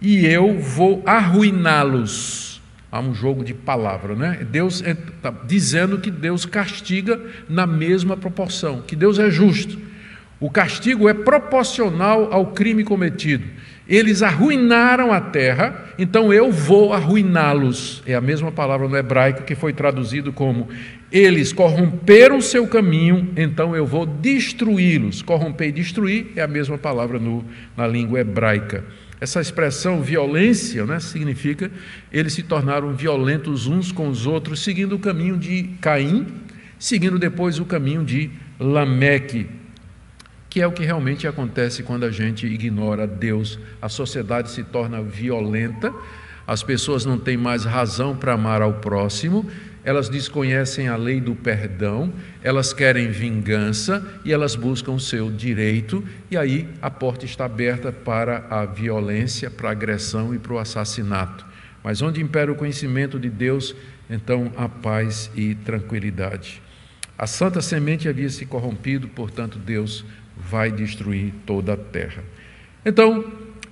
e 0.00 0.24
eu 0.24 0.58
vou 0.58 1.02
arruiná-los. 1.04 2.62
Há 2.90 3.00
um 3.00 3.14
jogo 3.14 3.42
de 3.42 3.54
palavra, 3.54 4.14
né? 4.14 4.46
Deus 4.50 4.82
está 4.82 5.30
dizendo 5.46 5.98
que 5.98 6.10
Deus 6.10 6.44
castiga 6.44 7.18
na 7.48 7.66
mesma 7.66 8.16
proporção, 8.16 8.82
que 8.82 8.94
Deus 8.94 9.18
é 9.18 9.30
justo. 9.30 9.91
O 10.42 10.50
castigo 10.50 11.08
é 11.08 11.14
proporcional 11.14 12.32
ao 12.32 12.46
crime 12.46 12.82
cometido. 12.82 13.44
Eles 13.88 14.24
arruinaram 14.24 15.12
a 15.12 15.20
terra, 15.20 15.94
então 15.96 16.32
eu 16.32 16.50
vou 16.50 16.92
arruiná-los. 16.92 18.02
É 18.04 18.16
a 18.16 18.20
mesma 18.20 18.50
palavra 18.50 18.88
no 18.88 18.96
hebraico 18.96 19.44
que 19.44 19.54
foi 19.54 19.72
traduzido 19.72 20.32
como 20.32 20.68
eles 21.12 21.52
corromperam 21.52 22.40
seu 22.40 22.66
caminho, 22.66 23.30
então 23.36 23.76
eu 23.76 23.86
vou 23.86 24.04
destruí-los. 24.04 25.22
Corromper 25.22 25.68
e 25.68 25.72
destruir 25.72 26.32
é 26.34 26.42
a 26.42 26.48
mesma 26.48 26.76
palavra 26.76 27.20
no, 27.20 27.44
na 27.76 27.86
língua 27.86 28.18
hebraica. 28.18 28.84
Essa 29.20 29.40
expressão 29.40 30.02
violência 30.02 30.84
né, 30.84 30.98
significa 30.98 31.70
eles 32.12 32.32
se 32.32 32.42
tornaram 32.42 32.92
violentos 32.96 33.68
uns 33.68 33.92
com 33.92 34.08
os 34.08 34.26
outros, 34.26 34.64
seguindo 34.64 34.96
o 34.96 34.98
caminho 34.98 35.36
de 35.36 35.70
Caim, 35.80 36.26
seguindo 36.80 37.16
depois 37.16 37.60
o 37.60 37.64
caminho 37.64 38.04
de 38.04 38.28
Lameque 38.58 39.61
que 40.52 40.60
é 40.60 40.66
o 40.66 40.72
que 40.72 40.84
realmente 40.84 41.26
acontece 41.26 41.82
quando 41.82 42.04
a 42.04 42.10
gente 42.10 42.46
ignora 42.46 43.06
Deus. 43.06 43.58
A 43.80 43.88
sociedade 43.88 44.50
se 44.50 44.62
torna 44.62 45.02
violenta, 45.02 45.90
as 46.46 46.62
pessoas 46.62 47.06
não 47.06 47.18
têm 47.18 47.38
mais 47.38 47.64
razão 47.64 48.14
para 48.14 48.34
amar 48.34 48.60
ao 48.60 48.74
próximo, 48.74 49.48
elas 49.82 50.10
desconhecem 50.10 50.88
a 50.88 50.96
lei 50.96 51.22
do 51.22 51.34
perdão, 51.34 52.12
elas 52.42 52.74
querem 52.74 53.10
vingança 53.10 54.06
e 54.26 54.30
elas 54.30 54.54
buscam 54.54 54.92
o 54.92 55.00
seu 55.00 55.30
direito, 55.30 56.04
e 56.30 56.36
aí 56.36 56.68
a 56.82 56.90
porta 56.90 57.24
está 57.24 57.46
aberta 57.46 57.90
para 57.90 58.44
a 58.50 58.66
violência, 58.66 59.50
para 59.50 59.70
a 59.70 59.72
agressão 59.72 60.34
e 60.34 60.38
para 60.38 60.52
o 60.52 60.58
assassinato. 60.58 61.46
Mas 61.82 62.02
onde 62.02 62.20
impera 62.20 62.52
o 62.52 62.56
conhecimento 62.56 63.18
de 63.18 63.30
Deus, 63.30 63.74
então 64.10 64.52
há 64.58 64.68
paz 64.68 65.30
e 65.34 65.54
tranquilidade. 65.54 66.60
A 67.16 67.26
santa 67.26 67.62
semente 67.62 68.08
havia 68.08 68.28
se 68.28 68.44
corrompido, 68.44 69.08
portanto, 69.08 69.58
Deus 69.58 70.04
vai 70.36 70.70
destruir 70.70 71.32
toda 71.46 71.74
a 71.74 71.76
terra. 71.76 72.22
Então, 72.84 73.24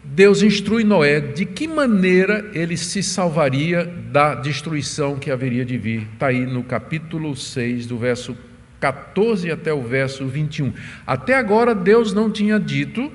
Deus 0.02 0.42
instrui 0.42 0.82
Noé 0.82 1.20
de 1.20 1.44
que 1.44 1.68
maneira 1.68 2.50
ele 2.54 2.76
se 2.76 3.02
salvaria 3.02 3.84
da 3.84 4.34
destruição 4.34 5.18
que 5.18 5.30
haveria 5.30 5.64
de 5.64 5.76
vir. 5.76 6.08
Está 6.14 6.28
aí 6.28 6.46
no 6.46 6.62
capítulo 6.64 7.36
6, 7.36 7.86
do 7.86 7.98
verso 7.98 8.36
14 8.80 9.50
até 9.50 9.72
o 9.72 9.82
verso 9.82 10.26
21. 10.26 10.72
Até 11.06 11.34
agora, 11.34 11.74
Deus 11.74 12.12
não 12.12 12.30
tinha 12.30 12.58
dito 12.58 13.12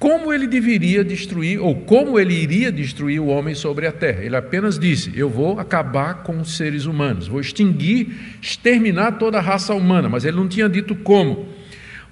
como 0.00 0.32
ele 0.32 0.46
deveria 0.46 1.04
destruir, 1.04 1.60
ou 1.60 1.74
como 1.74 2.18
ele 2.18 2.32
iria 2.32 2.72
destruir 2.72 3.20
o 3.20 3.26
homem 3.26 3.54
sobre 3.54 3.86
a 3.86 3.92
terra. 3.92 4.24
Ele 4.24 4.34
apenas 4.34 4.78
disse: 4.78 5.12
Eu 5.14 5.28
vou 5.28 5.60
acabar 5.60 6.22
com 6.22 6.40
os 6.40 6.56
seres 6.56 6.86
humanos, 6.86 7.28
vou 7.28 7.38
extinguir, 7.38 8.38
exterminar 8.40 9.12
toda 9.12 9.36
a 9.36 9.42
raça 9.42 9.74
humana, 9.74 10.08
mas 10.08 10.24
ele 10.24 10.38
não 10.38 10.48
tinha 10.48 10.68
dito 10.68 10.94
como. 10.94 11.49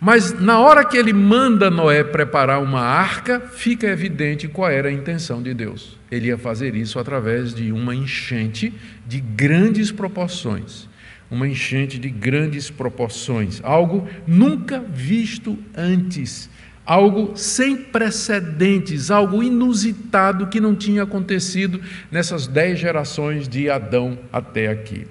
Mas 0.00 0.32
na 0.40 0.60
hora 0.60 0.84
que 0.84 0.96
ele 0.96 1.12
manda 1.12 1.70
Noé 1.70 2.04
preparar 2.04 2.62
uma 2.62 2.80
arca, 2.80 3.40
fica 3.40 3.88
evidente 3.88 4.46
qual 4.46 4.70
era 4.70 4.88
a 4.88 4.92
intenção 4.92 5.42
de 5.42 5.52
Deus. 5.52 5.98
Ele 6.10 6.28
ia 6.28 6.38
fazer 6.38 6.76
isso 6.76 7.00
através 7.00 7.52
de 7.52 7.72
uma 7.72 7.94
enchente 7.94 8.72
de 9.06 9.20
grandes 9.20 9.90
proporções. 9.90 10.88
Uma 11.28 11.48
enchente 11.48 11.98
de 11.98 12.08
grandes 12.08 12.70
proporções, 12.70 13.60
algo 13.62 14.08
nunca 14.26 14.80
visto 14.80 15.58
antes, 15.76 16.48
algo 16.86 17.36
sem 17.36 17.76
precedentes, 17.76 19.10
algo 19.10 19.42
inusitado 19.42 20.46
que 20.46 20.58
não 20.58 20.74
tinha 20.74 21.02
acontecido 21.02 21.82
nessas 22.10 22.46
dez 22.46 22.78
gerações 22.78 23.46
de 23.46 23.68
Adão 23.68 24.18
até 24.32 24.68
aqui. 24.68 25.06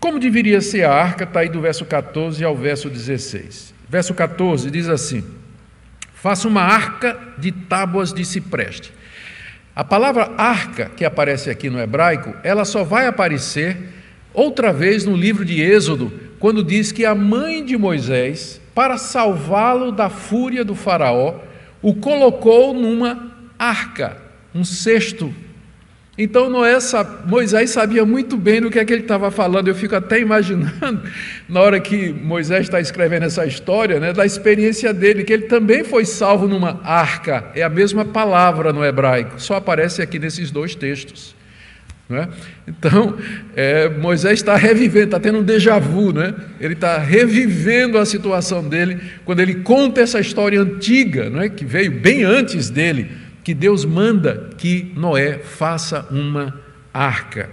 Como 0.00 0.18
deveria 0.18 0.62
ser 0.62 0.84
a 0.84 0.94
arca, 0.94 1.24
está 1.24 1.40
aí 1.40 1.48
do 1.50 1.60
verso 1.60 1.84
14 1.84 2.42
ao 2.42 2.56
verso 2.56 2.88
16. 2.88 3.73
Verso 3.94 4.12
14 4.12 4.72
diz 4.72 4.88
assim: 4.88 5.22
Faça 6.14 6.48
uma 6.48 6.62
arca 6.62 7.16
de 7.38 7.52
tábuas 7.52 8.12
de 8.12 8.24
cipreste. 8.24 8.92
A 9.72 9.84
palavra 9.84 10.32
arca, 10.36 10.90
que 10.96 11.04
aparece 11.04 11.48
aqui 11.48 11.70
no 11.70 11.78
hebraico, 11.78 12.34
ela 12.42 12.64
só 12.64 12.82
vai 12.82 13.06
aparecer 13.06 13.76
outra 14.32 14.72
vez 14.72 15.04
no 15.04 15.14
livro 15.16 15.44
de 15.44 15.62
Êxodo, 15.62 16.12
quando 16.40 16.64
diz 16.64 16.90
que 16.90 17.04
a 17.04 17.14
mãe 17.14 17.64
de 17.64 17.76
Moisés, 17.76 18.60
para 18.74 18.98
salvá-lo 18.98 19.92
da 19.92 20.10
fúria 20.10 20.64
do 20.64 20.74
Faraó, 20.74 21.38
o 21.80 21.94
colocou 21.94 22.74
numa 22.74 23.30
arca, 23.56 24.16
um 24.52 24.64
cesto 24.64 25.32
então 26.16 26.48
Noé, 26.48 26.78
Moisés 27.26 27.70
sabia 27.70 28.04
muito 28.04 28.36
bem 28.36 28.60
do 28.60 28.70
que 28.70 28.78
é 28.78 28.84
que 28.84 28.92
ele 28.92 29.02
estava 29.02 29.30
falando. 29.32 29.66
Eu 29.66 29.74
fico 29.74 29.96
até 29.96 30.20
imaginando, 30.20 31.02
na 31.48 31.60
hora 31.60 31.80
que 31.80 32.12
Moisés 32.12 32.62
está 32.62 32.80
escrevendo 32.80 33.24
essa 33.24 33.44
história, 33.44 33.98
né, 33.98 34.12
da 34.12 34.24
experiência 34.24 34.94
dele, 34.94 35.24
que 35.24 35.32
ele 35.32 35.46
também 35.46 35.82
foi 35.82 36.04
salvo 36.04 36.46
numa 36.46 36.80
arca. 36.84 37.50
É 37.54 37.62
a 37.62 37.68
mesma 37.68 38.04
palavra 38.04 38.72
no 38.72 38.84
hebraico, 38.84 39.40
só 39.40 39.56
aparece 39.56 40.02
aqui 40.02 40.18
nesses 40.18 40.50
dois 40.52 40.74
textos. 40.74 41.34
É? 42.10 42.28
Então, 42.68 43.16
é, 43.56 43.88
Moisés 43.88 44.34
está 44.34 44.56
revivendo, 44.56 45.06
está 45.06 45.18
tendo 45.18 45.38
um 45.38 45.42
déjà 45.42 45.78
vu, 45.78 46.12
né? 46.12 46.34
ele 46.60 46.74
está 46.74 46.98
revivendo 46.98 47.96
a 47.96 48.04
situação 48.04 48.62
dele 48.62 49.00
quando 49.24 49.40
ele 49.40 49.54
conta 49.56 50.02
essa 50.02 50.20
história 50.20 50.60
antiga, 50.60 51.30
não 51.30 51.40
é? 51.40 51.48
que 51.48 51.64
veio 51.64 51.90
bem 51.90 52.22
antes 52.22 52.68
dele, 52.68 53.10
que 53.44 53.52
Deus 53.52 53.84
manda 53.84 54.48
que 54.56 54.90
Noé 54.96 55.38
faça 55.38 56.08
uma 56.10 56.58
arca. 56.92 57.50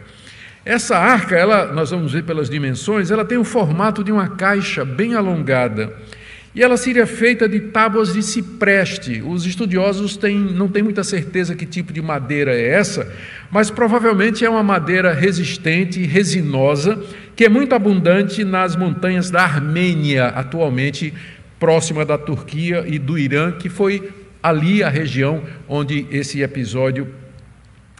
Essa 0.63 0.97
arca, 0.97 1.35
ela, 1.35 1.73
nós 1.73 1.91
vamos 1.91 2.13
ver 2.13 2.23
pelas 2.23 2.49
dimensões, 2.49 3.11
ela 3.11 3.25
tem 3.25 3.37
o 3.37 3.43
formato 3.43 4.03
de 4.03 4.11
uma 4.11 4.29
caixa 4.29 4.85
bem 4.85 5.15
alongada. 5.15 5.93
E 6.53 6.61
ela 6.61 6.77
seria 6.77 7.07
feita 7.07 7.47
de 7.47 7.59
tábuas 7.59 8.13
de 8.13 8.21
cipreste. 8.21 9.23
Os 9.25 9.45
estudiosos 9.45 10.17
têm, 10.17 10.37
não 10.37 10.67
têm 10.67 10.83
muita 10.83 11.03
certeza 11.03 11.55
que 11.55 11.65
tipo 11.65 11.91
de 11.91 12.01
madeira 12.01 12.53
é 12.53 12.69
essa, 12.69 13.11
mas 13.49 13.69
provavelmente 13.71 14.45
é 14.45 14.49
uma 14.49 14.63
madeira 14.63 15.13
resistente, 15.13 16.05
resinosa, 16.05 17.01
que 17.35 17.45
é 17.45 17.49
muito 17.49 17.73
abundante 17.73 18.43
nas 18.43 18.75
montanhas 18.75 19.31
da 19.31 19.43
Armênia, 19.43 20.27
atualmente 20.27 21.13
próxima 21.59 22.05
da 22.05 22.17
Turquia 22.17 22.83
e 22.85 22.99
do 22.99 23.17
Irã, 23.17 23.51
que 23.53 23.69
foi 23.69 24.20
ali 24.41 24.83
a 24.83 24.89
região 24.89 25.43
onde 25.67 26.05
esse 26.11 26.41
episódio 26.41 27.13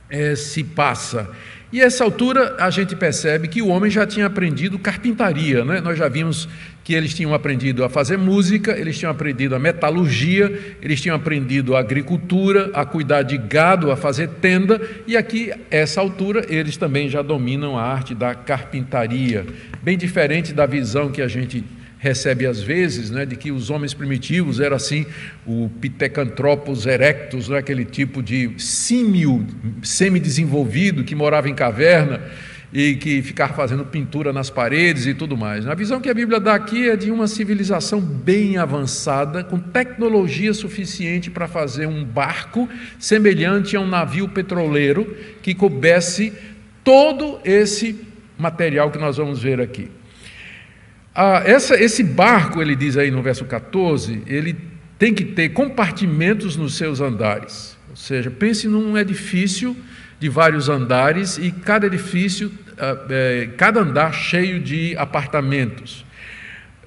é, 0.09 0.35
se 0.35 0.63
passa. 0.63 1.29
E 1.71 1.79
essa 1.79 2.03
altura 2.03 2.57
a 2.59 2.69
gente 2.69 2.95
percebe 2.97 3.47
que 3.47 3.61
o 3.61 3.69
homem 3.69 3.89
já 3.89 4.05
tinha 4.05 4.25
aprendido 4.25 4.77
carpintaria, 4.77 5.63
né? 5.63 5.79
Nós 5.79 5.97
já 5.97 6.09
vimos 6.09 6.49
que 6.83 6.93
eles 6.93 7.13
tinham 7.13 7.33
aprendido 7.33 7.85
a 7.85 7.89
fazer 7.89 8.17
música, 8.17 8.77
eles 8.77 8.97
tinham 8.99 9.11
aprendido 9.11 9.55
a 9.55 9.59
metalurgia, 9.59 10.75
eles 10.81 10.99
tinham 10.99 11.15
aprendido 11.15 11.75
a 11.75 11.79
agricultura, 11.79 12.71
a 12.73 12.83
cuidar 12.83 13.21
de 13.21 13.37
gado, 13.37 13.89
a 13.89 13.95
fazer 13.95 14.27
tenda, 14.41 14.81
e 15.07 15.15
aqui, 15.15 15.53
essa 15.69 16.01
altura, 16.01 16.45
eles 16.49 16.75
também 16.75 17.07
já 17.07 17.21
dominam 17.21 17.77
a 17.77 17.83
arte 17.83 18.13
da 18.13 18.35
carpintaria, 18.35 19.45
bem 19.81 19.97
diferente 19.97 20.53
da 20.53 20.65
visão 20.65 21.09
que 21.09 21.21
a 21.21 21.27
gente 21.27 21.63
recebe 22.01 22.47
às 22.47 22.59
vezes, 22.59 23.11
né, 23.11 23.27
de 23.27 23.35
que 23.35 23.51
os 23.51 23.69
homens 23.69 23.93
primitivos 23.93 24.59
eram 24.59 24.75
assim, 24.75 25.05
o 25.45 25.69
Pithecanthropus 25.79 26.87
erectus, 26.87 27.47
né, 27.47 27.59
aquele 27.59 27.85
tipo 27.85 28.23
de 28.23 28.51
símio 28.57 29.45
semi-desenvolvido 29.83 31.03
que 31.03 31.13
morava 31.13 31.47
em 31.47 31.53
caverna 31.53 32.19
e 32.73 32.95
que 32.95 33.21
ficava 33.21 33.53
fazendo 33.53 33.85
pintura 33.85 34.33
nas 34.33 34.49
paredes 34.49 35.05
e 35.05 35.13
tudo 35.13 35.37
mais. 35.37 35.67
A 35.67 35.75
visão 35.75 36.01
que 36.01 36.09
a 36.09 36.13
Bíblia 36.13 36.39
dá 36.39 36.55
aqui 36.55 36.89
é 36.89 36.95
de 36.95 37.11
uma 37.11 37.27
civilização 37.27 38.01
bem 38.01 38.57
avançada, 38.57 39.43
com 39.43 39.59
tecnologia 39.59 40.55
suficiente 40.55 41.29
para 41.29 41.47
fazer 41.47 41.85
um 41.85 42.03
barco 42.03 42.67
semelhante 42.97 43.77
a 43.77 43.79
um 43.79 43.87
navio 43.87 44.27
petroleiro 44.27 45.15
que 45.43 45.53
coubesse 45.53 46.33
todo 46.83 47.39
esse 47.45 47.95
material 48.39 48.89
que 48.89 48.97
nós 48.97 49.17
vamos 49.17 49.39
ver 49.39 49.61
aqui. 49.61 50.00
Ah, 51.13 51.43
essa, 51.45 51.75
esse 51.75 52.03
barco, 52.03 52.61
ele 52.61 52.75
diz 52.75 52.95
aí 52.95 53.11
no 53.11 53.21
verso 53.21 53.43
14, 53.45 54.23
ele 54.27 54.55
tem 54.97 55.13
que 55.13 55.25
ter 55.25 55.49
compartimentos 55.49 56.55
nos 56.55 56.75
seus 56.75 57.01
andares. 57.01 57.77
Ou 57.89 57.95
seja, 57.95 58.31
pense 58.31 58.67
num 58.67 58.97
edifício 58.97 59.75
de 60.19 60.29
vários 60.29 60.69
andares 60.69 61.37
e 61.37 61.51
cada 61.51 61.87
edifício, 61.87 62.51
ah, 62.77 62.97
é, 63.09 63.49
cada 63.57 63.81
andar 63.81 64.13
cheio 64.13 64.59
de 64.59 64.95
apartamentos. 64.95 66.05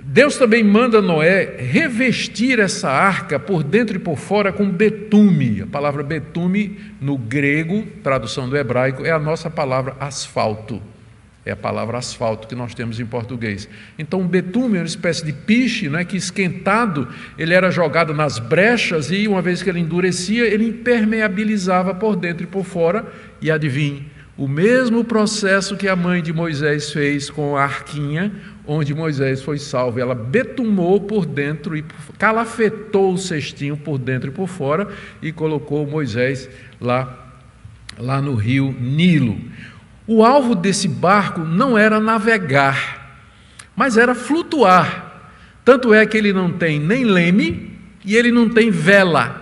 Deus 0.07 0.37
também 0.37 0.63
manda 0.63 1.01
Noé 1.01 1.57
revestir 1.59 2.59
essa 2.59 2.91
arca 2.91 3.39
por 3.39 3.63
dentro 3.63 3.97
e 3.97 3.99
por 3.99 4.19
fora 4.19 4.53
com 4.53 4.69
betume. 4.69 5.63
A 5.63 5.67
palavra 5.67 6.03
betume, 6.03 6.79
no 7.01 7.17
grego, 7.17 7.87
tradução 8.03 8.49
do 8.49 8.57
hebraico, 8.57 9.05
é 9.05 9.11
a 9.11 9.19
nossa 9.19 9.49
palavra 9.49 9.97
asfalto. 9.99 10.83
É 11.47 11.53
a 11.53 11.57
palavra 11.57 11.99
asfalto 11.99 12.49
que 12.49 12.55
nós 12.55 12.75
temos 12.75 12.99
em 12.99 13.05
português. 13.05 13.69
Então, 13.99 14.23
o 14.23 14.25
betume 14.25 14.79
é 14.79 14.81
uma 14.81 14.87
espécie 14.87 15.25
de 15.25 15.33
piche, 15.33 15.91
né, 15.91 16.05
que 16.05 16.17
esquentado, 16.17 17.07
ele 17.39 17.53
era 17.53 17.71
jogado 17.71 18.15
nas 18.15 18.39
brechas 18.39 19.11
e, 19.11 19.29
uma 19.29 19.43
vez 19.43 19.63
que 19.63 19.69
ele 19.69 19.81
endurecia, 19.81 20.47
ele 20.47 20.67
impermeabilizava 20.69 21.95
por 21.95 22.17
dentro 22.17 22.45
e 22.45 22.47
por 22.47 22.65
fora. 22.65 23.05
E 23.43 23.51
adivinhe, 23.51 24.11
o 24.37 24.49
mesmo 24.49 25.05
processo 25.05 25.77
que 25.77 25.87
a 25.87 25.95
mãe 25.95 26.21
de 26.21 26.33
Moisés 26.33 26.91
fez 26.91 27.31
com 27.31 27.57
a 27.57 27.63
arquinha, 27.63 28.33
onde 28.67 28.93
Moisés 28.93 29.43
foi 29.43 29.59
salvo. 29.59 30.01
Ela 30.01 30.15
betumou 30.15 31.01
por 31.01 31.25
dentro 31.25 31.77
e 31.77 31.85
calafetou 32.19 33.13
o 33.13 33.19
cestinho 33.19 33.77
por 33.77 33.97
dentro 33.97 34.31
e 34.31 34.33
por 34.33 34.49
fora 34.49 34.89
e 35.23 35.31
colocou 35.31 35.87
Moisés 35.87 36.49
lá, 36.81 37.33
lá 37.97 38.21
no 38.21 38.35
rio 38.35 38.75
Nilo. 38.81 39.39
O 40.07 40.25
alvo 40.25 40.55
desse 40.55 40.87
barco 40.87 41.41
não 41.41 41.79
era 41.79 41.99
navegar, 41.99 43.21
mas 43.75 43.97
era 43.97 44.15
flutuar. 44.15 45.31
Tanto 45.65 45.95
é 45.95 46.05
que 46.05 46.17
ele 46.17 46.33
não 46.33 46.53
tem 46.53 46.79
nem 46.79 47.05
leme 47.05 47.79
e 48.05 48.15
ele 48.15 48.31
não 48.31 48.49
tem 48.49 48.71
vela, 48.71 49.41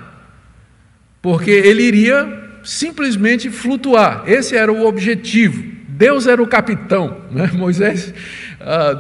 porque 1.21 1.51
ele 1.51 1.83
iria 1.83 2.43
simplesmente 2.63 3.51
flutuar. 3.51 4.23
Esse 4.27 4.57
era 4.57 4.73
o 4.73 4.87
objetivo. 4.87 5.73
Deus 5.89 6.27
era 6.27 6.43
o 6.43 6.47
capitão. 6.47 7.23
Né? 7.33 7.51
Moisés 7.55 8.13
ah, 8.61 8.93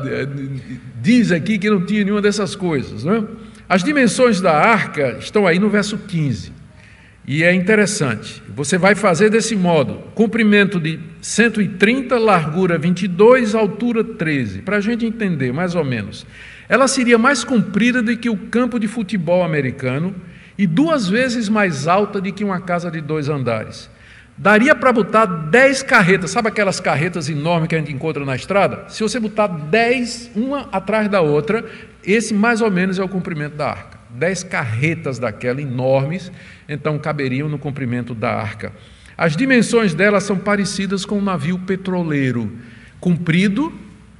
diz 1.02 1.30
aqui 1.30 1.58
que 1.58 1.68
não 1.68 1.84
tinha 1.84 2.02
nenhuma 2.02 2.22
dessas 2.22 2.56
coisas. 2.56 3.04
Né? 3.04 3.22
As 3.68 3.84
dimensões 3.84 4.40
da 4.40 4.52
arca 4.52 5.18
estão 5.20 5.46
aí 5.46 5.58
no 5.58 5.68
verso 5.68 5.98
15. 5.98 6.61
E 7.24 7.44
é 7.44 7.54
interessante, 7.54 8.42
você 8.48 8.76
vai 8.76 8.96
fazer 8.96 9.30
desse 9.30 9.54
modo: 9.54 10.02
comprimento 10.14 10.80
de 10.80 10.98
130, 11.20 12.18
largura 12.18 12.76
22, 12.76 13.54
altura 13.54 14.02
13, 14.02 14.62
para 14.62 14.78
a 14.78 14.80
gente 14.80 15.06
entender 15.06 15.52
mais 15.52 15.76
ou 15.76 15.84
menos. 15.84 16.26
Ela 16.68 16.88
seria 16.88 17.18
mais 17.18 17.44
comprida 17.44 18.02
do 18.02 18.16
que 18.16 18.28
o 18.28 18.36
campo 18.36 18.78
de 18.78 18.88
futebol 18.88 19.44
americano 19.44 20.14
e 20.58 20.66
duas 20.66 21.08
vezes 21.08 21.48
mais 21.48 21.86
alta 21.86 22.20
do 22.20 22.32
que 22.32 22.42
uma 22.42 22.60
casa 22.60 22.90
de 22.90 23.00
dois 23.00 23.28
andares. 23.28 23.88
Daria 24.36 24.74
para 24.74 24.92
botar 24.92 25.26
10 25.26 25.82
carretas, 25.82 26.30
sabe 26.30 26.48
aquelas 26.48 26.80
carretas 26.80 27.28
enormes 27.28 27.68
que 27.68 27.76
a 27.76 27.78
gente 27.78 27.92
encontra 27.92 28.24
na 28.24 28.34
estrada? 28.34 28.86
Se 28.88 29.02
você 29.02 29.20
botar 29.20 29.46
10, 29.46 30.32
uma 30.34 30.68
atrás 30.72 31.08
da 31.08 31.20
outra, 31.20 31.64
esse 32.02 32.34
mais 32.34 32.60
ou 32.60 32.70
menos 32.70 32.98
é 32.98 33.04
o 33.04 33.08
comprimento 33.08 33.56
da 33.56 33.68
arca 33.68 34.01
dez 34.14 34.42
carretas 34.42 35.18
daquela 35.18 35.60
enormes, 35.60 36.30
então 36.68 36.98
caberiam 36.98 37.48
no 37.48 37.58
comprimento 37.58 38.14
da 38.14 38.32
arca. 38.32 38.72
As 39.16 39.36
dimensões 39.36 39.94
dela 39.94 40.20
são 40.20 40.38
parecidas 40.38 41.04
com 41.04 41.18
um 41.18 41.22
navio 41.22 41.58
petroleiro, 41.58 42.50
comprido, 42.98 43.72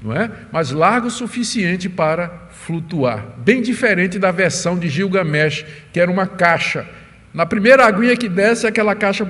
não 0.03 0.15
é? 0.15 0.31
mas 0.51 0.71
largo 0.71 1.07
o 1.07 1.11
suficiente 1.11 1.89
para 1.89 2.49
flutuar. 2.51 3.37
Bem 3.39 3.63
diferente 3.63 4.19
da 4.19 4.31
versão 4.31 4.79
de 4.79 4.89
Gilgamesh, 4.89 5.65
que 5.93 6.01
era 6.01 6.11
uma 6.11 6.27
caixa. 6.27 6.87
Na 7.33 7.47
primeira 7.47 7.87
aguinha 7.87 8.17
que 8.17 8.29
desce, 8.29 8.67
aquela 8.67 8.95
caixa 8.95 9.25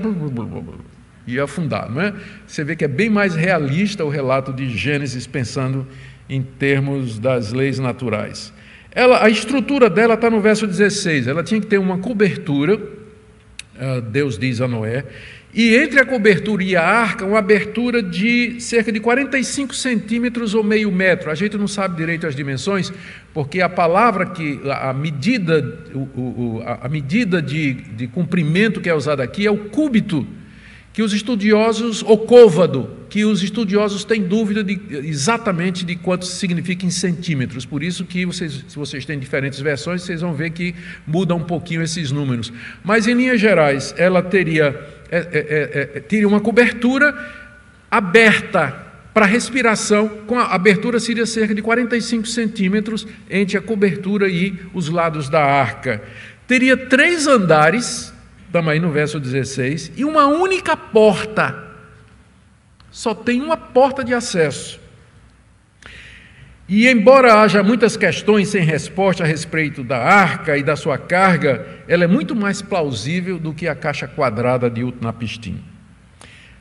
ia 1.27 1.44
afundar. 1.44 1.90
Não 1.90 2.01
é? 2.01 2.14
Você 2.46 2.64
vê 2.64 2.75
que 2.75 2.85
é 2.85 2.88
bem 2.88 3.09
mais 3.09 3.35
realista 3.35 4.05
o 4.05 4.09
relato 4.09 4.53
de 4.53 4.68
Gênesis, 4.77 5.27
pensando 5.27 5.87
em 6.29 6.42
termos 6.42 7.18
das 7.18 7.53
leis 7.53 7.79
naturais. 7.79 8.53
Ela, 8.94 9.24
a 9.24 9.31
estrutura 9.31 9.88
dela 9.88 10.14
está 10.14 10.28
no 10.28 10.40
verso 10.40 10.66
16. 10.66 11.26
Ela 11.26 11.42
tinha 11.42 11.61
que 11.61 11.66
ter 11.66 11.78
uma 11.78 11.98
cobertura, 11.98 12.78
ah, 13.78 14.00
Deus 14.00 14.38
diz 14.38 14.61
a 14.61 14.68
Noé, 14.68 15.05
e 15.55 15.74
entre 15.76 16.00
a 16.00 16.05
cobertura 16.07 16.62
e 16.62 16.74
a 16.74 16.83
arca, 16.83 17.26
uma 17.26 17.38
abertura 17.38 18.02
de 18.02 18.59
cerca 18.59 18.90
de 18.90 18.98
45 18.98 19.74
centímetros 19.74 20.55
ou 20.55 20.64
meio 20.64 20.90
metro. 20.90 21.31
A 21.31 21.35
gente 21.35 21.59
não 21.59 21.68
sabe 21.68 21.96
direito 21.96 22.26
as 22.26 22.35
dimensões, 22.35 22.90
porque 23.35 23.61
a 23.61 23.68
palavra 23.68 24.26
que, 24.26 24.61
a 24.70 24.94
medida, 24.94 25.78
a 26.81 26.88
medida 26.88 27.42
de, 27.42 27.74
de 27.74 28.07
comprimento 28.07 28.81
que 28.81 28.88
é 28.88 28.94
usada 28.94 29.22
aqui 29.22 29.46
é 29.46 29.50
o 29.50 29.68
cúbito 29.68 30.26
que 30.92 31.02
os 31.02 31.12
estudiosos, 31.12 32.02
o 32.02 32.16
côvado, 32.16 32.90
que 33.12 33.27
os 33.27 33.42
estudiosos 33.42 34.05
têm 34.05 34.22
dúvida 34.22 34.64
de, 34.64 34.81
exatamente 35.07 35.85
de 35.85 35.96
quanto 35.96 36.25
significa 36.25 36.87
em 36.87 36.90
centímetros. 36.90 37.66
Por 37.66 37.83
isso 37.83 38.07
que 38.07 38.25
vocês, 38.25 38.64
se 38.66 38.75
vocês 38.75 39.05
têm 39.05 39.18
diferentes 39.18 39.61
versões, 39.61 40.01
vocês 40.01 40.22
vão 40.22 40.33
ver 40.33 40.48
que 40.48 40.75
muda 41.07 41.35
um 41.35 41.42
pouquinho 41.42 41.83
esses 41.83 42.11
números. 42.11 42.51
Mas 42.83 43.07
em 43.07 43.12
linhas 43.12 43.38
gerais, 43.38 43.94
ela 43.98 44.22
teria, 44.22 44.75
é, 45.11 45.18
é, 45.18 45.29
é, 45.31 45.98
é 45.98 46.01
teria 46.01 46.27
uma 46.27 46.40
cobertura 46.40 47.14
aberta 47.90 48.70
para 49.12 49.27
respiração, 49.27 50.09
com 50.27 50.38
a 50.38 50.46
abertura 50.46 50.98
seria 50.98 51.27
cerca 51.27 51.55
de 51.55 51.61
45 51.61 52.27
centímetros 52.27 53.07
entre 53.29 53.59
a 53.59 53.61
cobertura 53.61 54.27
e 54.27 54.59
os 54.72 54.88
lados 54.88 55.29
da 55.29 55.44
arca. 55.44 56.03
Teria 56.46 56.79
três 56.79 57.27
andares 57.27 58.11
Estamos 58.53 58.70
aí 58.70 58.79
no 58.79 58.90
verso 58.90 59.18
16. 59.18 59.92
E 59.96 60.05
uma 60.05 60.27
única 60.27 60.77
porta. 60.77 61.71
Só 62.92 63.14
tem 63.14 63.42
uma 63.42 63.57
porta 63.57 64.05
de 64.05 64.14
acesso. 64.14 64.78
E 66.68 66.87
embora 66.88 67.40
haja 67.40 67.62
muitas 67.62 67.96
questões 67.96 68.48
sem 68.48 68.62
resposta 68.62 69.24
a 69.24 69.26
respeito 69.26 69.83
da 69.83 69.98
arca 69.98 70.57
e 70.57 70.62
da 70.62 70.76
sua 70.76 70.96
carga, 70.96 71.66
ela 71.88 72.05
é 72.05 72.07
muito 72.07 72.37
mais 72.37 72.62
plausível 72.62 73.38
do 73.38 73.52
que 73.52 73.66
a 73.66 73.74
caixa 73.74 74.07
quadrada 74.07 74.70
de 74.70 74.85
Utnapishtim. 74.85 75.71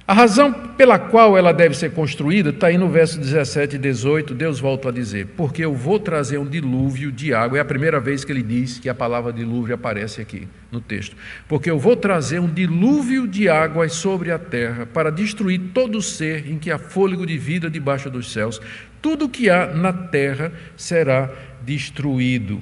A 0.07 0.13
razão 0.13 0.51
pela 0.51 0.97
qual 0.97 1.37
ela 1.37 1.53
deve 1.53 1.77
ser 1.77 1.91
construída 1.91 2.49
está 2.49 2.67
aí 2.67 2.77
no 2.77 2.89
verso 2.89 3.19
17 3.19 3.75
e 3.75 3.79
18. 3.79 4.33
Deus 4.33 4.59
volta 4.59 4.89
a 4.89 4.91
dizer: 4.91 5.27
Porque 5.37 5.63
eu 5.63 5.75
vou 5.75 5.99
trazer 5.99 6.39
um 6.39 6.45
dilúvio 6.45 7.11
de 7.11 7.33
água. 7.33 7.59
É 7.59 7.61
a 7.61 7.65
primeira 7.65 7.99
vez 7.99 8.25
que 8.25 8.31
ele 8.31 8.41
diz 8.41 8.79
que 8.79 8.89
a 8.89 8.95
palavra 8.95 9.31
dilúvio 9.31 9.75
aparece 9.75 10.19
aqui 10.19 10.47
no 10.71 10.81
texto. 10.81 11.15
Porque 11.47 11.69
eu 11.69 11.77
vou 11.77 11.95
trazer 11.95 12.39
um 12.39 12.51
dilúvio 12.51 13.27
de 13.27 13.47
águas 13.47 13.93
sobre 13.93 14.31
a 14.31 14.39
terra 14.39 14.87
para 14.87 15.11
destruir 15.11 15.61
todo 15.73 16.01
ser 16.01 16.49
em 16.49 16.57
que 16.57 16.71
há 16.71 16.79
fôlego 16.79 17.25
de 17.25 17.37
vida 17.37 17.69
debaixo 17.69 18.09
dos 18.09 18.33
céus. 18.33 18.59
Tudo 19.01 19.29
que 19.29 19.49
há 19.49 19.67
na 19.67 19.93
terra 19.93 20.51
será 20.75 21.29
destruído. 21.61 22.61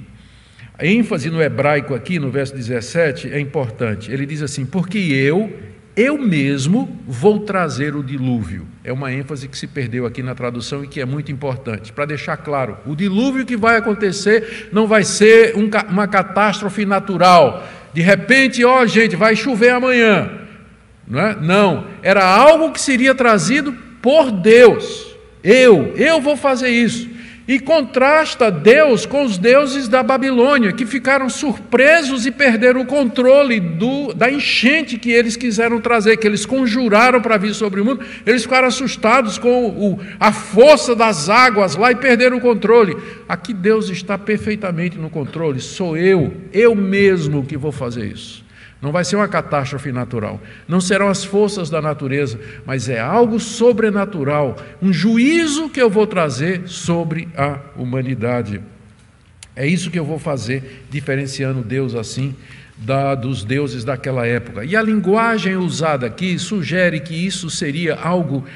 A 0.78 0.86
ênfase 0.86 1.30
no 1.30 1.42
hebraico 1.42 1.94
aqui, 1.94 2.18
no 2.18 2.30
verso 2.30 2.54
17, 2.54 3.32
é 3.32 3.40
importante. 3.40 4.12
Ele 4.12 4.26
diz 4.26 4.42
assim: 4.42 4.66
Porque 4.66 4.98
eu 4.98 5.69
eu 6.00 6.16
mesmo 6.16 6.98
vou 7.06 7.40
trazer 7.40 7.94
o 7.94 8.02
dilúvio. 8.02 8.66
É 8.82 8.90
uma 8.90 9.12
ênfase 9.12 9.46
que 9.46 9.58
se 9.58 9.66
perdeu 9.66 10.06
aqui 10.06 10.22
na 10.22 10.34
tradução 10.34 10.82
e 10.82 10.88
que 10.88 10.98
é 10.98 11.04
muito 11.04 11.30
importante. 11.30 11.92
Para 11.92 12.06
deixar 12.06 12.38
claro, 12.38 12.78
o 12.86 12.96
dilúvio 12.96 13.44
que 13.44 13.54
vai 13.54 13.76
acontecer 13.76 14.70
não 14.72 14.86
vai 14.86 15.04
ser 15.04 15.54
um, 15.56 15.68
uma 15.90 16.08
catástrofe 16.08 16.86
natural. 16.86 17.66
De 17.92 18.00
repente, 18.00 18.64
ó, 18.64 18.86
gente, 18.86 19.14
vai 19.14 19.36
chover 19.36 19.70
amanhã. 19.70 20.30
Não, 21.06 21.20
é? 21.20 21.36
não, 21.38 21.86
era 22.02 22.24
algo 22.24 22.72
que 22.72 22.80
seria 22.80 23.14
trazido 23.14 23.72
por 24.00 24.30
Deus. 24.30 25.14
Eu, 25.44 25.92
eu 25.96 26.18
vou 26.20 26.36
fazer 26.36 26.70
isso 26.70 27.09
e 27.50 27.58
contrasta 27.58 28.48
Deus 28.48 29.04
com 29.04 29.24
os 29.24 29.36
deuses 29.36 29.88
da 29.88 30.04
Babilônia, 30.04 30.70
que 30.70 30.86
ficaram 30.86 31.28
surpresos 31.28 32.24
e 32.24 32.30
perderam 32.30 32.82
o 32.82 32.86
controle 32.86 33.58
do, 33.58 34.14
da 34.14 34.30
enchente 34.30 34.96
que 34.96 35.10
eles 35.10 35.36
quiseram 35.36 35.80
trazer, 35.80 36.16
que 36.16 36.28
eles 36.28 36.46
conjuraram 36.46 37.20
para 37.20 37.36
vir 37.36 37.52
sobre 37.52 37.80
o 37.80 37.84
mundo. 37.84 38.04
Eles 38.24 38.44
ficaram 38.44 38.68
assustados 38.68 39.36
com 39.36 39.66
o, 39.66 39.98
a 40.20 40.30
força 40.30 40.94
das 40.94 41.28
águas 41.28 41.74
lá 41.74 41.90
e 41.90 41.96
perderam 41.96 42.36
o 42.36 42.40
controle. 42.40 42.96
Aqui 43.28 43.52
Deus 43.52 43.88
está 43.88 44.16
perfeitamente 44.16 44.96
no 44.96 45.10
controle, 45.10 45.58
sou 45.58 45.96
eu, 45.96 46.32
eu 46.52 46.76
mesmo 46.76 47.44
que 47.44 47.56
vou 47.56 47.72
fazer 47.72 48.04
isso. 48.04 48.39
Não 48.80 48.92
vai 48.92 49.04
ser 49.04 49.16
uma 49.16 49.28
catástrofe 49.28 49.92
natural, 49.92 50.40
não 50.66 50.80
serão 50.80 51.08
as 51.08 51.22
forças 51.22 51.68
da 51.68 51.82
natureza, 51.82 52.40
mas 52.64 52.88
é 52.88 52.98
algo 52.98 53.38
sobrenatural, 53.38 54.56
um 54.80 54.90
juízo 54.90 55.68
que 55.68 55.82
eu 55.82 55.90
vou 55.90 56.06
trazer 56.06 56.66
sobre 56.66 57.28
a 57.36 57.58
humanidade. 57.76 58.62
É 59.54 59.66
isso 59.66 59.90
que 59.90 59.98
eu 59.98 60.04
vou 60.04 60.18
fazer, 60.18 60.86
diferenciando 60.90 61.62
Deus 61.62 61.94
assim 61.94 62.34
da, 62.78 63.14
dos 63.14 63.44
deuses 63.44 63.84
daquela 63.84 64.26
época. 64.26 64.64
E 64.64 64.74
a 64.74 64.82
linguagem 64.82 65.56
usada 65.56 66.06
aqui 66.06 66.38
sugere 66.38 67.00
que 67.00 67.14
isso 67.14 67.50
seria 67.50 67.96
algo 67.96 68.46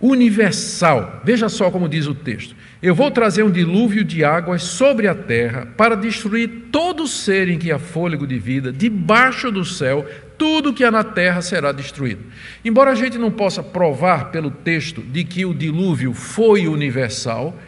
universal. 0.00 1.20
Veja 1.24 1.48
só 1.48 1.70
como 1.70 1.88
diz 1.88 2.06
o 2.06 2.14
texto: 2.14 2.56
Eu 2.84 2.94
vou 2.94 3.10
trazer 3.10 3.42
um 3.42 3.50
dilúvio 3.50 4.04
de 4.04 4.22
águas 4.22 4.62
sobre 4.62 5.08
a 5.08 5.14
terra 5.14 5.66
para 5.74 5.96
destruir 5.96 6.66
todo 6.70 7.08
ser 7.08 7.48
em 7.48 7.58
que 7.58 7.72
há 7.72 7.78
fôlego 7.78 8.26
de 8.26 8.38
vida, 8.38 8.70
debaixo 8.70 9.50
do 9.50 9.64
céu, 9.64 10.06
tudo 10.36 10.74
que 10.74 10.84
há 10.84 10.90
na 10.90 11.02
terra 11.02 11.40
será 11.40 11.72
destruído. 11.72 12.20
Embora 12.62 12.90
a 12.90 12.94
gente 12.94 13.16
não 13.16 13.30
possa 13.30 13.62
provar 13.62 14.30
pelo 14.30 14.50
texto 14.50 15.00
de 15.00 15.24
que 15.24 15.46
o 15.46 15.54
dilúvio 15.54 16.12
foi 16.12 16.68
universal, 16.68 17.58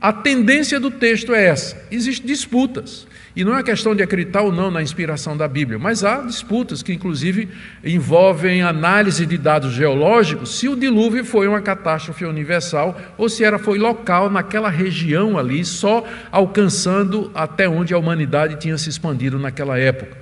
a 0.00 0.10
tendência 0.10 0.80
do 0.80 0.90
texto 0.90 1.34
é 1.34 1.48
essa: 1.48 1.86
existem 1.90 2.26
disputas. 2.26 3.06
E 3.36 3.44
não 3.44 3.54
é 3.54 3.62
questão 3.62 3.94
de 3.94 4.02
acreditar 4.02 4.40
ou 4.40 4.50
não 4.50 4.70
na 4.70 4.82
inspiração 4.82 5.36
da 5.36 5.46
Bíblia, 5.46 5.78
mas 5.78 6.02
há 6.02 6.22
disputas 6.22 6.82
que, 6.82 6.94
inclusive, 6.94 7.50
envolvem 7.84 8.62
análise 8.62 9.26
de 9.26 9.36
dados 9.36 9.74
geológicos, 9.74 10.58
se 10.58 10.70
o 10.70 10.74
dilúvio 10.74 11.22
foi 11.22 11.46
uma 11.46 11.60
catástrofe 11.60 12.24
universal 12.24 12.98
ou 13.18 13.28
se 13.28 13.44
era 13.44 13.58
foi 13.58 13.78
local 13.78 14.30
naquela 14.30 14.70
região 14.70 15.36
ali, 15.36 15.66
só 15.66 16.02
alcançando 16.32 17.30
até 17.34 17.68
onde 17.68 17.92
a 17.92 17.98
humanidade 17.98 18.56
tinha 18.56 18.78
se 18.78 18.88
expandido 18.88 19.38
naquela 19.38 19.78
época. 19.78 20.16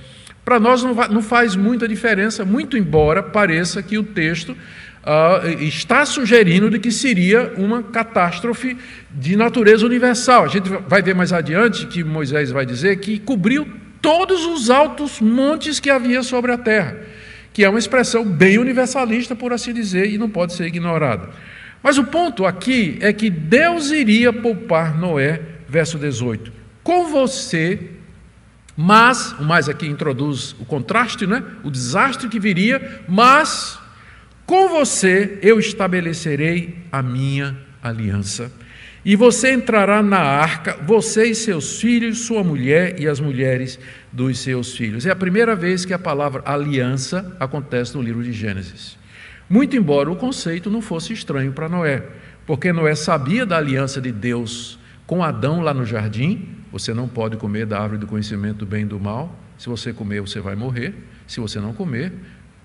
Para 0.44 0.58
nós 0.58 0.82
não, 0.82 1.22
faz 1.22 1.54
muita 1.54 1.86
diferença, 1.86 2.44
muito 2.44 2.76
embora 2.76 3.22
pareça 3.22 3.80
que 3.80 3.96
o 3.96 4.02
texto 4.02 4.56
uh, 5.04 5.48
está 5.62 6.04
sugerindo 6.06 6.70
de 6.70 6.78
que 6.78 6.90
seria 6.90 7.52
uma 7.56 7.82
catástrofe 7.82 8.76
de 9.10 9.36
natureza 9.36 9.84
universal. 9.84 10.44
A 10.44 10.48
gente 10.48 10.68
vai 10.88 11.02
ver 11.02 11.14
mais 11.14 11.32
adiante 11.32 11.86
que 11.86 12.02
Moisés 12.02 12.50
vai 12.50 12.64
dizer 12.64 12.96
que 12.96 13.18
cobriu 13.18 13.68
todos 14.00 14.44
os 14.44 14.70
altos 14.70 15.20
montes 15.20 15.78
que 15.78 15.90
havia 15.90 16.22
sobre 16.22 16.52
a 16.52 16.58
terra, 16.58 16.96
que 17.52 17.64
é 17.64 17.68
uma 17.68 17.78
expressão 17.78 18.24
bem 18.24 18.58
universalista, 18.58 19.36
por 19.36 19.52
assim 19.52 19.72
dizer, 19.72 20.10
e 20.10 20.18
não 20.18 20.28
pode 20.28 20.52
ser 20.52 20.66
ignorada. 20.66 21.30
Mas 21.82 21.98
o 21.98 22.04
ponto 22.04 22.46
aqui 22.46 22.98
é 23.00 23.12
que 23.12 23.28
Deus 23.28 23.90
iria 23.90 24.32
poupar 24.32 24.98
Noé, 24.98 25.40
verso 25.68 25.98
18, 25.98 26.52
com 26.82 27.06
você, 27.06 27.90
mas, 28.76 29.32
o 29.38 29.44
mais 29.44 29.68
aqui 29.68 29.86
introduz 29.86 30.54
o 30.58 30.64
contraste, 30.64 31.26
né? 31.26 31.42
o 31.62 31.70
desastre 31.70 32.28
que 32.28 32.40
viria, 32.40 33.02
mas 33.08 33.78
com 34.46 34.68
você 34.68 35.38
eu 35.42 35.58
estabelecerei 35.58 36.78
a 36.90 37.02
minha 37.02 37.56
aliança. 37.82 38.50
E 39.04 39.16
você 39.16 39.52
entrará 39.52 40.02
na 40.02 40.18
arca, 40.18 40.78
você 40.86 41.26
e 41.26 41.34
seus 41.34 41.78
filhos, 41.78 42.20
sua 42.20 42.42
mulher 42.42 42.98
e 42.98 43.06
as 43.06 43.20
mulheres 43.20 43.78
dos 44.10 44.38
seus 44.38 44.74
filhos. 44.74 45.04
É 45.04 45.10
a 45.10 45.16
primeira 45.16 45.54
vez 45.54 45.84
que 45.84 45.92
a 45.92 45.98
palavra 45.98 46.42
aliança 46.46 47.36
acontece 47.38 47.94
no 47.94 48.02
livro 48.02 48.24
de 48.24 48.32
Gênesis. 48.32 48.96
Muito 49.48 49.76
embora 49.76 50.10
o 50.10 50.16
conceito 50.16 50.70
não 50.70 50.80
fosse 50.80 51.12
estranho 51.12 51.52
para 51.52 51.68
Noé, 51.68 52.02
porque 52.46 52.72
Noé 52.72 52.94
sabia 52.94 53.44
da 53.44 53.58
aliança 53.58 54.00
de 54.00 54.10
Deus 54.10 54.78
com 55.06 55.22
Adão 55.22 55.60
lá 55.60 55.74
no 55.74 55.84
jardim. 55.84 56.48
Você 56.72 56.94
não 56.94 57.06
pode 57.06 57.36
comer 57.36 57.66
da 57.66 57.78
árvore 57.78 58.00
do 58.00 58.06
conhecimento 58.06 58.58
do 58.60 58.66
bem 58.66 58.82
e 58.82 58.86
do 58.86 58.98
mal. 58.98 59.38
Se 59.58 59.68
você 59.68 59.92
comer, 59.92 60.22
você 60.22 60.40
vai 60.40 60.56
morrer. 60.56 60.94
Se 61.26 61.40
você 61.40 61.60
não 61.60 61.74
comer, 61.74 62.12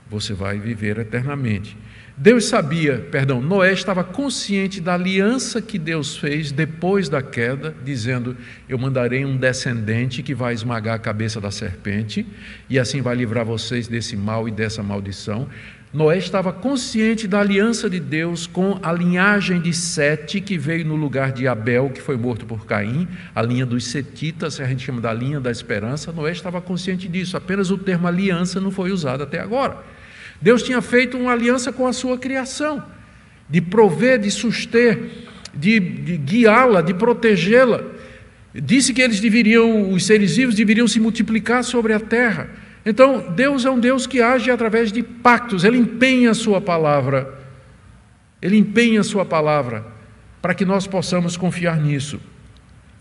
você 0.10 0.34
vai 0.34 0.60
viver 0.60 0.98
eternamente. 0.98 1.78
Deus 2.22 2.46
sabia, 2.46 3.08
perdão, 3.10 3.42
Noé 3.42 3.72
estava 3.72 4.04
consciente 4.04 4.82
da 4.82 4.94
aliança 4.94 5.62
que 5.62 5.80
Deus 5.80 6.18
fez 6.18 6.52
depois 6.52 7.08
da 7.08 7.22
queda, 7.22 7.74
dizendo: 7.86 8.36
Eu 8.68 8.78
mandarei 8.78 9.24
um 9.24 9.38
descendente 9.38 10.22
que 10.22 10.36
vai 10.36 10.54
esmagar 10.54 10.96
a 10.96 11.00
cabeça 11.00 11.40
da 11.40 11.50
serpente, 11.50 12.28
e 12.70 12.78
assim 12.78 13.02
vai 13.02 13.16
livrar 13.16 13.46
vocês 13.46 13.88
desse 13.88 14.18
mal 14.18 14.50
e 14.50 14.52
dessa 14.52 14.84
maldição. 14.84 15.48
Noé 15.94 16.18
estava 16.18 16.52
consciente 16.52 17.26
da 17.26 17.40
aliança 17.40 17.90
de 17.90 18.02
Deus 18.02 18.46
com 18.46 18.78
a 18.84 18.92
linhagem 18.92 19.62
de 19.62 19.74
Sete, 19.74 20.42
que 20.42 20.58
veio 20.58 20.86
no 20.86 20.96
lugar 20.96 21.32
de 21.32 21.48
Abel, 21.48 21.90
que 21.90 22.02
foi 22.02 22.18
morto 22.18 22.46
por 22.46 22.66
Caim, 22.66 23.08
a 23.34 23.42
linha 23.42 23.66
dos 23.66 23.86
Setitas, 23.86 24.60
a 24.60 24.66
gente 24.66 24.86
chama 24.86 25.00
da 25.00 25.14
linha 25.14 25.40
da 25.40 25.50
esperança. 25.50 26.12
Noé 26.12 26.32
estava 26.32 26.60
consciente 26.60 27.08
disso, 27.08 27.38
apenas 27.38 27.72
o 27.72 27.78
termo 27.78 28.08
aliança 28.08 28.60
não 28.60 28.70
foi 28.70 28.92
usado 28.92 29.24
até 29.24 29.40
agora. 29.40 29.82
Deus 30.42 30.64
tinha 30.64 30.82
feito 30.82 31.18
uma 31.18 31.32
aliança 31.32 31.72
com 31.72 31.86
a 31.86 31.94
sua 31.94 32.18
criação, 32.18 32.84
de 33.50 33.60
prover, 33.62 34.20
de 34.20 34.32
suster, 34.32 35.00
de, 35.54 35.80
de 35.80 36.18
guiá-la, 36.18 36.82
de 36.82 36.94
protegê-la. 36.94 37.82
Disse 38.54 38.94
que 38.94 39.02
eles 39.02 39.20
deveriam, 39.20 39.92
os 39.92 40.06
seres 40.06 40.36
vivos 40.36 40.56
deveriam 40.56 40.88
se 40.88 41.00
multiplicar 41.00 41.64
sobre 41.64 41.94
a 41.94 42.00
terra. 42.00 42.50
Então, 42.86 43.34
Deus 43.36 43.66
é 43.66 43.70
um 43.70 43.80
Deus 43.80 44.08
que 44.08 44.22
age 44.22 44.50
através 44.50 44.92
de 44.92 45.04
pactos, 45.04 45.64
ele 45.64 45.78
empenha 45.78 46.32
a 46.32 46.34
sua 46.34 46.62
palavra. 46.62 47.38
Ele 48.42 48.58
empenha 48.58 49.02
a 49.02 49.04
sua 49.04 49.26
palavra 49.26 49.86
para 50.42 50.54
que 50.54 50.64
nós 50.64 50.88
possamos 50.88 51.36
confiar 51.36 51.78
nisso. 51.78 52.20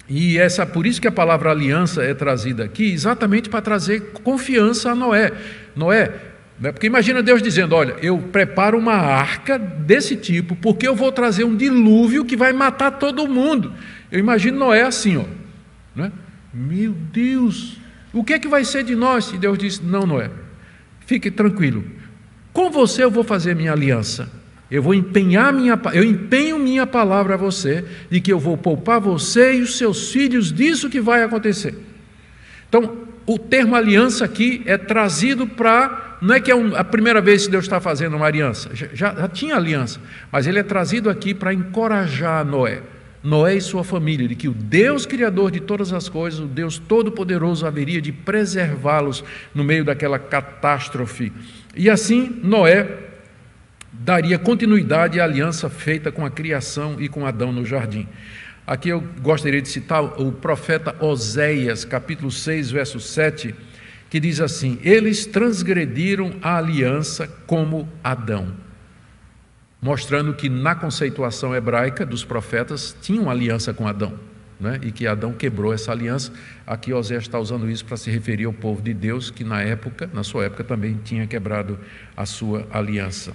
E 0.08 0.38
essa 0.38 0.66
por 0.66 0.86
isso 0.86 1.00
que 1.00 1.06
a 1.06 1.12
palavra 1.12 1.50
aliança 1.50 2.02
é 2.02 2.14
trazida 2.14 2.64
aqui, 2.64 2.92
exatamente 2.92 3.48
para 3.48 3.60
trazer 3.60 4.12
confiança 4.24 4.90
a 4.90 4.94
Noé. 4.94 5.32
Noé? 5.76 6.12
Porque 6.60 6.86
imagina 6.86 7.22
Deus 7.22 7.40
dizendo: 7.40 7.74
Olha, 7.74 7.96
eu 8.02 8.18
preparo 8.18 8.76
uma 8.76 8.94
arca 8.94 9.58
desse 9.58 10.16
tipo, 10.16 10.56
porque 10.56 10.86
eu 10.86 10.94
vou 10.94 11.12
trazer 11.12 11.44
um 11.44 11.56
dilúvio 11.56 12.24
que 12.24 12.36
vai 12.36 12.52
matar 12.52 12.92
todo 12.92 13.28
mundo. 13.28 13.72
Eu 14.10 14.18
imagino 14.18 14.58
Noé 14.58 14.82
assim, 14.82 15.16
ó. 15.16 15.24
Né? 15.94 16.10
Meu 16.52 16.92
Deus, 16.92 17.78
o 18.12 18.24
que 18.24 18.32
é 18.32 18.38
que 18.38 18.48
vai 18.48 18.64
ser 18.64 18.82
de 18.82 18.96
nós? 18.96 19.32
E 19.32 19.38
Deus 19.38 19.56
disse: 19.56 19.82
Não, 19.84 20.04
Noé, 20.04 20.30
fique 21.06 21.30
tranquilo. 21.30 21.84
Com 22.52 22.70
você 22.70 23.04
eu 23.04 23.10
vou 23.10 23.22
fazer 23.22 23.54
minha 23.54 23.72
aliança. 23.72 24.28
Eu 24.70 24.82
vou 24.82 24.92
empenhar 24.92 25.50
minha, 25.52 25.80
eu 25.94 26.04
empenho 26.04 26.58
minha 26.58 26.86
palavra 26.86 27.34
a 27.34 27.36
você 27.38 27.84
de 28.10 28.20
que 28.20 28.30
eu 28.30 28.38
vou 28.38 28.56
poupar 28.56 29.00
você 29.00 29.54
e 29.54 29.62
os 29.62 29.78
seus 29.78 30.12
filhos 30.12 30.52
disso 30.52 30.90
que 30.90 31.00
vai 31.00 31.22
acontecer. 31.22 31.74
Então, 32.68 33.07
o 33.28 33.38
termo 33.38 33.76
aliança 33.76 34.24
aqui 34.24 34.62
é 34.64 34.78
trazido 34.78 35.46
para 35.46 36.16
não 36.20 36.34
é 36.34 36.40
que 36.40 36.50
é 36.50 36.54
a 36.76 36.82
primeira 36.82 37.20
vez 37.20 37.44
que 37.44 37.52
Deus 37.52 37.64
está 37.64 37.78
fazendo 37.78 38.16
uma 38.16 38.26
aliança, 38.26 38.70
já, 38.74 38.88
já 38.92 39.28
tinha 39.28 39.54
aliança, 39.54 40.00
mas 40.32 40.46
ele 40.46 40.58
é 40.58 40.62
trazido 40.62 41.10
aqui 41.10 41.34
para 41.34 41.52
encorajar 41.52 42.44
Noé, 42.44 42.80
Noé 43.22 43.56
e 43.56 43.60
sua 43.60 43.84
família, 43.84 44.26
de 44.26 44.34
que 44.34 44.48
o 44.48 44.54
Deus 44.54 45.04
Criador 45.04 45.50
de 45.50 45.60
todas 45.60 45.92
as 45.92 46.08
coisas, 46.08 46.40
o 46.40 46.46
Deus 46.46 46.78
Todo-Poderoso, 46.78 47.66
haveria 47.66 48.00
de 48.00 48.10
preservá-los 48.10 49.22
no 49.54 49.62
meio 49.62 49.84
daquela 49.84 50.18
catástrofe. 50.18 51.30
E 51.76 51.90
assim, 51.90 52.40
Noé 52.42 52.88
daria 53.92 54.38
continuidade 54.38 55.20
à 55.20 55.24
aliança 55.24 55.68
feita 55.68 56.10
com 56.10 56.24
a 56.24 56.30
criação 56.30 56.96
e 56.98 57.08
com 57.08 57.26
Adão 57.26 57.52
no 57.52 57.64
jardim. 57.64 58.08
Aqui 58.68 58.90
eu 58.90 59.00
gostaria 59.22 59.62
de 59.62 59.68
citar 59.70 60.04
o 60.20 60.30
profeta 60.30 60.94
Oséias, 61.02 61.86
capítulo 61.86 62.30
6, 62.30 62.70
verso 62.70 63.00
7, 63.00 63.54
que 64.10 64.20
diz 64.20 64.42
assim: 64.42 64.78
Eles 64.82 65.24
transgrediram 65.24 66.34
a 66.42 66.58
aliança 66.58 67.26
como 67.46 67.88
Adão. 68.04 68.54
Mostrando 69.80 70.34
que 70.34 70.50
na 70.50 70.74
conceituação 70.74 71.56
hebraica 71.56 72.04
dos 72.04 72.24
profetas 72.24 72.94
tinham 73.00 73.30
aliança 73.30 73.72
com 73.72 73.88
Adão 73.88 74.12
né? 74.60 74.78
e 74.82 74.92
que 74.92 75.06
Adão 75.06 75.32
quebrou 75.32 75.72
essa 75.72 75.90
aliança. 75.90 76.30
Aqui 76.66 76.92
Osés 76.92 77.22
está 77.22 77.38
usando 77.38 77.70
isso 77.70 77.86
para 77.86 77.96
se 77.96 78.10
referir 78.10 78.44
ao 78.44 78.52
povo 78.52 78.82
de 78.82 78.92
Deus, 78.92 79.30
que 79.30 79.44
na 79.44 79.62
época, 79.62 80.10
na 80.12 80.22
sua 80.22 80.44
época, 80.44 80.62
também 80.62 81.00
tinha 81.02 81.26
quebrado 81.26 81.78
a 82.14 82.26
sua 82.26 82.66
aliança. 82.70 83.32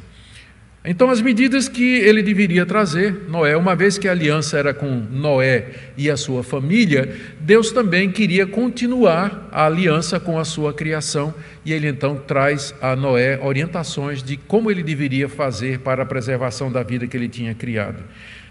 Então, 0.86 1.10
as 1.10 1.22
medidas 1.22 1.70
que 1.70 1.96
ele 2.00 2.22
deveria 2.22 2.66
trazer, 2.66 3.24
Noé, 3.30 3.56
uma 3.56 3.74
vez 3.74 3.98
que 3.98 4.06
a 4.06 4.12
aliança 4.12 4.58
era 4.58 4.74
com 4.74 4.90
Noé 4.90 5.68
e 5.96 6.10
a 6.10 6.18
sua 6.18 6.44
família, 6.44 7.16
Deus 7.40 7.72
também 7.72 8.12
queria 8.12 8.46
continuar 8.46 9.48
a 9.50 9.66
aliança 9.66 10.20
com 10.20 10.38
a 10.38 10.44
sua 10.44 10.74
criação, 10.74 11.34
e 11.64 11.72
ele 11.72 11.88
então 11.88 12.18
traz 12.18 12.76
a 12.82 12.98
Noé 12.98 13.40
orientações 13.42 14.22
de 14.22 14.36
como 14.36 14.70
ele 14.70 14.84
deveria 14.84 15.30
fazer 15.30 15.80
para 15.80 16.04
a 16.04 16.06
preservação 16.06 16.70
da 16.70 16.84
vida 16.84 17.08
que 17.08 17.16
ele 17.16 17.30
tinha 17.30 17.56
criado. 17.56 18.04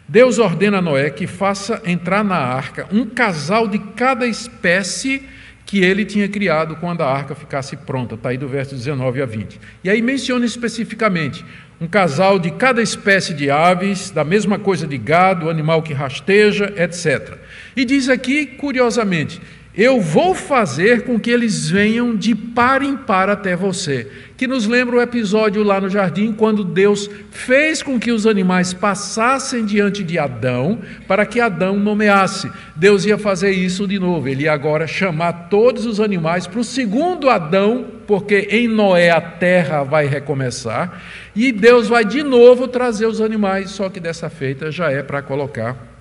Deus 0.09 0.39
ordena 0.39 0.78
a 0.78 0.83
Noé 0.83 1.11
que 1.11 1.26
faça 1.26 1.83
entrar 1.85 2.24
na 2.24 2.39
arca 2.39 2.89
um 2.91 3.05
casal 3.05 3.68
de 3.68 3.78
cada 3.78 4.26
espécie 4.26 5.22
que 5.66 5.83
ele 5.83 6.05
tinha 6.05 6.28
criado 6.28 6.76
quando 6.76 7.03
a 7.03 7.11
arca 7.11 7.35
ficasse 7.35 7.76
pronta. 7.76 8.14
Está 8.14 8.30
aí 8.30 8.37
do 8.37 8.49
verso 8.49 8.74
19 8.74 9.22
a 9.22 9.26
20. 9.26 9.61
E 9.85 9.89
aí 9.89 10.03
menciona 10.03 10.45
especificamente 10.45 11.45
um 11.83 11.89
casal 11.89 12.39
de 12.39 12.53
cada 12.53 12.80
espécie 12.80 13.35
de 13.35 13.51
aves, 13.51 14.09
da 14.09 14.22
mesma 14.22 14.57
coisa 14.57 14.87
de 14.87 14.97
gado, 14.97 15.51
animal 15.51 15.83
que 15.83 15.93
rasteja, 15.93 16.72
etc. 16.76 17.39
E 17.74 17.85
diz 17.85 18.09
aqui, 18.09 18.47
curiosamente, 18.47 19.41
eu 19.75 20.03
vou 20.03 20.35
fazer 20.35 21.03
com 21.03 21.18
que 21.18 21.31
eles 21.31 21.70
venham 21.70 22.14
de 22.14 22.35
par 22.35 22.83
em 22.83 22.95
par 22.95 23.31
até 23.31 23.57
você. 23.57 24.07
Que 24.37 24.47
nos 24.47 24.66
lembra 24.66 24.97
o 24.97 25.01
episódio 25.01 25.62
lá 25.62 25.81
no 25.81 25.89
jardim, 25.89 26.31
quando 26.31 26.62
Deus 26.62 27.09
fez 27.31 27.83
com 27.83 27.99
que 27.99 28.12
os 28.12 28.27
animais 28.27 28.75
passassem 28.75 29.64
diante 29.64 30.05
de 30.05 30.18
Adão, 30.18 30.81
para 31.09 31.25
que 31.25 31.41
Adão 31.41 31.79
nomeasse. 31.79 32.51
Deus 32.77 33.07
ia 33.07 33.16
fazer 33.16 33.53
isso 33.53 33.87
de 33.87 33.99
novo, 33.99 34.29
ele 34.29 34.43
ia 34.43 34.53
agora 34.53 34.87
chamar 34.87 35.49
todos 35.49 35.87
os 35.87 36.01
animais 36.01 36.47
para 36.47 36.61
o 36.61 36.64
segundo 36.64 37.31
Adão, 37.31 37.87
porque 38.07 38.49
em 38.51 38.68
Noé 38.68 39.11
a 39.11 39.23
terra 39.23 39.85
vai 39.85 40.07
recomeçar, 40.07 41.01
e 41.35 41.51
Deus 41.51 41.89
vai 41.89 42.05
de 42.05 42.23
novo 42.23 42.68
trazer 42.68 43.07
os 43.07 43.23
animais, 43.23 43.70
só 43.70 43.89
que 43.89 44.01
dessa 44.01 44.29
feita 44.29 44.70
já 44.70 44.91
é 44.91 45.03
para 45.03 45.23
colocar 45.23 45.93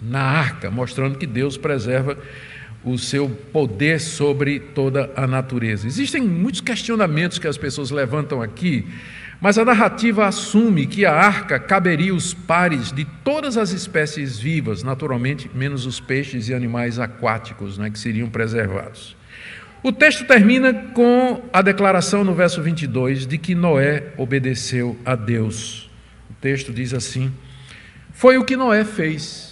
na 0.00 0.22
arca, 0.22 0.70
mostrando 0.70 1.18
que 1.18 1.26
Deus 1.26 1.56
preserva 1.56 2.16
o 2.90 2.98
seu 2.98 3.28
poder 3.28 4.00
sobre 4.00 4.58
toda 4.60 5.10
a 5.14 5.26
natureza. 5.26 5.86
Existem 5.86 6.22
muitos 6.22 6.60
questionamentos 6.60 7.38
que 7.38 7.46
as 7.46 7.56
pessoas 7.56 7.90
levantam 7.90 8.42
aqui, 8.42 8.86
mas 9.40 9.56
a 9.56 9.64
narrativa 9.64 10.26
assume 10.26 10.86
que 10.86 11.06
a 11.06 11.14
arca 11.14 11.58
caberia 11.58 12.14
os 12.14 12.34
pares 12.34 12.90
de 12.90 13.04
todas 13.22 13.56
as 13.56 13.70
espécies 13.70 14.38
vivas, 14.38 14.82
naturalmente, 14.82 15.50
menos 15.54 15.86
os 15.86 16.00
peixes 16.00 16.48
e 16.48 16.54
animais 16.54 16.98
aquáticos, 16.98 17.78
né, 17.78 17.88
que 17.88 17.98
seriam 17.98 18.28
preservados. 18.28 19.16
O 19.80 19.92
texto 19.92 20.24
termina 20.26 20.74
com 20.74 21.40
a 21.52 21.62
declaração 21.62 22.24
no 22.24 22.34
verso 22.34 22.60
22 22.60 23.26
de 23.26 23.38
que 23.38 23.54
Noé 23.54 24.12
obedeceu 24.16 24.98
a 25.04 25.14
Deus. 25.14 25.88
O 26.28 26.34
texto 26.40 26.72
diz 26.72 26.92
assim: 26.92 27.32
Foi 28.12 28.36
o 28.36 28.44
que 28.44 28.56
Noé 28.56 28.84
fez 28.84 29.47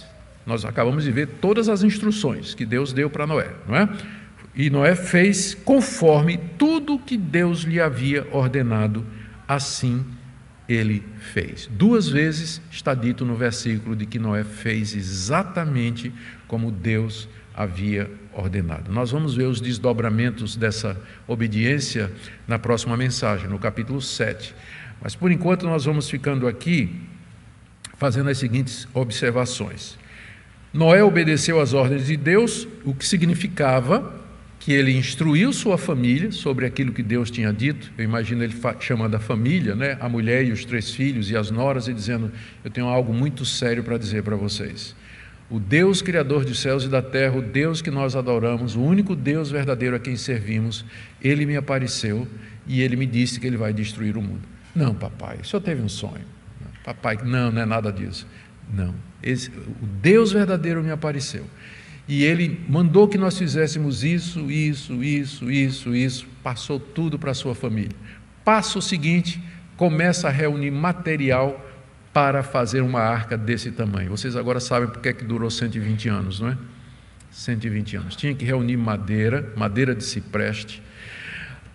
nós 0.47 0.63
acabamos 0.63 1.03
de 1.03 1.11
ver 1.11 1.27
todas 1.41 1.67
as 1.67 1.83
instruções 1.83 2.55
que 2.55 2.65
Deus 2.65 2.93
deu 2.93 3.09
para 3.09 3.27
Noé, 3.27 3.51
não 3.67 3.75
é? 3.75 3.89
E 4.55 4.69
Noé 4.69 4.95
fez 4.95 5.53
conforme 5.53 6.39
tudo 6.57 6.97
que 6.97 7.17
Deus 7.17 7.61
lhe 7.61 7.79
havia 7.79 8.25
ordenado, 8.31 9.05
assim 9.45 10.03
ele 10.67 11.03
fez. 11.33 11.69
Duas 11.71 12.09
vezes 12.09 12.61
está 12.71 12.93
dito 12.93 13.25
no 13.25 13.35
versículo 13.35 13.95
de 13.95 14.05
que 14.05 14.17
Noé 14.17 14.43
fez 14.43 14.95
exatamente 14.95 16.11
como 16.47 16.71
Deus 16.71 17.27
havia 17.53 18.09
ordenado. 18.33 18.91
Nós 18.91 19.11
vamos 19.11 19.35
ver 19.35 19.45
os 19.45 19.59
desdobramentos 19.59 20.55
dessa 20.55 20.99
obediência 21.27 22.11
na 22.47 22.57
próxima 22.57 22.95
mensagem, 22.95 23.49
no 23.49 23.59
capítulo 23.59 24.01
7. 24.01 24.55
Mas 25.01 25.13
por 25.13 25.31
enquanto 25.31 25.65
nós 25.65 25.85
vamos 25.85 26.09
ficando 26.09 26.47
aqui 26.47 26.95
fazendo 27.97 28.29
as 28.29 28.37
seguintes 28.37 28.87
observações. 28.93 29.97
Noé 30.73 31.03
obedeceu 31.03 31.59
às 31.59 31.73
ordens 31.73 32.07
de 32.07 32.17
Deus, 32.17 32.67
o 32.83 32.93
que 32.93 33.05
significava 33.05 34.15
que 34.59 34.73
ele 34.73 34.91
instruiu 34.91 35.53
sua 35.53 35.77
família 35.77 36.31
sobre 36.31 36.65
aquilo 36.65 36.91
que 36.91 37.01
Deus 37.01 37.31
tinha 37.31 37.53
dito. 37.53 37.91
Eu 37.97 38.03
imagino 38.03 38.43
ele 38.43 38.53
chamando 38.81 39.15
a 39.15 39.19
família, 39.19 39.75
né, 39.75 39.97
a 39.99 40.09
mulher 40.09 40.45
e 40.45 40.51
os 40.51 40.65
três 40.65 40.91
filhos 40.91 41.31
e 41.31 41.37
as 41.37 41.49
noras, 41.49 41.87
e 41.87 41.93
dizendo: 41.93 42.31
Eu 42.65 42.69
tenho 42.69 42.87
algo 42.87 43.13
muito 43.13 43.45
sério 43.45 43.83
para 43.83 43.97
dizer 43.97 44.23
para 44.23 44.35
vocês. 44.35 44.93
O 45.49 45.57
Deus 45.57 46.01
Criador 46.01 46.43
dos 46.43 46.59
céus 46.59 46.83
e 46.83 46.89
da 46.89 47.01
terra, 47.01 47.37
o 47.37 47.41
Deus 47.41 47.81
que 47.81 47.89
nós 47.89 48.17
adoramos, 48.17 48.75
o 48.75 48.81
único 48.81 49.15
Deus 49.15 49.49
verdadeiro 49.49 49.95
a 49.95 49.99
quem 49.99 50.17
servimos, 50.17 50.83
ele 51.21 51.45
me 51.45 51.55
apareceu 51.55 52.27
e 52.67 52.81
ele 52.81 52.97
me 52.97 53.05
disse 53.05 53.39
que 53.39 53.47
ele 53.47 53.55
vai 53.55 53.71
destruir 53.71 54.17
o 54.17 54.21
mundo. 54.21 54.41
Não, 54.75 54.93
papai, 54.93 55.37
o 55.41 55.45
senhor 55.45 55.61
teve 55.61 55.81
um 55.81 55.87
sonho. 55.87 56.25
Papai, 56.83 57.17
não, 57.23 57.51
não 57.51 57.61
é 57.61 57.65
nada 57.65 57.91
disso. 57.91 58.27
Não. 58.71 58.93
Esse, 59.21 59.49
o 59.49 59.85
Deus 60.01 60.31
verdadeiro 60.31 60.83
me 60.83 60.91
apareceu. 60.91 61.45
E 62.07 62.23
ele 62.23 62.61
mandou 62.69 63.07
que 63.07 63.17
nós 63.17 63.37
fizéssemos 63.37 64.03
isso, 64.03 64.49
isso, 64.49 65.03
isso, 65.03 65.51
isso, 65.51 65.95
isso. 65.95 66.27
Passou 66.41 66.79
tudo 66.79 67.19
para 67.19 67.31
a 67.31 67.33
sua 67.33 67.53
família. 67.53 67.95
Passo 68.45 68.81
seguinte, 68.81 69.41
começa 69.75 70.29
a 70.29 70.31
reunir 70.31 70.71
material 70.71 71.63
para 72.13 72.41
fazer 72.41 72.81
uma 72.81 73.01
arca 73.01 73.37
desse 73.37 73.71
tamanho. 73.71 74.09
Vocês 74.09 74.35
agora 74.35 74.59
sabem 74.59 74.89
por 74.89 75.01
que, 75.01 75.09
é 75.09 75.13
que 75.13 75.23
durou 75.23 75.51
120 75.51 76.09
anos, 76.09 76.39
não 76.39 76.49
é? 76.49 76.57
120 77.29 77.97
anos. 77.97 78.15
Tinha 78.15 78.33
que 78.33 78.45
reunir 78.45 78.77
madeira, 78.77 79.53
madeira 79.55 79.93
de 79.93 80.03
cipreste, 80.03 80.81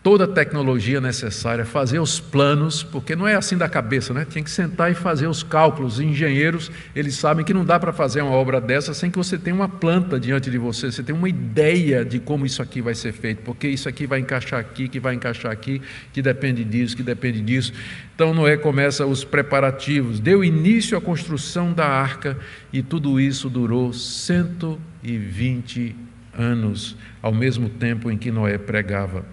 toda 0.03 0.25
a 0.25 0.29
tecnologia 0.29 1.01
necessária, 1.01 1.65
fazer 1.65 2.01
os 2.01 2.19
planos, 2.19 2.83
porque 2.83 3.15
não 3.15 3.29
é 3.29 3.37
assim 3.37 3.57
da 3.57 3.69
cabeça, 3.69 4.13
né? 4.13 4.27
Tinha 4.29 4.43
que 4.43 4.51
sentar 4.51 4.91
e 4.91 4.95
fazer 4.95 5.29
os 5.29 5.45
cálculos. 5.45 5.95
Os 5.95 6.01
engenheiros, 6.01 6.73
eles 6.95 7.15
sabem 7.15 7.45
que 7.45 7.55
não 7.55 7.65
dá 7.65 7.79
para 7.79 7.93
fazer 7.93 8.21
uma 8.21 8.33
obra 8.33 8.61
dessa 8.61 8.93
sem 8.95 9.11
que 9.11 9.19
você 9.19 9.39
tenha 9.39 9.55
uma 9.55 9.69
planta 9.69 10.19
diante 10.19 10.51
de 10.51 10.59
você, 10.59 10.91
você 10.91 11.05
tem 11.05 11.15
uma 11.15 11.29
ideia 11.29 12.05
de 12.05 12.19
como 12.19 12.45
isso 12.45 12.61
aqui 12.61 12.83
vai 12.83 12.95
ser 12.95 13.13
feito, 13.13 13.43
porque 13.43 13.69
isso 13.69 13.89
aqui 13.89 14.07
vai 14.07 14.19
encaixar 14.19 14.59
aqui, 14.59 14.89
que 14.89 14.99
vai 14.99 15.15
encaixar 15.15 15.53
aqui, 15.53 15.81
que 16.13 16.21
depende 16.21 16.65
disso, 16.65 16.97
que 16.97 17.03
depende 17.03 17.41
disso. 17.41 17.73
Então 18.15 18.35
Noé 18.35 18.57
começa 18.57 19.07
os 19.07 19.23
preparativos, 19.23 20.19
deu 20.19 20.43
início 20.43 20.99
à 20.99 21.01
construção 21.01 21.73
da 21.73 21.87
arca 21.87 22.37
e 22.73 22.83
tudo 22.83 23.21
isso 23.21 23.49
durou 23.49 23.93
120 23.93 25.95
anos, 26.37 26.97
ao 27.21 27.33
mesmo 27.33 27.69
tempo 27.69 28.11
em 28.11 28.19
que 28.19 28.33
Noé 28.33 28.59
pregava 28.59 29.25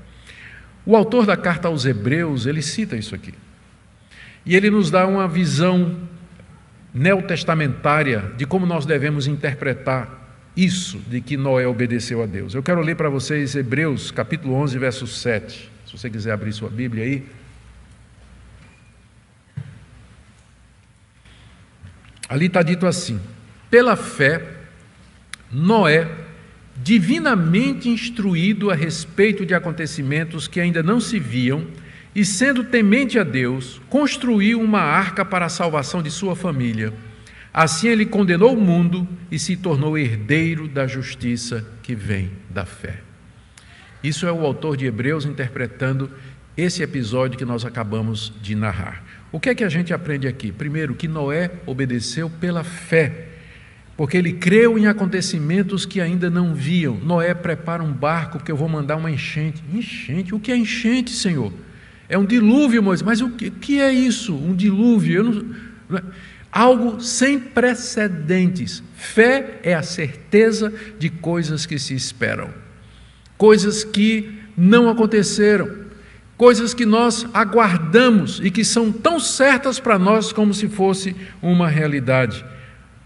o 0.89 0.95
autor 0.95 1.23
da 1.23 1.37
carta 1.37 1.67
aos 1.67 1.85
Hebreus, 1.85 2.47
ele 2.47 2.63
cita 2.63 2.97
isso 2.97 3.13
aqui. 3.13 3.31
E 4.43 4.55
ele 4.55 4.71
nos 4.71 4.89
dá 4.89 5.05
uma 5.05 5.27
visão 5.27 5.99
neotestamentária 6.91 8.31
de 8.35 8.47
como 8.47 8.65
nós 8.65 8.87
devemos 8.87 9.27
interpretar 9.27 10.49
isso 10.57 10.97
de 11.07 11.21
que 11.21 11.37
Noé 11.37 11.67
obedeceu 11.67 12.23
a 12.23 12.25
Deus. 12.25 12.55
Eu 12.55 12.63
quero 12.63 12.81
ler 12.81 12.95
para 12.95 13.07
vocês 13.07 13.55
Hebreus, 13.55 14.09
capítulo 14.09 14.55
11, 14.55 14.79
verso 14.79 15.05
7. 15.05 15.69
Se 15.85 15.95
você 15.95 16.09
quiser 16.09 16.31
abrir 16.31 16.53
sua 16.53 16.71
Bíblia 16.71 17.03
aí. 17.03 17.23
Ali 22.27 22.47
está 22.47 22.63
dito 22.63 22.87
assim: 22.87 23.21
pela 23.69 23.95
fé, 23.95 24.43
Noé 25.51 26.09
divinamente 26.83 27.89
instruído 27.89 28.71
a 28.71 28.75
respeito 28.75 29.45
de 29.45 29.53
acontecimentos 29.53 30.47
que 30.47 30.59
ainda 30.59 30.81
não 30.81 30.99
se 30.99 31.19
viam, 31.19 31.67
e 32.15 32.25
sendo 32.25 32.63
temente 32.63 33.19
a 33.19 33.23
Deus, 33.23 33.81
construiu 33.89 34.59
uma 34.59 34.81
arca 34.81 35.23
para 35.23 35.45
a 35.45 35.49
salvação 35.49 36.01
de 36.01 36.09
sua 36.09 36.35
família. 36.35 36.93
Assim 37.53 37.87
ele 37.87 38.05
condenou 38.05 38.55
o 38.55 38.61
mundo 38.61 39.07
e 39.31 39.37
se 39.37 39.55
tornou 39.55 39.97
herdeiro 39.97 40.67
da 40.67 40.87
justiça 40.87 41.65
que 41.83 41.93
vem 41.93 42.31
da 42.49 42.65
fé. 42.65 43.01
Isso 44.03 44.25
é 44.25 44.31
o 44.31 44.45
autor 44.45 44.77
de 44.77 44.85
Hebreus 44.85 45.25
interpretando 45.25 46.09
esse 46.55 46.81
episódio 46.81 47.37
que 47.37 47.45
nós 47.45 47.65
acabamos 47.65 48.33
de 48.41 48.55
narrar. 48.55 49.03
O 49.31 49.39
que 49.39 49.49
é 49.49 49.55
que 49.55 49.63
a 49.63 49.69
gente 49.69 49.93
aprende 49.93 50.27
aqui? 50.27 50.51
Primeiro, 50.51 50.95
que 50.95 51.07
Noé 51.07 51.51
obedeceu 51.65 52.29
pela 52.29 52.63
fé 52.63 53.28
porque 53.99 54.15
ele 54.15 54.31
creu 54.31 54.79
em 54.79 54.87
acontecimentos 54.87 55.85
que 55.85 55.99
ainda 55.99 56.29
não 56.29 56.55
viam. 56.55 56.95
Noé 57.03 57.33
prepara 57.33 57.83
um 57.83 57.91
barco 57.91 58.37
porque 58.37 58.49
eu 58.49 58.55
vou 58.55 58.69
mandar 58.69 58.95
uma 58.95 59.11
enchente. 59.11 59.61
Enchente? 59.73 60.33
O 60.33 60.39
que 60.39 60.53
é 60.53 60.55
enchente, 60.55 61.11
Senhor? 61.11 61.51
É 62.07 62.17
um 62.17 62.23
dilúvio, 62.23 62.81
Moisés. 62.81 63.05
Mas 63.05 63.19
o 63.19 63.29
que 63.31 63.81
é 63.81 63.91
isso? 63.91 64.33
Um 64.33 64.55
dilúvio? 64.55 65.53
Não... 65.89 65.97
É... 65.97 66.03
Algo 66.49 67.01
sem 67.01 67.37
precedentes. 67.37 68.81
Fé 68.95 69.59
é 69.63 69.73
a 69.73 69.83
certeza 69.83 70.73
de 70.97 71.09
coisas 71.09 71.65
que 71.65 71.77
se 71.77 71.93
esperam, 71.93 72.51
coisas 73.37 73.83
que 73.83 74.31
não 74.55 74.89
aconteceram, 74.89 75.69
coisas 76.37 76.73
que 76.73 76.85
nós 76.85 77.25
aguardamos 77.33 78.39
e 78.41 78.49
que 78.49 78.63
são 78.63 78.93
tão 78.93 79.19
certas 79.19 79.77
para 79.77 79.99
nós 79.99 80.31
como 80.31 80.53
se 80.53 80.69
fosse 80.69 81.13
uma 81.41 81.67
realidade. 81.67 82.45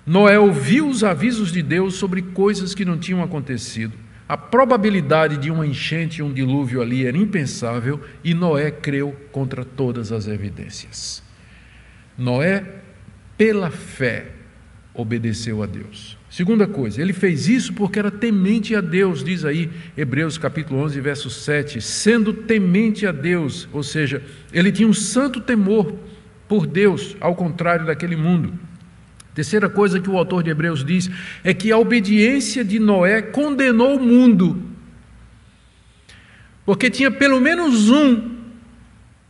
Noé 0.06 0.38
ouviu 0.38 0.88
os 0.90 1.02
avisos 1.02 1.52
de 1.52 1.62
Deus 1.62 1.96
sobre 1.96 2.22
coisas 2.22 2.76
que 2.76 2.84
não 2.84 2.98
tinham 2.98 3.24
acontecido. 3.24 3.94
A 4.28 4.36
probabilidade 4.36 5.38
de 5.38 5.50
uma 5.50 5.66
enchente 5.66 6.20
e 6.20 6.24
um 6.24 6.34
dilúvio 6.34 6.82
ali 6.82 7.06
era 7.06 7.18
impensável 7.18 8.02
e 8.24 8.34
Noé 8.34 8.70
creu 8.70 9.16
contra 9.32 9.64
todas 9.64 10.12
as 10.12 10.28
evidências. 10.28 11.24
Noé, 12.18 12.66
pela 13.38 13.72
fé, 13.72 14.32
obedeceu 14.94 15.64
a 15.64 15.66
Deus. 15.66 16.18
Segunda 16.30 16.68
coisa, 16.68 17.02
ele 17.02 17.14
fez 17.14 17.48
isso 17.48 17.74
porque 17.74 18.00
era 18.00 18.12
temente 18.12 18.76
a 18.76 18.82
Deus, 18.82 19.24
diz 19.24 19.46
aí 19.46 19.70
Hebreus 19.96 20.38
capítulo 20.38 20.82
11, 20.82 21.00
verso 21.00 21.30
7, 21.30 21.80
sendo 21.80 22.34
temente 22.34 23.06
a 23.06 23.12
Deus, 23.12 23.70
ou 23.72 23.84
seja, 23.84 24.22
ele 24.52 24.72
tinha 24.72 24.88
um 24.88 24.94
santo 24.94 25.40
temor 25.40 25.96
por 26.48 26.66
Deus, 26.66 27.16
ao 27.22 27.36
contrário 27.36 27.86
daquele 27.86 28.16
mundo. 28.16 28.54
Terceira 29.34 29.68
coisa 29.68 30.00
que 30.00 30.10
o 30.10 30.18
autor 30.18 30.44
de 30.44 30.52
Hebreus 30.52 30.86
diz 30.86 31.10
é 31.44 31.54
que 31.54 31.72
a 31.72 31.78
obediência 31.78 32.64
de 32.64 32.80
Noé 32.80 33.22
condenou 33.22 33.98
o 33.98 34.04
mundo. 34.04 34.62
Porque 36.66 36.90
tinha 36.90 37.10
pelo 37.10 37.42
menos 37.42 37.90
um 37.90 38.38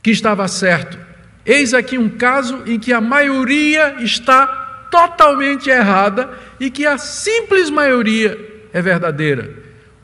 que 0.02 0.12
estava 0.12 0.48
certo. 0.48 1.00
Eis 1.46 1.74
aqui 1.74 1.98
um 1.98 2.10
caso 2.10 2.64
em 2.66 2.78
que 2.78 2.92
a 2.92 3.00
maioria 3.00 3.96
está 4.00 4.48
totalmente 4.92 5.70
errada 5.70 6.38
e 6.60 6.70
que 6.70 6.86
a 6.86 6.98
simples 6.98 7.70
maioria 7.70 8.38
é 8.74 8.82
verdadeira. 8.82 9.52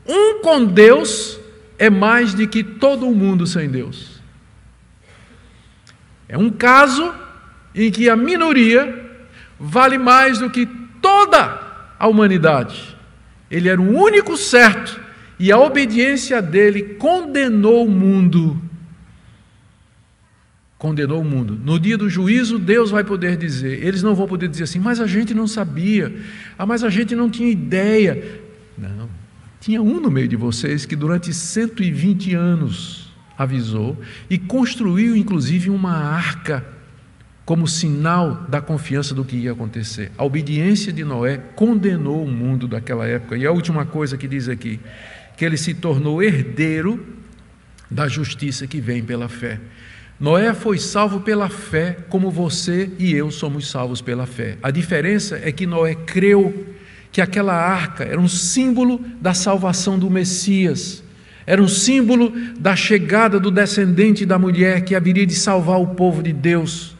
Um 0.07 0.41
com 0.41 0.65
Deus 0.65 1.39
é 1.77 1.89
mais 1.89 2.33
do 2.33 2.47
que 2.47 2.63
todo 2.63 3.07
o 3.07 3.13
mundo 3.13 3.45
sem 3.45 3.69
Deus. 3.69 4.19
É 6.27 6.37
um 6.37 6.49
caso 6.49 7.13
em 7.75 7.91
que 7.91 8.09
a 8.09 8.15
minoria 8.15 9.08
vale 9.59 9.97
mais 9.97 10.39
do 10.39 10.49
que 10.49 10.65
toda 11.01 11.59
a 11.99 12.07
humanidade. 12.07 12.97
Ele 13.51 13.67
era 13.67 13.81
o 13.81 13.95
único 13.95 14.37
certo 14.37 14.99
e 15.37 15.51
a 15.51 15.59
obediência 15.59 16.41
dele 16.41 16.95
condenou 16.95 17.85
o 17.85 17.89
mundo. 17.89 18.61
Condenou 20.77 21.21
o 21.21 21.25
mundo. 21.25 21.59
No 21.61 21.77
dia 21.77 21.97
do 21.97 22.09
juízo, 22.09 22.57
Deus 22.57 22.89
vai 22.89 23.03
poder 23.03 23.35
dizer, 23.35 23.83
eles 23.85 24.01
não 24.01 24.15
vão 24.15 24.27
poder 24.27 24.47
dizer 24.47 24.63
assim, 24.63 24.79
mas 24.79 25.01
a 25.01 25.07
gente 25.07 25.33
não 25.33 25.45
sabia, 25.45 26.15
ah, 26.57 26.65
mas 26.65 26.83
a 26.83 26.89
gente 26.89 27.15
não 27.15 27.29
tinha 27.29 27.49
ideia. 27.49 28.41
Não, 28.77 29.09
tinha 29.59 29.81
um 29.81 29.99
no 29.99 30.09
meio 30.09 30.27
de 30.27 30.37
vocês 30.37 30.85
que 30.85 30.95
durante 30.95 31.33
120 31.33 32.33
anos 32.33 33.13
avisou 33.37 33.97
e 34.29 34.37
construiu 34.37 35.15
inclusive 35.15 35.69
uma 35.69 35.93
arca 35.93 36.65
como 37.49 37.67
sinal 37.67 38.45
da 38.47 38.61
confiança 38.61 39.15
do 39.15 39.25
que 39.25 39.35
ia 39.35 39.53
acontecer. 39.53 40.11
A 40.15 40.23
obediência 40.23 40.93
de 40.93 41.03
Noé 41.03 41.39
condenou 41.55 42.23
o 42.23 42.29
mundo 42.29 42.67
daquela 42.67 43.07
época. 43.07 43.35
E 43.35 43.43
a 43.43 43.51
última 43.51 43.87
coisa 43.87 44.15
que 44.19 44.27
diz 44.27 44.47
aqui, 44.47 44.79
que 45.35 45.43
ele 45.43 45.57
se 45.57 45.73
tornou 45.73 46.21
herdeiro 46.21 47.03
da 47.89 48.07
justiça 48.07 48.67
que 48.67 48.79
vem 48.79 49.01
pela 49.01 49.27
fé. 49.27 49.59
Noé 50.19 50.53
foi 50.53 50.77
salvo 50.77 51.21
pela 51.21 51.49
fé, 51.49 51.97
como 52.07 52.29
você 52.29 52.91
e 52.99 53.15
eu 53.15 53.31
somos 53.31 53.67
salvos 53.67 53.99
pela 53.99 54.27
fé. 54.27 54.59
A 54.61 54.69
diferença 54.69 55.41
é 55.43 55.51
que 55.51 55.65
Noé 55.65 55.95
creu 55.95 56.67
que 57.11 57.19
aquela 57.19 57.55
arca 57.55 58.03
era 58.03 58.21
um 58.21 58.27
símbolo 58.27 59.03
da 59.19 59.33
salvação 59.33 59.97
do 59.97 60.07
Messias, 60.07 61.03
era 61.47 61.63
um 61.63 61.67
símbolo 61.67 62.31
da 62.59 62.75
chegada 62.75 63.39
do 63.39 63.49
descendente 63.49 64.23
da 64.23 64.37
mulher 64.37 64.83
que 64.83 64.93
haveria 64.93 65.25
de 65.25 65.33
salvar 65.33 65.81
o 65.81 65.95
povo 65.95 66.21
de 66.21 66.31
Deus. 66.31 66.98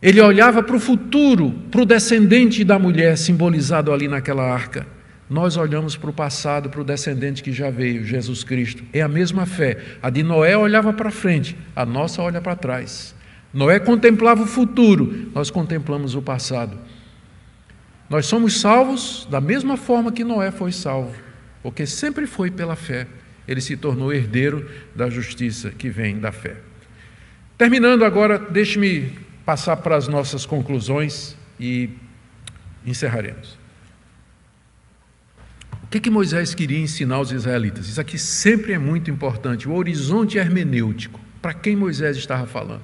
Ele 0.00 0.20
olhava 0.20 0.62
para 0.62 0.76
o 0.76 0.80
futuro, 0.80 1.50
para 1.70 1.82
o 1.82 1.86
descendente 1.86 2.62
da 2.62 2.78
mulher 2.78 3.18
simbolizado 3.18 3.92
ali 3.92 4.06
naquela 4.06 4.44
arca. 4.44 4.86
Nós 5.28 5.56
olhamos 5.56 5.96
para 5.96 6.08
o 6.08 6.12
passado, 6.12 6.70
para 6.70 6.80
o 6.80 6.84
descendente 6.84 7.42
que 7.42 7.52
já 7.52 7.68
veio, 7.68 8.04
Jesus 8.04 8.42
Cristo. 8.42 8.82
É 8.92 9.02
a 9.02 9.08
mesma 9.08 9.44
fé. 9.44 9.76
A 10.00 10.08
de 10.08 10.22
Noé 10.22 10.56
olhava 10.56 10.92
para 10.92 11.10
frente, 11.10 11.56
a 11.76 11.84
nossa 11.84 12.22
olha 12.22 12.40
para 12.40 12.56
trás. 12.56 13.14
Noé 13.52 13.78
contemplava 13.78 14.42
o 14.42 14.46
futuro, 14.46 15.30
nós 15.34 15.50
contemplamos 15.50 16.14
o 16.14 16.22
passado. 16.22 16.78
Nós 18.08 18.24
somos 18.24 18.58
salvos 18.60 19.26
da 19.30 19.40
mesma 19.40 19.76
forma 19.76 20.12
que 20.12 20.24
Noé 20.24 20.50
foi 20.50 20.72
salvo, 20.72 21.14
porque 21.62 21.84
sempre 21.86 22.26
foi 22.26 22.50
pela 22.50 22.76
fé. 22.76 23.06
Ele 23.46 23.60
se 23.60 23.76
tornou 23.76 24.12
herdeiro 24.12 24.66
da 24.94 25.10
justiça 25.10 25.70
que 25.70 25.90
vem 25.90 26.18
da 26.18 26.32
fé. 26.32 26.56
Terminando 27.56 28.04
agora, 28.04 28.38
deixe-me 28.38 29.12
passar 29.48 29.78
para 29.78 29.96
as 29.96 30.06
nossas 30.06 30.44
conclusões 30.44 31.34
e 31.58 31.88
encerraremos. 32.84 33.56
O 35.84 35.86
que, 35.90 35.98
que 35.98 36.10
Moisés 36.10 36.54
queria 36.54 36.78
ensinar 36.78 37.14
aos 37.14 37.32
israelitas? 37.32 37.88
Isso 37.88 37.98
aqui 37.98 38.18
sempre 38.18 38.74
é 38.74 38.78
muito 38.78 39.10
importante. 39.10 39.66
O 39.66 39.72
horizonte 39.72 40.36
hermenêutico. 40.36 41.18
Para 41.40 41.54
quem 41.54 41.74
Moisés 41.74 42.18
estava 42.18 42.46
falando? 42.46 42.82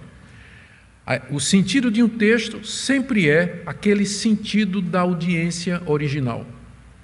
O 1.31 1.39
sentido 1.39 1.91
de 1.91 2.03
um 2.03 2.09
texto 2.09 2.65
sempre 2.65 3.29
é 3.29 3.63
aquele 3.67 4.07
sentido 4.07 4.81
da 4.81 5.03
audiência 5.03 5.83
original. 5.85 6.47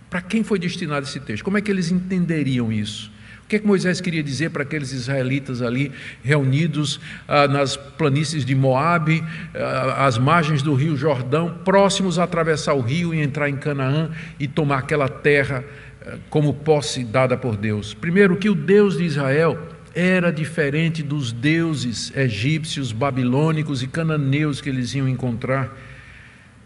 Para 0.09 0.23
quem 0.23 0.43
foi 0.43 0.59
destinado 0.59 1.05
esse 1.05 1.21
texto? 1.21 1.45
Como 1.45 1.59
é 1.59 1.61
que 1.61 1.71
eles 1.71 1.91
entenderiam 1.91 2.73
isso? 2.73 3.13
Que, 3.51 3.59
que 3.59 3.67
Moisés 3.67 4.01
queria 4.01 4.23
dizer 4.23 4.51
para 4.51 4.63
aqueles 4.63 4.93
israelitas 4.93 5.61
ali 5.61 5.91
reunidos 6.23 7.01
ah, 7.27 7.49
nas 7.49 7.77
planícies 7.77 8.45
de 8.45 8.55
Moabe, 8.55 9.25
ah, 9.53 10.07
às 10.07 10.17
margens 10.17 10.63
do 10.63 10.73
rio 10.73 10.97
Jordão, 10.97 11.59
próximos 11.65 12.17
a 12.17 12.25
atravessar 12.25 12.75
o 12.75 12.81
rio 12.81 13.13
e 13.13 13.21
entrar 13.21 13.49
em 13.49 13.57
Canaã 13.57 14.11
e 14.39 14.47
tomar 14.47 14.79
aquela 14.79 15.09
terra 15.09 15.65
ah, 16.07 16.17
como 16.31 16.55
posse 16.55 17.03
dada 17.03 17.37
por 17.37 17.57
Deus? 17.57 17.93
Primeiro, 17.93 18.37
que 18.37 18.49
o 18.49 18.55
Deus 18.55 18.97
de 18.97 19.05
Israel 19.05 19.59
era 19.93 20.33
diferente 20.33 21.03
dos 21.03 21.33
deuses 21.33 22.13
egípcios, 22.17 22.93
babilônicos 22.93 23.83
e 23.83 23.89
cananeus 23.89 24.61
que 24.61 24.69
eles 24.69 24.95
iam 24.95 25.09
encontrar. 25.09 25.77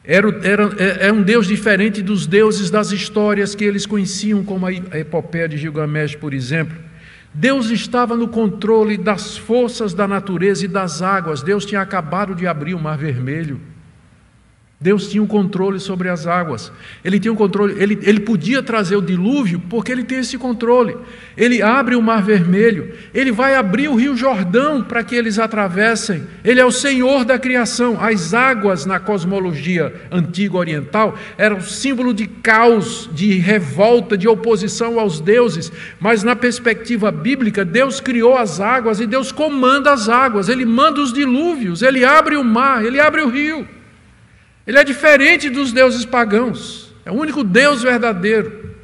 Era, 0.05 0.29
era, 0.47 0.71
é, 0.79 1.09
é 1.09 1.13
um 1.13 1.23
Deus 1.23 1.47
diferente 1.47 2.03
dos 2.03 2.27
deuses 2.27 2.71
das 2.71 2.93
histórias 2.93 3.55
que 3.55 3.65
eles 3.65 3.87
conheciam, 3.87 4.45
como 4.45 4.67
a 4.67 4.73
epopeia 4.73 5.49
de 5.49 5.57
Gilgamesh, 5.57 6.15
por 6.15 6.35
exemplo. 6.35 6.77
Deus 7.33 7.71
estava 7.71 8.15
no 8.15 8.29
controle 8.29 8.99
das 8.99 9.37
forças 9.37 9.95
da 9.95 10.07
natureza 10.07 10.67
e 10.67 10.69
das 10.69 11.03
águas. 11.03 11.43
Deus 11.43 11.65
tinha 11.65 11.81
acabado 11.81 12.35
de 12.35 12.47
abrir 12.47 12.75
o 12.75 12.79
Mar 12.79 12.99
Vermelho. 12.99 13.61
Deus 14.81 15.09
tinha 15.09 15.23
o 15.23 15.25
um 15.25 15.29
controle 15.29 15.79
sobre 15.79 16.09
as 16.09 16.27
águas. 16.27 16.71
Ele 17.03 17.19
tinha 17.19 17.33
um 17.33 17.37
controle, 17.37 17.81
ele, 17.81 17.99
ele 18.03 18.21
podia 18.21 18.63
trazer 18.63 18.97
o 18.97 19.01
dilúvio 19.01 19.63
porque 19.71 19.91
ele 19.91 20.05
tem 20.05 20.19
esse 20.19 20.37
controle. 20.37 20.97
Ele 21.37 21.63
abre 21.63 21.95
o 21.95 22.03
mar 22.03 22.23
vermelho, 22.23 22.93
ele 23.15 23.33
vai 23.33 23.55
abrir 23.55 23.89
o 23.89 23.95
rio 23.95 24.17
Jordão 24.17 24.83
para 24.83 25.03
que 25.03 25.15
eles 25.15 25.39
atravessem. 25.39 26.25
Ele 26.45 26.61
é 26.61 26.65
o 26.65 26.73
Senhor 26.73 27.25
da 27.25 27.39
criação. 27.39 27.99
As 27.99 28.35
águas 28.35 28.85
na 28.85 28.99
cosmologia 28.99 29.95
antiga 30.11 30.59
oriental 30.59 31.17
eram 31.39 31.61
símbolo 31.61 32.13
de 32.13 32.27
caos, 32.27 33.09
de 33.13 33.39
revolta, 33.39 34.19
de 34.19 34.29
oposição 34.29 34.99
aos 34.99 35.21
deuses, 35.21 35.73
mas 36.01 36.23
na 36.23 36.37
perspectiva 36.37 37.11
bíblica, 37.11 37.65
Deus 37.65 38.01
criou 38.01 38.37
as 38.37 38.61
águas 38.61 39.01
e 39.01 39.07
Deus 39.07 39.33
comanda 39.33 39.93
as 39.93 40.09
águas. 40.09 40.49
Ele 40.49 40.67
manda 40.67 41.01
os 41.01 41.13
dilúvios, 41.13 41.81
ele 41.81 42.05
abre 42.05 42.37
o 42.37 42.45
mar, 42.45 42.85
ele 42.85 43.01
abre 43.01 43.23
o 43.23 43.31
rio. 43.31 43.67
Ele 44.67 44.79
é 44.79 44.85
diferente 44.85 45.51
dos 45.51 45.73
deuses 45.73 46.05
pagãos. 46.05 46.95
É 47.05 47.11
o 47.11 47.15
único 47.15 47.45
Deus 47.45 47.83
verdadeiro. 47.83 48.75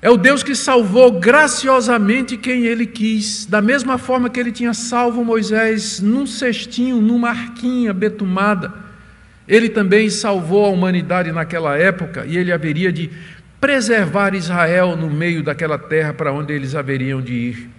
É 0.00 0.10
o 0.10 0.16
Deus 0.16 0.42
que 0.42 0.54
salvou 0.54 1.12
graciosamente 1.12 2.36
quem 2.36 2.64
ele 2.64 2.86
quis, 2.86 3.46
da 3.46 3.62
mesma 3.62 3.98
forma 3.98 4.28
que 4.28 4.40
ele 4.40 4.50
tinha 4.50 4.74
salvo 4.74 5.24
Moisés 5.24 6.00
num 6.00 6.26
cestinho, 6.26 7.00
numa 7.00 7.28
arquinha 7.30 7.92
betumada. 7.92 8.74
Ele 9.46 9.68
também 9.68 10.10
salvou 10.10 10.64
a 10.64 10.70
humanidade 10.70 11.30
naquela 11.30 11.76
época 11.76 12.26
e 12.26 12.36
ele 12.36 12.50
haveria 12.50 12.92
de 12.92 13.10
preservar 13.60 14.34
Israel 14.34 14.96
no 14.96 15.08
meio 15.08 15.40
daquela 15.40 15.78
terra 15.78 16.12
para 16.12 16.32
onde 16.32 16.52
eles 16.52 16.74
haveriam 16.74 17.22
de 17.22 17.32
ir. 17.32 17.70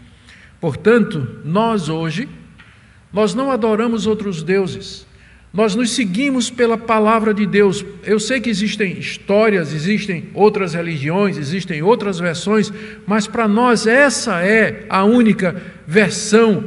Portanto, 0.62 1.28
nós 1.44 1.90
hoje, 1.90 2.30
nós 3.12 3.36
não 3.36 3.52
adoramos 3.52 4.08
outros 4.08 4.42
deuses. 4.42 5.06
Nós 5.54 5.76
nos 5.76 5.92
seguimos 5.92 6.50
pela 6.50 6.76
palavra 6.76 7.32
de 7.32 7.46
Deus. 7.46 7.86
Eu 8.04 8.20
sei 8.20 8.42
que 8.42 8.50
existem 8.50 8.98
histórias, 8.98 9.72
existem 9.72 10.26
outras 10.34 10.74
religiões, 10.74 11.38
existem 11.38 11.84
outras 11.84 12.18
versões, 12.18 12.74
mas 13.06 13.28
para 13.28 13.48
nós 13.48 13.86
essa 13.86 14.44
é 14.44 14.84
a 14.90 15.04
única 15.04 15.62
versão 15.86 16.64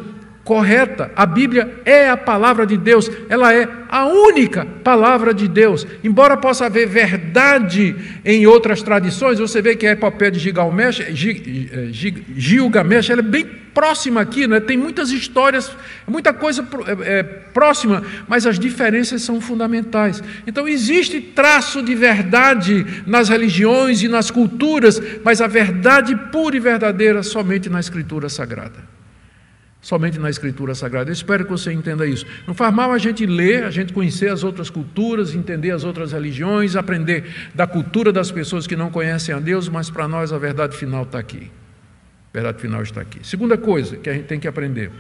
correta. 0.47 1.11
A 1.17 1.27
Bíblia 1.27 1.83
é 1.85 2.09
a 2.09 2.17
palavra 2.17 2.65
de 2.65 2.77
Deus, 2.77 3.11
ela 3.29 3.53
é 3.53 3.69
a 3.89 4.07
única 4.07 4.65
palavra 4.65 5.35
de 5.35 5.49
Deus. 5.49 5.85
Embora 6.05 6.37
possa 6.37 6.67
haver 6.67 6.87
verdade 6.87 7.97
em 8.25 8.47
outras 8.47 8.81
tradições, 8.81 9.41
você 9.41 9.61
vê 9.61 9.75
que 9.75 9.87
a 9.87 9.91
epopeia 9.91 10.31
de 10.31 10.39
Gilgamesh, 10.39 11.03
Gilgamesh 12.37 13.11
ela 13.11 13.21
é 13.21 13.25
bem 13.25 13.45
próxima 13.75 14.21
aqui, 14.21 14.47
né? 14.47 14.61
tem 14.61 14.77
muitas 14.77 15.11
histórias, 15.11 15.71
muita 16.07 16.33
coisa 16.33 16.67
próxima, 17.53 18.05
mas 18.29 18.47
as 18.47 18.57
diferenças 18.57 19.23
são 19.23 19.41
fundamentais. 19.41 20.23
Então 20.47 20.69
existe 20.69 21.21
traço 21.21 21.83
de 21.83 21.95
verdade 21.95 22.87
nas 23.05 23.29
religiões 23.29 24.01
e 24.01 24.07
nas 24.07 24.31
culturas, 24.31 25.03
mas 25.25 25.41
a 25.41 25.49
verdade 25.49 26.15
pura 26.31 26.57
e 26.57 26.61
verdadeira 26.61 27.25
somente 27.25 27.69
na 27.69 27.81
Escritura 27.81 28.29
Sagrada 28.29 28.96
somente 29.87 30.19
na 30.19 30.29
Escritura 30.29 30.75
Sagrada. 30.75 31.11
Eu 31.11 31.13
espero 31.13 31.45
que 31.45 31.51
você 31.53 31.73
entenda 31.73 32.05
isso. 32.05 32.27
Não 32.45 32.55
faz 32.55 32.75
mal 32.75 32.91
a 32.91 32.99
gente 32.99 33.25
ler, 33.25 33.63
a 33.63 33.71
gente 33.71 33.93
conhecer 33.93 34.29
as 34.29 34.43
outras 34.43 34.69
culturas, 34.69 35.33
entender 35.33 35.71
as 35.71 35.85
outras 35.85 36.11
religiões, 36.11 36.75
aprender 36.75 37.25
da 37.55 37.69
cultura 37.69 38.13
das 38.13 38.33
pessoas 38.33 38.67
que 38.67 38.75
não 38.75 38.91
conhecem 38.91 39.33
a 39.33 39.39
Deus, 39.39 39.69
mas 39.69 39.89
para 39.89 40.09
nós 40.09 40.33
a 40.33 40.39
verdade 40.39 40.77
final 40.77 41.05
está 41.05 41.21
aqui. 41.21 41.53
A 42.33 42.33
verdade 42.35 42.61
final 42.61 42.83
está 42.83 43.01
aqui. 43.01 43.21
Segunda 43.23 43.57
coisa 43.57 43.97
que 43.97 44.11
a 44.11 44.13
gente 44.13 44.25
tem 44.25 44.41
que 44.41 44.49
aprender, 44.49 44.91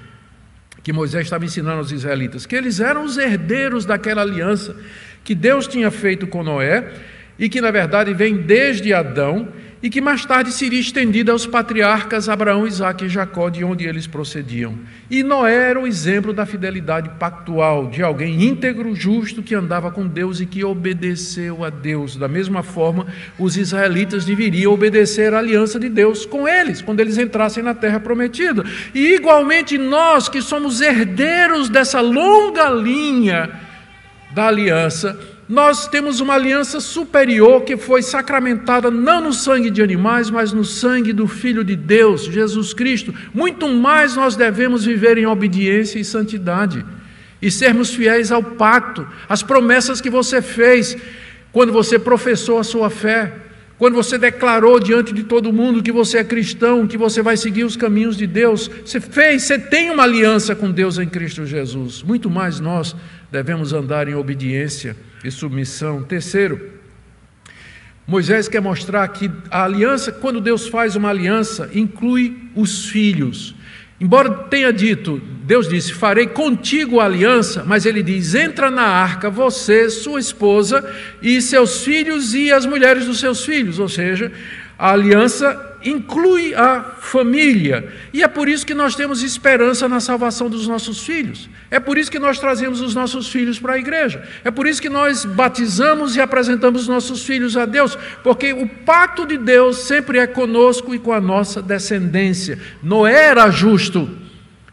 que 0.84 0.93
Moisés 0.93 1.26
estava 1.26 1.45
ensinando 1.45 1.78
aos 1.78 1.91
israelitas, 1.91 2.47
que 2.47 2.55
eles 2.55 2.78
eram 2.78 3.05
os 3.05 3.18
herdeiros 3.18 3.84
daquela 3.84 4.22
aliança 4.22 4.76
que 5.24 5.34
Deus 5.34 5.66
tinha 5.66 5.91
feito 5.91 6.28
com 6.28 6.45
Noé 6.45 6.93
e 7.37 7.49
que 7.49 7.61
na 7.61 7.72
verdade 7.72 8.14
vem 8.14 8.37
desde 8.37 8.95
Adão 8.95 9.49
e 9.83 9.91
que 9.91 10.01
mais 10.01 10.24
tarde 10.24 10.51
seria 10.53 10.81
estendida 10.81 11.33
aos 11.33 11.47
patriarcas 11.47 12.29
Abraão, 12.29 12.66
Isaque 12.66 13.05
e 13.05 13.09
Jacó, 13.09 13.51
de 13.51 13.62
onde 13.62 13.85
eles 13.87 14.07
procediam. 14.07 14.74
E 15.11 15.22
Noé 15.22 15.70
era 15.70 15.79
o 15.81 15.87
exemplo 15.87 16.33
da 16.33 16.47
fidelidade 16.47 17.11
pactual, 17.18 17.89
de 17.89 18.03
alguém 18.03 18.43
íntegro, 18.43 18.95
justo, 18.95 19.43
que 19.43 19.55
andava 19.55 19.91
com 19.91 20.07
Deus 20.07 20.41
e 20.41 20.47
que 20.47 20.64
obedeceu 20.64 21.62
a 21.62 21.68
Deus. 21.68 22.16
Da 22.16 22.27
mesma 22.27 22.62
forma, 22.62 23.07
os 23.39 23.57
israelitas 23.57 24.24
deveriam 24.24 24.72
obedecer 24.72 25.35
à 25.35 25.39
aliança 25.39 25.79
de 25.79 25.91
Deus 25.91 26.24
com 26.24 26.49
eles, 26.49 26.81
quando 26.81 27.01
eles 27.01 27.18
entrassem 27.18 27.62
na 27.62 27.74
terra 27.74 28.01
prometida. 28.01 28.64
E 28.95 29.14
igualmente 29.14 29.77
nós, 29.77 30.29
que 30.29 30.41
somos 30.41 30.81
herdeiros 30.81 31.68
dessa 31.68 32.01
longa 32.01 32.70
linha 32.70 33.51
da 34.33 34.49
aliança, 34.49 35.36
nós 35.49 35.86
temos 35.86 36.18
uma 36.18 36.34
aliança 36.34 36.80
superior 36.80 37.62
que 37.62 37.76
foi 37.76 38.03
sacramentada 38.03 38.90
não 38.90 39.20
no 39.20 39.32
sangue 39.32 39.70
de 39.70 39.80
animais, 39.80 40.28
mas 40.28 40.53
no 40.53 40.64
sangue 40.64 41.12
do 41.12 41.28
Filho 41.28 41.62
de 41.62 41.76
Deus, 41.76 42.24
Jesus 42.24 42.74
Cristo. 42.74 43.14
Muito 43.32 43.68
mais 43.68 44.16
nós 44.16 44.34
devemos 44.34 44.84
viver 44.84 45.18
em 45.18 45.26
obediência 45.26 46.01
e 46.01 46.05
santidade 46.05 46.84
e 47.40 47.49
sermos 47.49 47.94
fiéis 47.94 48.32
ao 48.32 48.42
pacto, 48.42 49.07
às 49.28 49.42
promessas 49.42 50.01
que 50.01 50.11
você 50.11 50.42
fez 50.42 50.97
quando 51.53 51.72
você 51.72 51.97
professou 51.97 52.59
a 52.59 52.64
sua 52.64 52.90
fé, 52.90 53.32
quando 53.78 53.94
você 53.94 54.18
declarou 54.18 54.80
diante 54.80 55.12
de 55.12 55.22
todo 55.22 55.53
mundo 55.53 55.82
que 55.82 55.92
você 55.92 56.18
é 56.18 56.24
cristão, 56.24 56.88
que 56.88 56.99
você 56.99 57.22
vai 57.22 57.36
seguir 57.36 57.62
os 57.62 57.76
caminhos 57.76 58.16
de 58.16 58.26
Deus. 58.26 58.68
Você 58.84 59.01
fez, 59.01 59.44
você 59.44 59.59
tem 59.59 59.90
uma 59.90 60.03
aliança 60.03 60.57
com 60.57 60.72
Deus 60.72 60.99
em 60.99 61.07
Cristo 61.07 61.47
Jesus. 61.47 62.03
Muito 62.03 62.28
mais 62.28 62.59
nós 62.59 62.97
devemos 63.30 63.72
andar 63.72 64.09
em 64.09 64.14
obediência 64.14 64.97
e 65.27 65.31
submissão. 65.31 66.03
Terceiro, 66.03 66.72
Moisés 68.07 68.49
quer 68.49 68.61
mostrar 68.61 69.07
que 69.09 69.31
a 69.51 69.64
aliança, 69.64 70.12
quando 70.12 70.41
Deus 70.41 70.68
faz 70.68 70.95
uma 70.95 71.11
aliança, 71.11 71.68
inclui 71.74 72.37
os 72.55 72.89
filhos. 72.89 73.55
Embora 74.01 74.31
tenha 74.31 74.72
dito, 74.72 75.20
Deus 75.43 75.68
disse: 75.68 75.93
Farei 75.93 76.27
contigo 76.27 77.01
aliança, 77.01 77.64
mas 77.64 77.87
ele 77.87 78.03
diz: 78.03 78.35
Entra 78.35 78.70
na 78.70 78.83
arca, 78.83 79.31
você, 79.31 79.89
sua 79.89 80.20
esposa 80.20 80.89
e 81.20 81.41
seus 81.41 81.83
filhos 81.83 82.35
e 82.35 82.53
as 82.53 82.66
mulheres 82.66 83.07
dos 83.07 83.18
seus 83.18 83.45
filhos. 83.45 83.79
Ou 83.79 83.89
seja, 83.89 84.31
a 84.79 84.93
aliança 84.93 85.77
inclui 85.83 86.55
a 86.55 86.83
família. 87.01 87.89
E 88.12 88.22
é 88.22 88.29
por 88.29 88.49
isso 88.49 88.66
que 88.66 88.74
nós 88.74 88.95
temos 88.95 89.22
esperança 89.22 89.89
na 89.89 90.01
salvação 90.01 90.51
dos 90.51 90.66
nossos 90.66 91.05
filhos. 91.05 91.49
É 91.70 91.81
por 91.81 91.97
isso 91.97 92.11
que 92.11 92.18
nós 92.18 92.39
trazemos 92.39 92.81
os 92.81 92.95
nossos 92.95 93.29
filhos 93.29 93.59
para 93.59 93.74
a 93.74 93.79
igreja. 93.79 94.22
É 94.45 94.51
por 94.51 94.66
isso 94.66 94.83
que 94.83 94.89
nós 94.89 95.24
batizamos 95.24 96.16
e 96.16 96.20
apresentamos 96.20 96.83
os 96.83 96.89
nossos 96.89 97.24
filhos 97.24 97.57
a 97.57 97.64
Deus, 97.64 97.97
porque 98.22 98.53
o 98.53 98.68
pacto 98.68 99.27
de 99.27 99.39
Deus 99.39 99.79
sempre 99.79 100.18
é 100.18 100.27
conosco 100.27 100.95
e 100.95 100.99
com 100.99 101.12
a 101.12 101.20
nossa 101.20 101.62
descendência. 101.62 102.59
Noé 102.83 103.29
era 103.29 103.51
justo. 103.51 104.11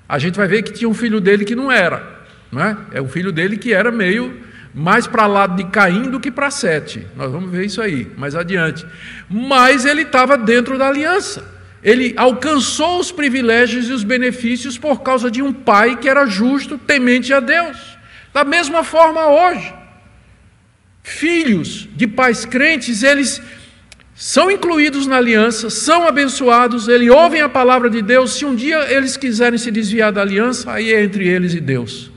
A 0.08 0.20
gente 0.20 0.36
vai 0.36 0.48
ver 0.48 0.64
que 0.64 0.74
tinha 0.74 0.90
um 0.90 0.94
filho 0.94 1.22
dele 1.22 1.46
que 1.46 1.56
não 1.56 1.72
era. 1.72 2.12
Não 2.52 2.62
é? 2.62 2.78
é 2.94 3.02
o 3.02 3.08
filho 3.08 3.32
dele 3.32 3.58
que 3.58 3.74
era 3.74 3.92
meio 3.92 4.43
mais 4.74 5.06
para 5.06 5.28
lado 5.28 5.56
de 5.56 5.70
Caim 5.70 6.10
do 6.10 6.20
que 6.20 6.32
para 6.32 6.50
Sete. 6.50 7.06
Nós 7.16 7.32
vamos 7.32 7.52
ver 7.52 7.66
isso 7.66 7.82
aí 7.82 8.12
mais 8.18 8.36
adiante. 8.36 8.86
Mas 9.30 9.86
ele 9.86 10.02
estava 10.02 10.38
dentro 10.38 10.78
da 10.78 10.88
aliança. 10.88 11.46
Ele 11.84 12.14
alcançou 12.18 13.00
os 13.00 13.12
privilégios 13.12 13.90
e 13.90 13.92
os 13.92 14.04
benefícios 14.04 14.78
por 14.78 15.02
causa 15.02 15.30
de 15.30 15.42
um 15.42 15.54
pai 15.54 15.98
que 15.98 16.10
era 16.10 16.26
justo, 16.26 16.78
temente 16.78 17.34
a 17.34 17.40
Deus. 17.40 17.78
Da 18.34 18.44
mesma 18.44 18.84
forma 18.84 19.28
hoje, 19.28 19.72
filhos 21.04 21.88
de 21.96 22.08
pais 22.08 22.46
crentes, 22.46 23.04
eles 23.04 23.42
são 24.16 24.50
incluídos 24.50 25.06
na 25.06 25.18
aliança, 25.18 25.70
são 25.70 26.08
abençoados, 26.08 26.88
eles 26.88 27.10
ouvem 27.10 27.42
a 27.42 27.50
palavra 27.50 27.90
de 27.90 28.02
Deus. 28.02 28.34
Se 28.34 28.46
um 28.46 28.56
dia 28.56 28.92
eles 28.92 29.18
quiserem 29.18 29.60
se 29.60 29.70
desviar 29.70 30.12
da 30.12 30.22
aliança, 30.22 30.72
aí 30.72 30.94
é 30.94 31.04
entre 31.04 31.28
eles 31.28 31.54
e 31.54 31.60
Deus 31.60 32.13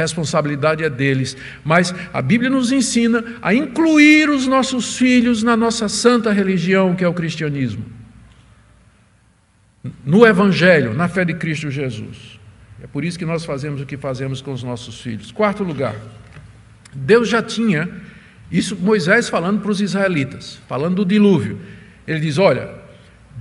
responsabilidade 0.00 0.82
é 0.82 0.90
deles. 0.90 1.36
Mas 1.64 1.94
a 2.12 2.20
Bíblia 2.20 2.50
nos 2.50 2.72
ensina 2.72 3.24
a 3.40 3.54
incluir 3.54 4.28
os 4.28 4.46
nossos 4.46 4.96
filhos 4.96 5.42
na 5.42 5.56
nossa 5.56 5.88
santa 5.88 6.32
religião, 6.32 6.96
que 6.96 7.04
é 7.04 7.08
o 7.08 7.14
cristianismo. 7.14 7.84
No 10.04 10.26
Evangelho, 10.26 10.94
na 10.94 11.08
fé 11.08 11.24
de 11.24 11.34
Cristo 11.34 11.70
Jesus. 11.70 12.38
É 12.82 12.86
por 12.86 13.04
isso 13.04 13.18
que 13.18 13.26
nós 13.26 13.44
fazemos 13.44 13.80
o 13.80 13.86
que 13.86 13.96
fazemos 13.96 14.40
com 14.40 14.52
os 14.52 14.62
nossos 14.62 15.00
filhos. 15.00 15.30
Quarto 15.30 15.62
lugar, 15.62 15.94
Deus 16.94 17.28
já 17.28 17.42
tinha, 17.42 17.88
isso 18.50 18.76
Moisés 18.76 19.28
falando 19.28 19.60
para 19.60 19.70
os 19.70 19.80
israelitas, 19.80 20.60
falando 20.68 20.96
do 20.96 21.04
dilúvio. 21.04 21.58
Ele 22.06 22.20
diz: 22.20 22.38
Olha, 22.38 22.70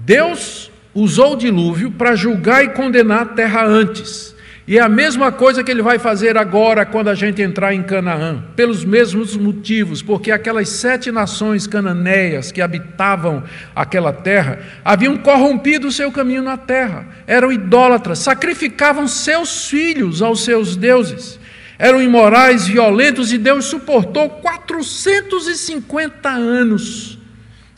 Deus 0.05 0.69
usou 0.93 1.33
o 1.33 1.37
dilúvio 1.37 1.91
para 1.91 2.15
julgar 2.15 2.63
e 2.63 2.69
condenar 2.69 3.21
a 3.21 3.25
terra 3.25 3.65
antes. 3.65 4.35
E 4.69 4.77
é 4.77 4.81
a 4.81 4.87
mesma 4.87 5.31
coisa 5.31 5.63
que 5.63 5.71
ele 5.71 5.81
vai 5.81 5.97
fazer 5.97 6.37
agora 6.37 6.85
quando 6.85 7.07
a 7.07 7.15
gente 7.15 7.41
entrar 7.41 7.73
em 7.73 7.81
Canaã, 7.81 8.43
pelos 8.55 8.85
mesmos 8.85 9.35
motivos, 9.35 10.03
porque 10.03 10.29
aquelas 10.29 10.69
sete 10.69 11.11
nações 11.11 11.65
cananeias 11.65 12.51
que 12.51 12.61
habitavam 12.61 13.43
aquela 13.75 14.13
terra 14.13 14.59
haviam 14.85 15.17
corrompido 15.17 15.87
o 15.87 15.91
seu 15.91 16.11
caminho 16.11 16.43
na 16.43 16.55
terra, 16.55 17.07
eram 17.25 17.51
idólatras, 17.51 18.19
sacrificavam 18.19 19.07
seus 19.07 19.67
filhos 19.67 20.21
aos 20.21 20.43
seus 20.43 20.75
deuses, 20.75 21.39
eram 21.79 21.99
imorais, 21.99 22.67
violentos, 22.67 23.33
e 23.33 23.39
Deus 23.39 23.65
suportou 23.65 24.29
450 24.29 26.29
anos 26.29 27.18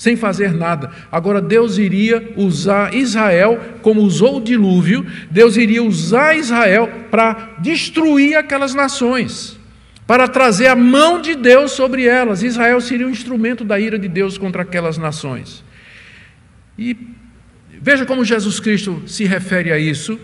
sem 0.01 0.15
fazer 0.15 0.51
nada. 0.51 0.89
Agora 1.11 1.39
Deus 1.39 1.77
iria 1.77 2.33
usar 2.35 2.91
Israel, 2.91 3.61
como 3.83 4.01
usou 4.01 4.37
o 4.37 4.41
dilúvio, 4.41 5.05
Deus 5.29 5.57
iria 5.57 5.83
usar 5.83 6.35
Israel 6.35 6.89
para 7.11 7.51
destruir 7.59 8.35
aquelas 8.35 8.73
nações, 8.73 9.59
para 10.07 10.27
trazer 10.27 10.65
a 10.65 10.75
mão 10.75 11.21
de 11.21 11.35
Deus 11.35 11.73
sobre 11.73 12.07
elas. 12.07 12.41
Israel 12.41 12.81
seria 12.81 13.05
um 13.05 13.11
instrumento 13.11 13.63
da 13.63 13.79
ira 13.79 13.99
de 13.99 14.07
Deus 14.07 14.39
contra 14.39 14.63
aquelas 14.63 14.97
nações. 14.97 15.63
E 16.79 16.97
veja 17.79 18.03
como 18.03 18.25
Jesus 18.25 18.59
Cristo 18.59 19.03
se 19.05 19.25
refere 19.25 19.71
a 19.71 19.77
isso 19.77 20.19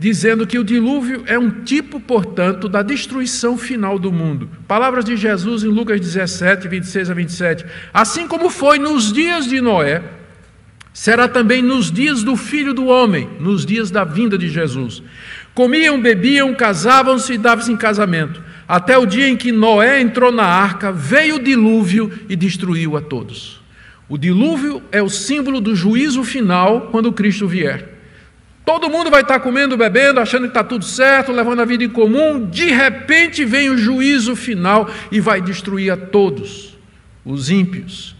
dizendo 0.00 0.46
que 0.46 0.58
o 0.58 0.64
dilúvio 0.64 1.22
é 1.26 1.38
um 1.38 1.50
tipo, 1.50 2.00
portanto, 2.00 2.70
da 2.70 2.80
destruição 2.80 3.58
final 3.58 3.98
do 3.98 4.10
mundo. 4.10 4.48
Palavras 4.66 5.04
de 5.04 5.14
Jesus 5.14 5.62
em 5.62 5.68
Lucas 5.68 6.00
17, 6.00 6.66
26 6.66 7.10
a 7.10 7.14
27. 7.14 7.66
Assim 7.92 8.26
como 8.26 8.48
foi 8.48 8.78
nos 8.78 9.12
dias 9.12 9.46
de 9.46 9.60
Noé, 9.60 10.02
será 10.90 11.28
também 11.28 11.60
nos 11.60 11.92
dias 11.92 12.22
do 12.22 12.34
filho 12.34 12.72
do 12.72 12.86
homem, 12.86 13.28
nos 13.38 13.66
dias 13.66 13.90
da 13.90 14.02
vinda 14.02 14.38
de 14.38 14.48
Jesus. 14.48 15.02
Comiam, 15.54 16.00
bebiam, 16.00 16.54
casavam-se 16.54 17.34
e 17.34 17.38
davam-se 17.38 17.70
em 17.70 17.76
casamento, 17.76 18.42
até 18.66 18.96
o 18.96 19.04
dia 19.04 19.28
em 19.28 19.36
que 19.36 19.52
Noé 19.52 20.00
entrou 20.00 20.32
na 20.32 20.46
arca, 20.46 20.90
veio 20.90 21.36
o 21.36 21.42
dilúvio 21.42 22.10
e 22.26 22.34
destruiu 22.34 22.96
a 22.96 23.02
todos. 23.02 23.60
O 24.08 24.16
dilúvio 24.16 24.82
é 24.90 25.02
o 25.02 25.10
símbolo 25.10 25.60
do 25.60 25.76
juízo 25.76 26.24
final 26.24 26.88
quando 26.90 27.12
Cristo 27.12 27.46
vier. 27.46 27.99
Todo 28.70 28.88
mundo 28.88 29.10
vai 29.10 29.22
estar 29.22 29.40
comendo, 29.40 29.76
bebendo, 29.76 30.20
achando 30.20 30.42
que 30.42 30.50
está 30.50 30.62
tudo 30.62 30.84
certo, 30.84 31.32
levando 31.32 31.58
a 31.58 31.64
vida 31.64 31.82
em 31.82 31.88
comum. 31.88 32.46
De 32.48 32.66
repente 32.66 33.44
vem 33.44 33.68
o 33.68 33.76
juízo 33.76 34.36
final 34.36 34.88
e 35.10 35.18
vai 35.18 35.40
destruir 35.40 35.90
a 35.90 35.96
todos 35.96 36.78
os 37.24 37.50
ímpios 37.50 38.14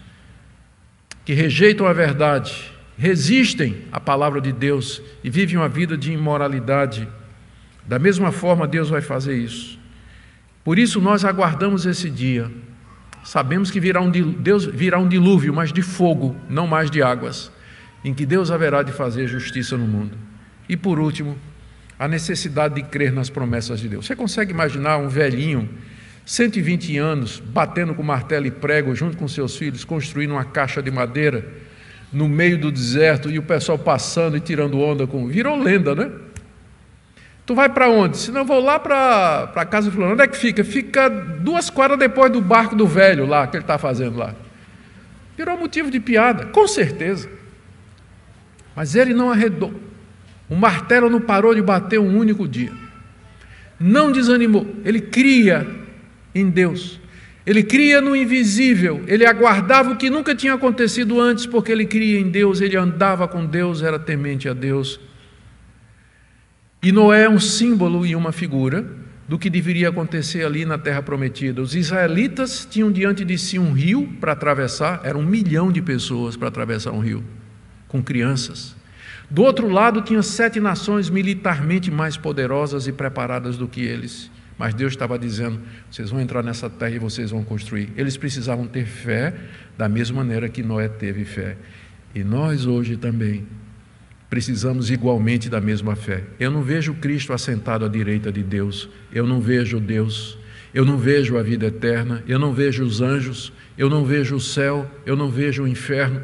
que 1.23 1.31
rejeitam 1.31 1.87
a 1.87 1.93
verdade, 1.93 2.69
resistem 2.97 3.83
à 3.93 3.97
palavra 3.97 4.41
de 4.41 4.51
Deus 4.51 5.01
e 5.23 5.29
vivem 5.29 5.55
uma 5.55 5.69
vida 5.69 5.95
de 5.95 6.11
imoralidade. 6.11 7.07
Da 7.87 7.97
mesma 7.97 8.33
forma, 8.33 8.67
Deus 8.67 8.89
vai 8.89 9.01
fazer 9.01 9.37
isso. 9.37 9.79
Por 10.65 10.77
isso 10.77 10.99
nós 10.99 11.23
aguardamos 11.23 11.85
esse 11.85 12.09
dia. 12.09 12.51
Sabemos 13.23 13.71
que 13.71 13.79
virá 13.79 14.01
um, 14.01 14.11
Deus 14.11 14.65
virá 14.65 14.99
um 14.99 15.07
dilúvio, 15.07 15.53
mas 15.53 15.71
de 15.71 15.81
fogo, 15.81 16.35
não 16.49 16.67
mais 16.67 16.91
de 16.91 17.01
águas, 17.01 17.49
em 18.03 18.13
que 18.13 18.25
Deus 18.25 18.51
haverá 18.51 18.83
de 18.83 18.91
fazer 18.91 19.27
justiça 19.29 19.77
no 19.77 19.87
mundo. 19.87 20.30
E 20.71 20.77
por 20.77 20.99
último, 20.99 21.37
a 21.99 22.07
necessidade 22.07 22.75
de 22.75 22.83
crer 22.83 23.11
nas 23.11 23.29
promessas 23.29 23.81
de 23.81 23.89
Deus. 23.89 24.05
Você 24.05 24.15
consegue 24.15 24.53
imaginar 24.53 24.99
um 24.99 25.09
velhinho, 25.09 25.67
120 26.25 26.97
anos, 26.97 27.41
batendo 27.45 27.93
com 27.93 28.01
martelo 28.01 28.45
e 28.47 28.51
prego 28.51 28.95
junto 28.95 29.17
com 29.17 29.27
seus 29.27 29.57
filhos, 29.57 29.83
construindo 29.83 30.31
uma 30.31 30.45
caixa 30.45 30.81
de 30.81 30.89
madeira 30.89 31.45
no 32.09 32.29
meio 32.29 32.57
do 32.57 32.71
deserto 32.71 33.29
e 33.29 33.37
o 33.37 33.43
pessoal 33.43 33.77
passando 33.77 34.37
e 34.37 34.39
tirando 34.39 34.79
onda 34.79 35.05
com. 35.05 35.27
Virou 35.27 35.61
lenda, 35.61 35.93
né? 35.93 36.09
Tu 37.45 37.53
vai 37.53 37.67
para 37.67 37.89
onde? 37.89 38.15
Se 38.15 38.31
não, 38.31 38.45
vou 38.45 38.61
lá 38.61 38.79
para 38.79 39.51
a 39.53 39.65
casa 39.65 39.91
fulano. 39.91 40.13
Onde 40.13 40.23
é 40.23 40.27
que 40.27 40.37
fica? 40.37 40.63
Fica 40.63 41.09
duas 41.09 41.69
quadras 41.69 41.99
depois 41.99 42.31
do 42.31 42.39
barco 42.39 42.77
do 42.77 42.87
velho 42.87 43.25
lá, 43.25 43.45
que 43.45 43.57
ele 43.57 43.63
está 43.65 43.77
fazendo 43.77 44.17
lá. 44.17 44.33
Virou 45.35 45.57
motivo 45.57 45.91
de 45.91 45.99
piada, 45.99 46.45
com 46.45 46.65
certeza. 46.65 47.29
Mas 48.73 48.95
ele 48.95 49.13
não 49.13 49.29
arredou. 49.29 49.90
O 50.51 50.55
martelo 50.55 51.09
não 51.09 51.21
parou 51.21 51.55
de 51.55 51.61
bater 51.61 51.97
um 51.97 52.17
único 52.17 52.45
dia. 52.45 52.73
Não 53.79 54.11
desanimou. 54.11 54.67
Ele 54.83 54.99
cria 54.99 55.65
em 56.35 56.49
Deus. 56.49 56.99
Ele 57.45 57.63
cria 57.63 58.01
no 58.01 58.13
invisível. 58.13 59.01
Ele 59.07 59.25
aguardava 59.25 59.91
o 59.91 59.95
que 59.95 60.09
nunca 60.09 60.35
tinha 60.35 60.53
acontecido 60.53 61.21
antes, 61.21 61.45
porque 61.45 61.71
ele 61.71 61.85
cria 61.85 62.19
em 62.19 62.29
Deus. 62.29 62.59
Ele 62.59 62.75
andava 62.75 63.29
com 63.29 63.45
Deus, 63.45 63.81
era 63.81 63.97
temente 63.97 64.49
a 64.49 64.53
Deus. 64.53 64.99
E 66.83 66.91
Noé 66.91 67.23
é 67.23 67.29
um 67.29 67.39
símbolo 67.39 68.05
e 68.05 68.13
uma 68.13 68.33
figura 68.33 68.85
do 69.29 69.39
que 69.39 69.49
deveria 69.49 69.87
acontecer 69.87 70.45
ali 70.45 70.65
na 70.65 70.77
terra 70.77 71.01
prometida. 71.01 71.61
Os 71.61 71.75
israelitas 71.75 72.67
tinham 72.69 72.91
diante 72.91 73.23
de 73.23 73.37
si 73.37 73.57
um 73.57 73.71
rio 73.71 74.05
para 74.19 74.33
atravessar, 74.33 74.99
era 75.05 75.17
um 75.17 75.25
milhão 75.25 75.71
de 75.71 75.81
pessoas 75.81 76.35
para 76.35 76.49
atravessar 76.49 76.91
um 76.91 76.99
rio, 76.99 77.23
com 77.87 78.03
crianças. 78.03 78.80
Do 79.31 79.43
outro 79.43 79.69
lado, 79.69 80.01
tinha 80.01 80.21
sete 80.21 80.59
nações 80.59 81.09
militarmente 81.09 81.89
mais 81.89 82.17
poderosas 82.17 82.85
e 82.85 82.91
preparadas 82.91 83.55
do 83.55 83.65
que 83.65 83.79
eles. 83.79 84.29
Mas 84.57 84.73
Deus 84.73 84.91
estava 84.91 85.17
dizendo: 85.17 85.57
vocês 85.89 86.09
vão 86.09 86.19
entrar 86.19 86.43
nessa 86.43 86.69
terra 86.69 86.95
e 86.95 86.99
vocês 86.99 87.31
vão 87.31 87.41
construir. 87.41 87.93
Eles 87.95 88.17
precisavam 88.17 88.67
ter 88.67 88.85
fé, 88.85 89.33
da 89.77 89.87
mesma 89.87 90.17
maneira 90.17 90.49
que 90.49 90.61
Noé 90.61 90.89
teve 90.89 91.23
fé. 91.23 91.55
E 92.13 92.25
nós 92.25 92.65
hoje 92.65 92.97
também 92.97 93.47
precisamos 94.29 94.91
igualmente 94.91 95.49
da 95.49 95.61
mesma 95.61 95.95
fé. 95.95 96.25
Eu 96.37 96.51
não 96.51 96.61
vejo 96.61 96.93
Cristo 96.95 97.31
assentado 97.31 97.85
à 97.85 97.87
direita 97.87 98.33
de 98.33 98.43
Deus, 98.43 98.89
eu 99.13 99.25
não 99.25 99.39
vejo 99.39 99.79
Deus, 99.79 100.37
eu 100.73 100.83
não 100.83 100.97
vejo 100.97 101.37
a 101.37 101.41
vida 101.41 101.67
eterna, 101.67 102.21
eu 102.27 102.37
não 102.37 102.51
vejo 102.51 102.83
os 102.83 102.99
anjos, 102.99 103.53
eu 103.77 103.89
não 103.89 104.03
vejo 104.03 104.35
o 104.35 104.41
céu, 104.41 104.91
eu 105.05 105.15
não 105.15 105.29
vejo 105.29 105.63
o 105.63 105.67
inferno 105.69 106.21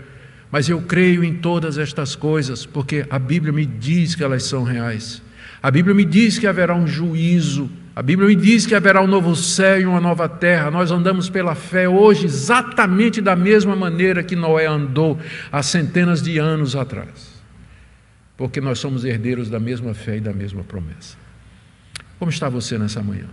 mas 0.51 0.69
eu 0.69 0.81
creio 0.81 1.23
em 1.23 1.35
todas 1.35 1.77
estas 1.77 2.15
coisas, 2.15 2.65
porque 2.65 3.05
a 3.09 3.19
Bíblia 3.19 3.51
me 3.51 3.65
diz 3.65 4.15
que 4.15 4.23
elas 4.23 4.43
são 4.43 4.63
reais. 4.63 5.21
A 5.61 5.69
Bíblia 5.69 5.93
me 5.93 6.05
diz 6.05 6.37
que 6.37 6.47
haverá 6.47 6.75
um 6.75 6.87
juízo. 6.87 7.69
A 7.95 8.01
Bíblia 8.01 8.27
me 8.27 8.35
diz 8.35 8.65
que 8.65 8.75
haverá 8.75 9.01
um 9.01 9.07
novo 9.07 9.35
céu 9.35 9.81
e 9.81 9.85
uma 9.85 9.99
nova 9.99 10.29
terra. 10.29 10.69
Nós 10.69 10.91
andamos 10.91 11.29
pela 11.29 11.55
fé 11.55 11.89
hoje 11.89 12.25
exatamente 12.25 13.19
da 13.19 13.35
mesma 13.35 13.75
maneira 13.75 14.23
que 14.23 14.35
Noé 14.35 14.67
andou 14.67 15.19
há 15.51 15.63
centenas 15.63 16.21
de 16.21 16.37
anos 16.37 16.75
atrás. 16.75 17.41
Porque 18.37 18.61
nós 18.61 18.77
somos 18.77 19.03
herdeiros 19.03 19.49
da 19.49 19.59
mesma 19.59 19.95
fé 19.95 20.17
e 20.17 20.21
da 20.21 20.31
mesma 20.31 20.63
promessa. 20.63 21.17
Como 22.19 22.29
está 22.29 22.47
você 22.47 22.77
nessa 22.77 23.01
manhã? 23.01 23.27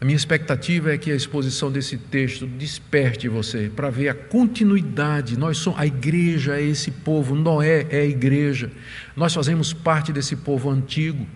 A 0.00 0.04
minha 0.06 0.16
expectativa 0.16 0.94
é 0.94 0.96
que 0.96 1.12
a 1.12 1.14
exposição 1.14 1.70
desse 1.70 1.98
texto 1.98 2.46
desperte 2.46 3.28
você 3.28 3.70
para 3.74 3.90
ver 3.90 4.08
a 4.08 4.14
continuidade. 4.14 5.38
Nós 5.38 5.58
somos 5.58 5.78
a 5.78 5.84
igreja 5.84 6.56
é 6.56 6.62
esse 6.62 6.90
povo, 6.90 7.34
Noé 7.34 7.86
é 7.90 8.00
a 8.00 8.06
igreja. 8.06 8.70
Nós 9.14 9.34
fazemos 9.34 9.74
parte 9.74 10.10
desse 10.10 10.36
povo 10.36 10.70
antigo, 10.70 11.26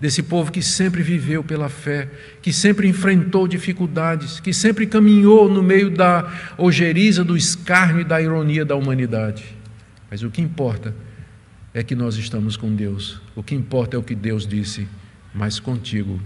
desse 0.00 0.22
povo 0.22 0.50
que 0.50 0.62
sempre 0.62 1.02
viveu 1.02 1.44
pela 1.44 1.68
fé, 1.68 2.08
que 2.40 2.50
sempre 2.50 2.88
enfrentou 2.88 3.46
dificuldades, 3.46 4.40
que 4.40 4.54
sempre 4.54 4.86
caminhou 4.86 5.46
no 5.46 5.62
meio 5.62 5.90
da 5.90 6.54
ojeriza, 6.56 7.22
do 7.22 7.36
escárnio 7.36 8.00
e 8.00 8.04
da 8.04 8.22
ironia 8.22 8.64
da 8.64 8.74
humanidade. 8.74 9.44
Mas 10.10 10.22
o 10.22 10.30
que 10.30 10.40
importa 10.40 10.94
é 11.74 11.82
que 11.82 11.94
nós 11.94 12.16
estamos 12.16 12.56
com 12.56 12.74
Deus. 12.74 13.20
O 13.36 13.42
que 13.42 13.54
importa 13.54 13.96
é 13.96 13.98
o 13.98 14.02
que 14.02 14.14
Deus 14.14 14.46
disse, 14.46 14.88
mas 15.34 15.60
contigo 15.60 16.18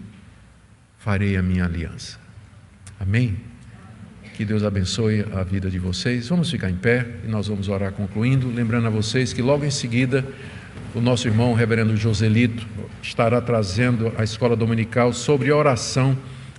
farei 1.09 1.38
a 1.38 1.42
minha 1.42 1.64
aliança. 1.64 2.18
Amém? 3.00 3.34
Que 4.34 4.44
Deus 4.44 4.62
abençoe 4.62 5.24
a 5.32 5.42
vida 5.42 5.70
de 5.70 5.78
vocês. 5.78 6.28
Vamos 6.28 6.50
ficar 6.50 6.68
em 6.68 6.76
pé 6.76 7.06
e 7.24 7.28
nós 7.28 7.48
vamos 7.48 7.66
orar 7.70 7.92
concluindo. 7.92 8.52
Lembrando 8.52 8.88
a 8.88 8.90
vocês 8.90 9.32
que 9.32 9.40
logo 9.40 9.64
em 9.64 9.70
seguida 9.70 10.22
o 10.94 11.00
nosso 11.00 11.26
irmão, 11.26 11.52
o 11.52 11.54
reverendo 11.54 11.96
Joselito, 11.96 12.66
estará 13.02 13.40
trazendo 13.40 14.12
a 14.18 14.22
escola 14.22 14.54
dominical 14.54 15.14
sobre 15.14 15.50
oração, 15.50 16.14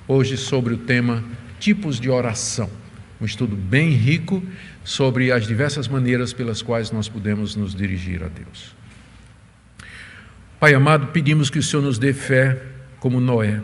hoje 0.07 0.35
sobre 0.35 0.73
o 0.73 0.77
tema 0.77 1.23
tipos 1.59 1.99
de 1.99 2.09
oração. 2.09 2.71
Um 3.21 3.25
estudo 3.25 3.55
bem 3.55 3.91
rico 3.91 4.41
sobre 4.83 5.31
as 5.31 5.45
diversas 5.45 5.87
maneiras 5.87 6.33
pelas 6.33 6.63
quais 6.63 6.89
nós 6.89 7.07
podemos 7.07 7.55
nos 7.55 7.75
dirigir 7.75 8.23
a 8.23 8.27
Deus. 8.27 8.75
Pai 10.59 10.73
amado, 10.73 11.11
pedimos 11.13 11.51
que 11.51 11.59
o 11.59 11.63
Senhor 11.63 11.83
nos 11.83 11.99
dê 11.99 12.13
fé 12.13 12.59
como 12.99 13.21
Noé 13.21 13.61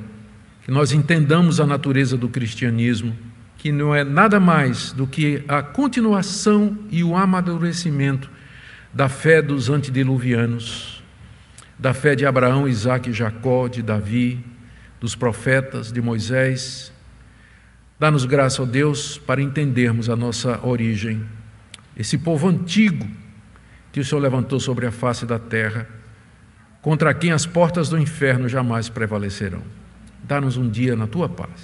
que 0.65 0.71
nós 0.71 0.91
entendamos 0.91 1.59
a 1.59 1.65
natureza 1.67 2.17
do 2.17 2.27
cristianismo, 2.27 3.15
que 3.55 3.71
não 3.71 3.93
é 3.93 4.03
nada 4.03 4.39
mais 4.39 4.91
do 4.91 5.05
que 5.05 5.43
a 5.47 5.61
continuação 5.61 6.75
e 6.89 7.03
o 7.03 7.15
amadurecimento 7.15 8.27
da 8.91 9.07
fé 9.07 9.43
dos 9.43 9.69
antediluvianos, 9.69 11.03
da 11.77 11.93
fé 11.93 12.15
de 12.15 12.25
Abraão, 12.25 12.67
Isaac 12.67 13.13
Jacó, 13.13 13.67
de 13.67 13.83
Davi, 13.83 14.43
dos 14.99 15.13
profetas, 15.13 15.91
de 15.91 16.01
Moisés. 16.01 16.91
Dá-nos 17.99 18.25
graça, 18.25 18.63
ó 18.63 18.65
Deus, 18.65 19.19
para 19.19 19.43
entendermos 19.43 20.09
a 20.09 20.15
nossa 20.15 20.65
origem, 20.65 21.23
esse 21.95 22.17
povo 22.17 22.47
antigo 22.47 23.07
que 23.91 23.99
o 23.99 24.03
Senhor 24.03 24.19
levantou 24.19 24.59
sobre 24.59 24.87
a 24.87 24.91
face 24.91 25.27
da 25.27 25.37
terra, 25.37 25.87
contra 26.81 27.13
quem 27.13 27.31
as 27.31 27.45
portas 27.45 27.87
do 27.87 27.99
inferno 27.99 28.49
jamais 28.49 28.89
prevalecerão. 28.89 29.84
Dá-nos 30.27 30.57
um 30.57 30.67
dia 30.67 30.95
na 30.95 31.07
tua 31.07 31.29
paz. 31.29 31.61